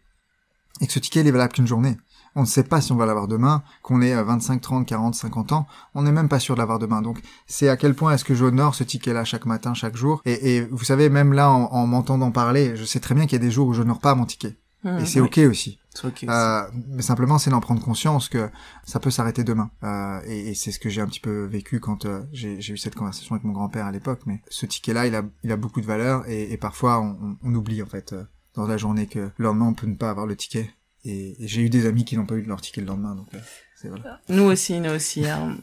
et 0.82 0.88
que 0.88 0.91
ce 0.91 1.00
ticket 1.00 1.22
il 1.22 1.28
est 1.28 1.32
valable 1.32 1.54
qu'une 1.54 1.67
journée 1.67 1.98
on 2.36 2.42
ne 2.42 2.46
sait 2.46 2.63
pas 2.63 2.82
si 2.82 2.92
on 2.92 2.96
va 2.96 3.06
l'avoir 3.06 3.28
demain, 3.28 3.63
qu'on 3.82 4.02
ait 4.02 4.22
25, 4.22 4.62
30, 4.62 4.86
40, 4.86 5.15
50 5.15 5.52
ans, 5.52 5.68
on 5.96 6.04
n'est 6.04 6.12
même 6.12 6.30
pas 6.30 6.39
sûr 6.39 6.56
de 6.56 6.60
l'avoir 6.60 6.80
demain. 6.80 7.02
Donc 7.02 7.22
c'est 7.48 7.70
à 7.70 7.78
quel 7.78 7.96
point 7.96 8.13
est-ce 8.13 8.26
que 8.26 8.36
j'honore 8.36 8.76
ce 8.76 8.84
ticket-là 8.84 9.24
chaque 9.24 9.46
matin, 9.46 9.74
chaque 9.74 9.96
jour. 9.96 10.22
Et, 10.26 10.62
vous 10.72 10.84
savez, 10.84 11.10
même 11.10 11.34
là, 11.34 11.52
en, 11.52 11.88
m'entendant 11.88 12.32
parler, 12.32 12.76
je 12.76 12.86
sais 12.86 13.00
très 13.00 13.15
bien 13.15 13.26
qu'il 13.26 13.34
y 13.34 13.42
a 13.42 13.46
des 13.46 13.52
jours 13.52 13.68
où 13.68 13.74
je 13.74 13.82
n'honore 13.82 14.00
pas 14.00 14.15
mon 14.15 14.26
ticket. 14.26 14.58
Mmh, 14.84 15.00
et 15.00 15.06
c'est 15.06 15.20
ok 15.20 15.39
aussi. 15.50 15.78
Euh, 16.24 16.62
mais 16.88 17.02
simplement, 17.02 17.38
c'est 17.38 17.50
d'en 17.50 17.60
prendre 17.60 17.84
conscience 17.84 18.30
que 18.30 18.50
ça 18.86 19.00
peut 19.00 19.12
s'arrêter 19.12 19.44
demain. 19.44 19.70
Euh, 19.84 20.22
et, 20.26 20.54
c'est 20.54 20.72
ce 20.72 20.80
que 20.80 20.89
j'ai 20.89 21.02
un 21.02 21.08
petit 21.08 21.20
peu 21.20 21.46
vécu 21.46 21.80
quand 21.80 22.06
euh, 22.06 22.22
j'ai 22.32 22.58
eu 22.58 22.78
cette 22.78 22.96
conversation 22.96 23.36
avec 23.36 23.44
mon 23.44 23.54
grand-père 23.54 23.86
à 23.86 23.92
l'époque. 23.92 24.22
Mais 24.26 24.42
ce 24.50 24.65
ticket-là, 24.65 25.08
il 25.08 25.15
a, 25.15 25.24
il 25.44 25.52
a 25.52 25.58
beaucoup 25.58 25.82
de 25.82 25.86
valeur 25.86 26.24
et, 26.30 26.56
parfois 26.58 27.02
on, 27.02 27.38
on, 27.44 27.56
oublie 27.56 27.82
en 27.82 27.86
fait 27.86 28.15
dans 28.54 28.68
la 28.68 28.78
journée 28.78 29.08
que 29.08 29.32
le 29.36 29.44
lendemain 29.46 29.68
on 29.68 29.74
peut 29.74 29.88
ne 29.88 29.96
pas 29.96 30.10
avoir 30.10 30.26
le 30.26 30.36
ticket 30.36 30.70
et, 31.06 31.36
j'ai 31.40 31.62
eu 31.62 31.70
des 31.70 31.86
amis 31.86 32.06
qui 32.06 32.18
n'ont 32.18 32.26
pas 32.26 32.36
eu 32.36 32.42
leur 32.42 32.62
ticket 32.62 32.82
le 32.82 32.88
lendemain, 32.88 33.16
donc 33.16 33.28
euh, 33.34 33.40
c'est 33.76 33.90
voilà. 33.90 34.20
Nous 34.30 34.44
aussi, 34.44 34.80
nous 34.80 34.92
aussi. 34.92 35.28
Hein. 35.28 35.58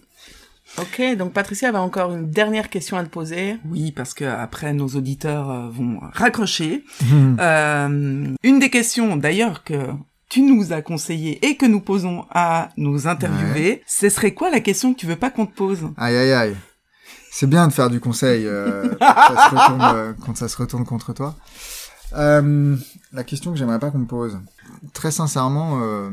Ok, 0.78 1.00
donc 1.16 1.32
Patricia 1.32 1.68
avait 1.68 1.78
encore 1.78 2.12
une 2.12 2.30
dernière 2.30 2.68
question 2.68 2.96
à 2.96 3.04
te 3.04 3.08
poser. 3.08 3.56
Oui, 3.66 3.92
parce 3.92 4.14
que 4.14 4.24
après 4.24 4.72
nos 4.72 4.88
auditeurs 4.88 5.50
euh, 5.50 5.68
vont 5.68 6.00
raccrocher. 6.12 6.84
euh, 7.12 8.34
une 8.42 8.58
des 8.58 8.70
questions, 8.70 9.16
d'ailleurs, 9.16 9.64
que 9.64 9.90
tu 10.28 10.42
nous 10.42 10.72
as 10.72 10.82
conseillé 10.82 11.44
et 11.46 11.56
que 11.56 11.66
nous 11.66 11.80
posons 11.80 12.26
à 12.30 12.70
nous 12.76 13.06
interviewer, 13.06 13.82
ce 13.86 14.08
serait 14.08 14.34
quoi 14.34 14.50
la 14.50 14.60
question 14.60 14.92
que 14.92 14.98
tu 14.98 15.06
veux 15.06 15.16
pas 15.16 15.30
qu'on 15.30 15.46
te 15.46 15.54
pose? 15.54 15.80
Aïe 15.96 16.16
aïe 16.16 16.32
aïe. 16.32 16.56
C'est 17.30 17.48
bien 17.48 17.68
de 17.68 17.72
faire 17.72 17.90
du 17.90 18.00
conseil 18.00 18.46
euh, 18.46 18.88
ça 19.00 19.48
se 19.50 19.54
retourne, 19.54 19.82
euh, 19.94 20.12
quand 20.24 20.36
ça 20.36 20.48
se 20.48 20.56
retourne 20.56 20.84
contre 20.84 21.12
toi. 21.12 21.36
Euh, 22.16 22.76
la 23.12 23.24
question 23.24 23.52
que 23.52 23.58
j'aimerais 23.58 23.78
pas 23.78 23.90
qu'on 23.90 23.98
me 23.98 24.06
pose. 24.06 24.38
Très 24.92 25.10
sincèrement, 25.10 25.80
euh, 25.82 26.10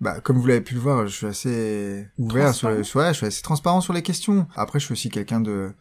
bah, 0.00 0.20
comme 0.20 0.38
vous 0.38 0.46
l'avez 0.46 0.60
pu 0.60 0.74
le 0.74 0.80
voir, 0.80 1.06
je 1.06 1.14
suis 1.14 1.26
assez 1.26 2.06
ouvert 2.18 2.54
sur, 2.54 2.68
les, 2.70 2.76
ouais, 2.76 3.08
je 3.08 3.12
suis 3.12 3.26
assez 3.26 3.42
transparent 3.42 3.80
sur 3.80 3.92
les 3.92 4.02
questions. 4.02 4.46
Après, 4.54 4.78
je 4.78 4.84
suis 4.84 4.92
aussi 4.92 5.08
quelqu'un 5.08 5.40
de, 5.40 5.72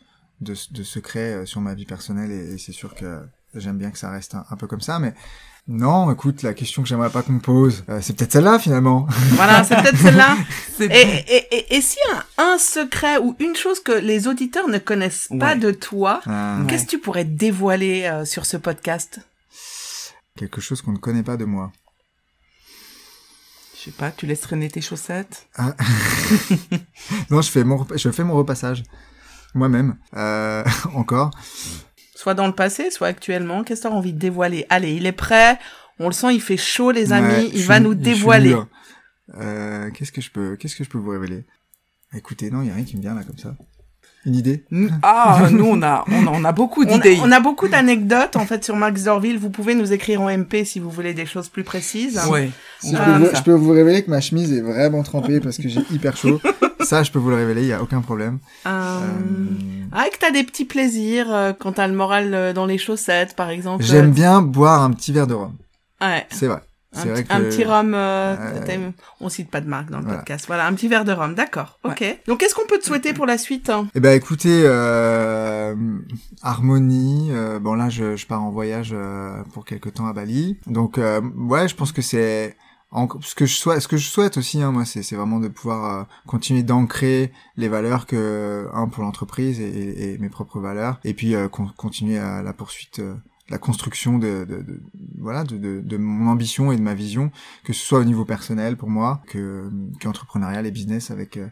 de, 0.42 0.54
de 0.72 0.84
secret 0.84 1.34
euh, 1.34 1.46
sur 1.46 1.62
ma 1.62 1.74
vie 1.74 1.86
personnelle 1.86 2.32
et, 2.32 2.58
c'est 2.58 2.72
sûr 2.72 2.96
que 2.96 3.22
j'aime 3.54 3.78
bien 3.78 3.92
que 3.92 3.98
ça 3.98 4.10
reste 4.10 4.36
un, 4.36 4.56
peu 4.56 4.68
comme 4.68 4.82
ça, 4.82 5.00
mais 5.00 5.14
non, 5.68 6.12
écoute, 6.12 6.44
la 6.44 6.54
question 6.54 6.84
que 6.84 6.88
j'aimerais 6.88 7.10
pas 7.10 7.24
qu'on 7.24 7.34
me 7.34 7.40
pose, 7.40 7.84
euh, 7.90 8.00
c'est 8.02 8.16
peut-être 8.16 8.34
celle-là 8.34 8.60
finalement. 8.60 9.08
Voilà, 9.32 9.64
c'est 9.64 9.76
peut-être 9.76 9.98
celle-là. 9.98 10.38
et, 10.80 10.86
et, 10.86 11.56
et, 11.56 11.76
et 11.76 11.82
si 11.82 11.98
un, 12.14 12.54
un, 12.54 12.58
secret 12.58 13.18
ou 13.18 13.36
une 13.40 13.56
chose 13.56 13.80
que 13.80 13.92
les 13.92 14.28
auditeurs 14.28 14.68
ne 14.68 14.78
connaissent 14.78 15.30
pas 15.40 15.56
de 15.56 15.72
toi, 15.72 16.22
ah. 16.28 16.60
qu'est-ce 16.68 16.86
que 16.86 16.92
tu 16.92 17.00
pourrais 17.00 17.26
dévoiler 17.26 18.06
euh, 18.06 18.26
sur 18.26 18.46
ce 18.46 18.58
podcast? 18.58 19.20
Quelque 20.38 20.60
chose 20.60 20.82
qu'on 20.82 20.92
ne 20.92 20.98
connaît 20.98 21.24
pas 21.24 21.38
de 21.38 21.46
moi. 21.46 21.72
Je 23.76 23.92
sais 23.92 23.92
pas, 23.92 24.12
tu 24.12 24.26
laisses 24.26 24.42
traîner 24.42 24.70
tes 24.70 24.82
chaussettes? 24.82 25.48
Ah. 25.56 25.76
Non, 27.30 27.42
je 27.42 27.50
fais 27.50 27.64
mon, 27.64 27.86
je 27.96 28.10
fais 28.10 28.24
mon 28.24 28.36
repassage 28.36 28.84
moi-même 29.54 29.96
euh, 30.16 30.64
encore. 30.94 31.32
Soit 32.16 32.34
dans 32.34 32.48
le 32.48 32.54
passé, 32.54 32.92
soit 32.92 33.08
actuellement. 33.08 33.64
Qu'est-ce 33.64 33.84
que 33.84 33.88
tu 33.88 33.94
as 33.94 33.96
envie 33.96 34.14
de 34.14 34.20
dévoiler? 34.20 34.66
Allez, 34.70 34.94
il 34.94 35.06
est 35.06 35.12
prêt. 35.12 35.60
On 36.00 36.08
le 36.08 36.14
sent, 36.14 36.34
il 36.34 36.42
fait 36.42 36.58
chaud, 36.58 36.92
les 36.92 37.14
amis. 37.14 37.52
il 37.54 37.64
va 37.64 37.80
nous 37.80 37.96
dévoiler. 37.96 38.56
Euh, 39.36 39.90
qu'est-ce 39.92 40.12
que 40.12 40.22
je 40.22 40.30
peux, 40.30 40.56
qu'est-ce 40.58 40.76
que 40.76 40.84
je 40.84 40.90
peux 40.90 40.98
vous 40.98 41.12
révéler? 41.12 41.46
Écoutez, 42.14 42.52
non, 42.52 42.62
il 42.62 42.68
y 42.68 42.72
a 42.72 42.76
rien 42.76 42.84
qui 42.84 42.98
me 42.98 43.02
vient 43.02 43.16
là 43.16 43.24
comme 43.24 43.38
ça. 43.38 43.56
Une 44.26 44.36
idée 44.36 44.64
Ah, 45.04 45.48
nous 45.52 45.66
on 45.66 45.82
a, 45.84 46.04
on, 46.08 46.44
a 46.44 46.52
beaucoup 46.52 46.84
d'idées. 46.84 47.20
On, 47.22 47.32
a 47.32 47.40
beaucoup 47.40 47.68
d'anecdotes 47.68 48.36
en 48.36 48.46
fait 48.46 48.64
sur 48.64 48.76
Max 48.76 49.04
Dorville. 49.04 49.38
Vous 49.38 49.52
pouvez 49.52 49.76
nous 49.76 49.94
écrire 49.94 50.22
en 50.22 50.36
MP 50.36 50.66
si 50.66 50.80
vous 50.80 50.90
voulez 50.90 51.14
des 51.14 51.28
choses 51.28 51.48
plus 51.48 51.64
précises. 51.64 52.20
Ouais. 52.30 52.50
je, 52.84 53.44
peux 53.44 53.54
vous, 53.54 53.72
révéler 53.72 54.04
que 54.04 54.10
ma 54.10 54.22
chemise 54.22 54.52
est 54.52 54.62
vraiment 54.62 55.04
trempée 55.04 55.40
parce 55.40 55.58
que 55.58 55.70
j'ai 55.70 55.82
hyper 55.92 56.18
chaud. 56.18 56.42
Ça, 56.82 57.02
je 57.02 57.12
peux 57.12 57.18
vous 57.18 57.32
le 57.32 57.36
révéler, 57.36 57.62
il 57.64 57.68
y 57.68 57.74
a 57.74 57.82
aucun 57.82 58.02
problème. 58.02 58.38
Euh... 58.68 58.70
euh 58.70 59.76
ah, 59.92 60.06
que 60.12 60.18
t'as 60.20 60.32
des 60.32 60.44
petits 60.44 60.66
plaisirs 60.66 61.34
euh, 61.34 61.54
quand 61.58 61.74
t'as 61.74 61.88
le 61.88 61.96
moral 61.96 62.34
euh, 62.34 62.54
dans 62.54 62.66
les 62.66 62.78
chaussettes, 62.78 63.36
par 63.36 63.50
exemple. 63.50 63.84
J'aime 63.84 64.12
bien 64.12 64.42
boire 64.42 64.84
un 64.84 64.92
petit 64.92 65.12
verre 65.12 65.26
de 65.26 65.34
rhum. 65.34 65.54
Ouais. 66.02 66.28
C'est 66.30 66.48
vrai. 66.48 66.60
Un, 66.96 67.06
vrai 67.06 67.26
un, 67.30 67.42
petit 67.42 67.64
rhum, 67.64 67.94
euh, 67.94 68.92
on 69.20 69.30
cite 69.30 69.50
pas 69.50 69.62
de 69.62 69.68
marque 69.68 69.90
dans 69.90 70.00
le 70.00 70.06
podcast. 70.06 70.46
Voilà, 70.48 70.66
un 70.66 70.74
petit 70.74 70.88
verre 70.88 71.06
de 71.06 71.12
rhum, 71.12 71.36
d'accord. 71.36 71.80
Ok. 71.84 72.04
Donc, 72.28 72.40
qu'est-ce 72.40 72.56
qu'on 72.56 72.68
peut 72.68 72.80
te 72.80 72.86
souhaiter 72.86 73.14
pour 73.14 73.26
la 73.26 73.38
suite 73.38 73.70
hein? 73.70 73.88
Eh 73.96 74.00
ben, 74.00 74.14
écoutez, 74.14 74.64
euh, 74.66 75.76
harmonie. 76.42 77.30
Euh, 77.32 77.60
bon 77.60 77.74
là, 77.74 77.90
je, 77.90 78.16
je, 78.16 78.28
pars 78.28 78.42
en 78.42 78.52
voyage 78.52 78.92
euh, 78.94 79.44
pour 79.54 79.66
quelque 79.66 79.90
temps 79.90 80.08
à 80.08 80.14
Bali. 80.14 80.58
Donc, 80.68 80.98
euh, 80.98 81.22
ouais, 81.38 81.68
je 81.68 81.76
pense 81.76 81.92
que 81.92 82.02
c'est 82.02 82.56
ce 83.22 83.36
que 83.36 83.46
je 83.46 83.54
souhaite, 83.56 83.82
ce 83.82 83.90
que 83.90 83.98
je 83.98 84.08
souhaite 84.08 84.38
aussi, 84.38 84.62
hein, 84.62 84.72
moi, 84.72 84.86
c'est, 84.86 85.04
c'est 85.04 85.18
vraiment 85.18 85.40
de 85.40 85.50
pouvoir 85.50 86.08
continuer 86.28 86.64
d'ancrer 86.64 87.34
les 87.58 87.68
valeurs 87.68 88.06
que, 88.06 88.70
un 88.74 88.88
pour 88.88 89.04
l'entreprise 89.04 89.60
et, 89.60 90.14
et, 90.14 90.18
mes 90.18 90.30
propres 90.30 90.62
valeurs, 90.62 91.02
et 91.04 91.14
puis 91.14 91.36
continuer 91.76 92.18
à 92.18 92.42
la 92.42 92.54
poursuite 92.54 93.02
la 93.50 93.58
construction 93.58 94.18
de, 94.18 94.46
de, 94.48 94.62
de 94.62 94.82
voilà 95.20 95.44
de, 95.44 95.58
de, 95.58 95.82
de, 95.82 95.98
mon 95.98 96.30
ambition 96.30 96.72
et 96.72 96.78
de 96.78 96.82
ma 96.82 96.96
vision 96.96 97.32
que 97.64 97.74
ce 97.74 97.86
soit 97.86 98.00
au 98.00 98.04
niveau 98.04 98.26
personnel 98.26 98.76
pour 98.76 98.90
moi 98.90 99.22
que 99.28 99.70
qu'entrepreneurial 100.02 100.66
et 100.66 100.72
business 100.72 101.12
avec 101.12 101.38
euh, 101.38 101.48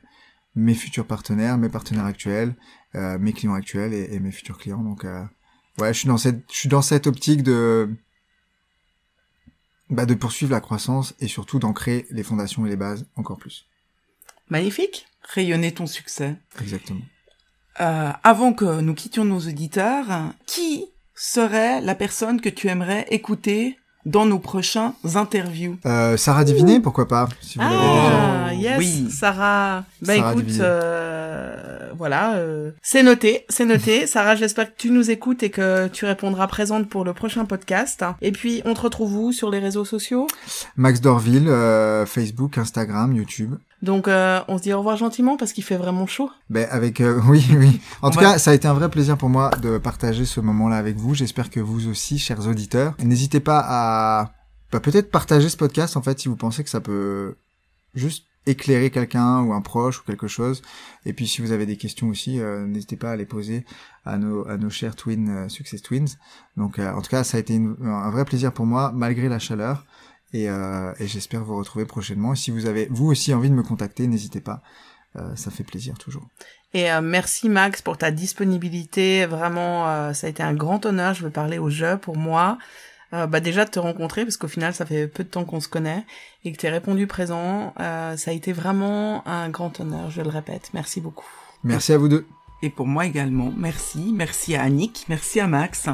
mes 0.56 0.74
futurs 0.74 1.06
partenaires 1.06 1.58
mes 1.58 1.70
partenaires 1.70 2.06
actuels 2.06 2.56
euh, 2.96 3.18
mes 3.18 3.34
clients 3.34 3.56
actuels 3.56 3.92
et, 3.94 4.20
mes 4.20 4.32
futurs 4.32 4.60
clients. 4.60 4.84
Donc 4.84 5.04
euh, 5.04 5.24
ouais 5.80 5.94
je 5.94 6.00
suis 6.00 6.08
dans 6.08 6.18
cette 6.18 6.44
je 6.52 6.56
suis 6.56 6.70
dans 6.70 6.84
cette 6.84 7.08
optique 7.08 7.42
de 7.42 7.90
bah, 9.90 10.06
de 10.06 10.14
poursuivre 10.14 10.52
la 10.52 10.62
croissance 10.62 11.16
et 11.20 11.28
surtout 11.28 11.58
d'ancrer 11.58 12.06
les 12.12 12.22
fondations 12.22 12.66
et 12.68 12.70
les 12.70 12.76
bases 12.76 13.08
encore 13.16 13.38
plus. 13.38 13.68
Magnifique. 14.50 15.08
Rayonner 15.24 15.72
ton 15.72 15.88
succès. 15.88 16.36
Exactement. 16.62 17.02
Avant 17.76 18.54
que 18.54 18.82
nous 18.82 18.94
quittions 18.94 19.26
nos 19.26 19.40
auditeurs 19.40 20.34
qui 20.46 20.86
serait 21.16 21.82
la 21.82 21.96
personne 21.96 22.42
que 22.42 22.50
tu 22.50 22.68
aimerais 22.68 23.06
écouter 23.10 23.78
dans 24.06 24.26
nos 24.26 24.40
prochains 24.40 24.94
interviews 25.16 25.78
euh, 25.86 26.18
Sarah 26.18 26.44
Diviné, 26.44 26.80
pourquoi 26.80 27.08
pas 27.08 27.30
si 27.42 27.58
vous 27.58 27.64
Ah, 27.66 28.52
yes, 28.54 28.78
oui. 28.78 29.08
Sarah. 29.10 29.86
Bah 30.02 30.16
écoute, 30.16 30.60
euh, 30.60 31.90
voilà, 31.98 32.36
euh, 32.36 32.72
c'est 32.82 33.04
noté, 33.04 33.46
c'est 33.50 33.66
noté. 33.66 34.08
Sarah, 34.14 34.36
j'espère 34.36 34.68
que 34.68 34.78
tu 34.78 34.92
nous 34.92 35.10
écoutes 35.10 35.44
et 35.44 35.50
que 35.50 35.88
tu 35.88 36.06
répondras 36.06 36.48
présente 36.48 36.90
pour 36.90 37.06
le 37.06 37.14
prochain 37.14 37.46
podcast. 37.46 38.04
Et 38.22 38.32
puis, 38.32 38.62
on 38.66 38.74
te 38.74 38.82
retrouve 38.82 39.16
où 39.16 39.32
sur 39.32 39.50
les 39.50 39.60
réseaux 39.60 39.86
sociaux? 39.86 40.28
Max 40.76 41.00
Dorville, 41.00 41.48
euh, 41.48 42.06
Facebook, 42.06 42.58
Instagram, 42.58 43.16
YouTube. 43.16 43.56
Donc 43.84 44.08
euh, 44.08 44.40
on 44.48 44.58
se 44.58 44.64
dit 44.64 44.72
au 44.72 44.78
revoir 44.78 44.96
gentiment 44.96 45.36
parce 45.36 45.52
qu'il 45.52 45.64
fait 45.66 45.76
vraiment 45.76 46.08
chaud. 46.08 46.32
Ben 46.50 46.66
avec 46.72 47.02
euh, 47.02 47.20
oui 47.28 47.46
oui. 47.52 47.82
En 48.02 48.12
tout 48.12 48.20
cas, 48.20 48.38
ça 48.38 48.52
a 48.52 48.54
été 48.54 48.66
un 48.66 48.74
vrai 48.74 48.90
plaisir 48.90 49.18
pour 49.18 49.28
moi 49.28 49.52
de 49.62 49.78
partager 49.78 50.24
ce 50.24 50.40
moment-là 50.40 50.78
avec 50.78 50.96
vous. 50.96 51.14
J'espère 51.14 51.50
que 51.50 51.60
vous 51.60 51.90
aussi, 51.90 52.18
chers 52.18 52.48
auditeurs, 52.48 52.96
n'hésitez 53.04 53.42
pas 53.42 53.62
à 53.62 54.32
bah, 54.72 54.80
peut-être 54.80 55.12
partager 55.12 55.50
ce 55.50 55.58
podcast 55.58 55.98
en 55.98 56.02
fait 56.02 56.18
si 56.18 56.30
vous 56.30 56.38
pensez 56.38 56.64
que 56.64 56.70
ça 56.70 56.80
peut 56.80 57.36
juste 57.94 58.24
éclairer 58.46 58.90
quelqu'un 58.90 59.42
ou 59.42 59.52
un 59.52 59.60
proche 59.60 60.00
ou 60.00 60.04
quelque 60.04 60.28
chose. 60.28 60.62
Et 61.06 61.12
puis 61.12 61.28
si 61.28 61.42
vous 61.42 61.52
avez 61.52 61.66
des 61.66 61.76
questions 61.76 62.08
aussi, 62.08 62.40
euh, 62.40 62.66
n'hésitez 62.66 62.96
pas 62.96 63.12
à 63.12 63.16
les 63.18 63.26
poser 63.26 63.66
à 64.06 64.18
nos 64.18 64.48
à 64.48 64.58
nos 64.58 64.70
chers 64.70 64.96
twins 64.96 65.50
Success 65.50 65.82
Twins. 65.82 66.08
Donc 66.56 66.80
en 66.80 67.02
tout 67.02 67.10
cas, 67.10 67.26
ça 67.26 67.36
a 67.36 67.42
été 67.42 67.62
un 67.84 68.10
vrai 68.12 68.24
plaisir 68.24 68.54
pour 68.54 68.66
moi 68.66 68.94
malgré 68.96 69.28
la 69.28 69.40
chaleur. 69.40 69.86
Et, 70.34 70.50
euh, 70.50 70.94
et 71.00 71.08
j'espère 71.08 71.44
vous 71.44 71.56
retrouver 71.56 71.86
prochainement. 71.86 72.36
si 72.36 72.52
vous 72.52 72.66
avez 72.66 72.88
vous 72.90 73.08
aussi 73.08 73.34
envie 73.34 73.50
de 73.50 73.56
me 73.56 73.64
contacter, 73.64 74.08
n'hésitez 74.08 74.42
pas. 74.42 74.62
Euh, 75.16 75.36
ça 75.36 75.52
fait 75.52 75.64
plaisir 75.64 75.96
toujours. 75.98 76.28
Et 76.74 76.92
euh, 76.92 77.02
merci 77.02 77.50
Max 77.50 77.82
pour 77.82 77.98
ta 77.98 78.10
disponibilité. 78.12 79.26
Vraiment, 79.26 79.88
euh, 79.88 80.14
ça 80.14 80.28
a 80.28 80.30
été 80.30 80.42
un 80.42 80.54
grand 80.54 80.86
honneur. 80.86 81.14
Je 81.14 81.24
veux 81.24 81.30
parler 81.30 81.60
au 81.60 81.70
jeu 81.70 81.98
pour 81.98 82.18
moi. 82.18 82.58
Euh, 83.14 83.28
bah 83.28 83.40
déjà 83.40 83.64
de 83.64 83.70
te 83.70 83.78
rencontrer 83.78 84.24
parce 84.24 84.38
qu'au 84.38 84.48
final 84.48 84.74
ça 84.74 84.88
fait 84.88 85.08
peu 85.08 85.24
de 85.24 85.30
temps 85.30 85.46
qu'on 85.46 85.60
se 85.60 85.68
connaît 85.68 86.04
et 86.44 86.52
que 86.52 86.58
tu 86.58 86.68
répondu 86.68 87.06
présent. 87.06 87.76
ça 87.78 88.32
a 88.32 88.32
été 88.32 88.54
vraiment 88.54 89.28
un 89.28 89.50
grand 89.50 89.80
honneur. 89.80 90.10
Je 90.10 90.22
le 90.22 90.30
répète. 90.30 90.72
Merci 90.74 91.00
beaucoup. 91.00 91.30
Merci 91.64 91.94
à 91.94 92.00
vous 92.00 92.08
deux. 92.08 92.26
Et 92.64 92.72
pour 92.72 92.88
moi 92.88 93.06
également. 93.06 93.54
Merci. 93.56 94.12
Merci 94.16 94.56
à 94.56 94.64
Annick. 94.64 95.06
Merci 95.10 95.40
à 95.40 95.48
Max. 95.48 95.90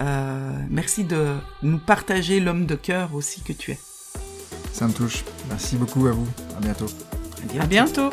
Euh, 0.00 0.52
merci 0.70 1.04
de 1.04 1.36
nous 1.62 1.78
partager 1.78 2.40
l'homme 2.40 2.66
de 2.66 2.74
cœur 2.74 3.14
aussi 3.14 3.42
que 3.42 3.52
tu 3.52 3.72
es. 3.72 3.78
Ça 4.72 4.86
me 4.86 4.92
touche. 4.92 5.24
Merci 5.48 5.76
beaucoup 5.76 6.06
à 6.06 6.12
vous. 6.12 6.26
À 6.56 6.60
bientôt. 6.60 6.86
À 7.60 7.66
bientôt. 7.66 8.10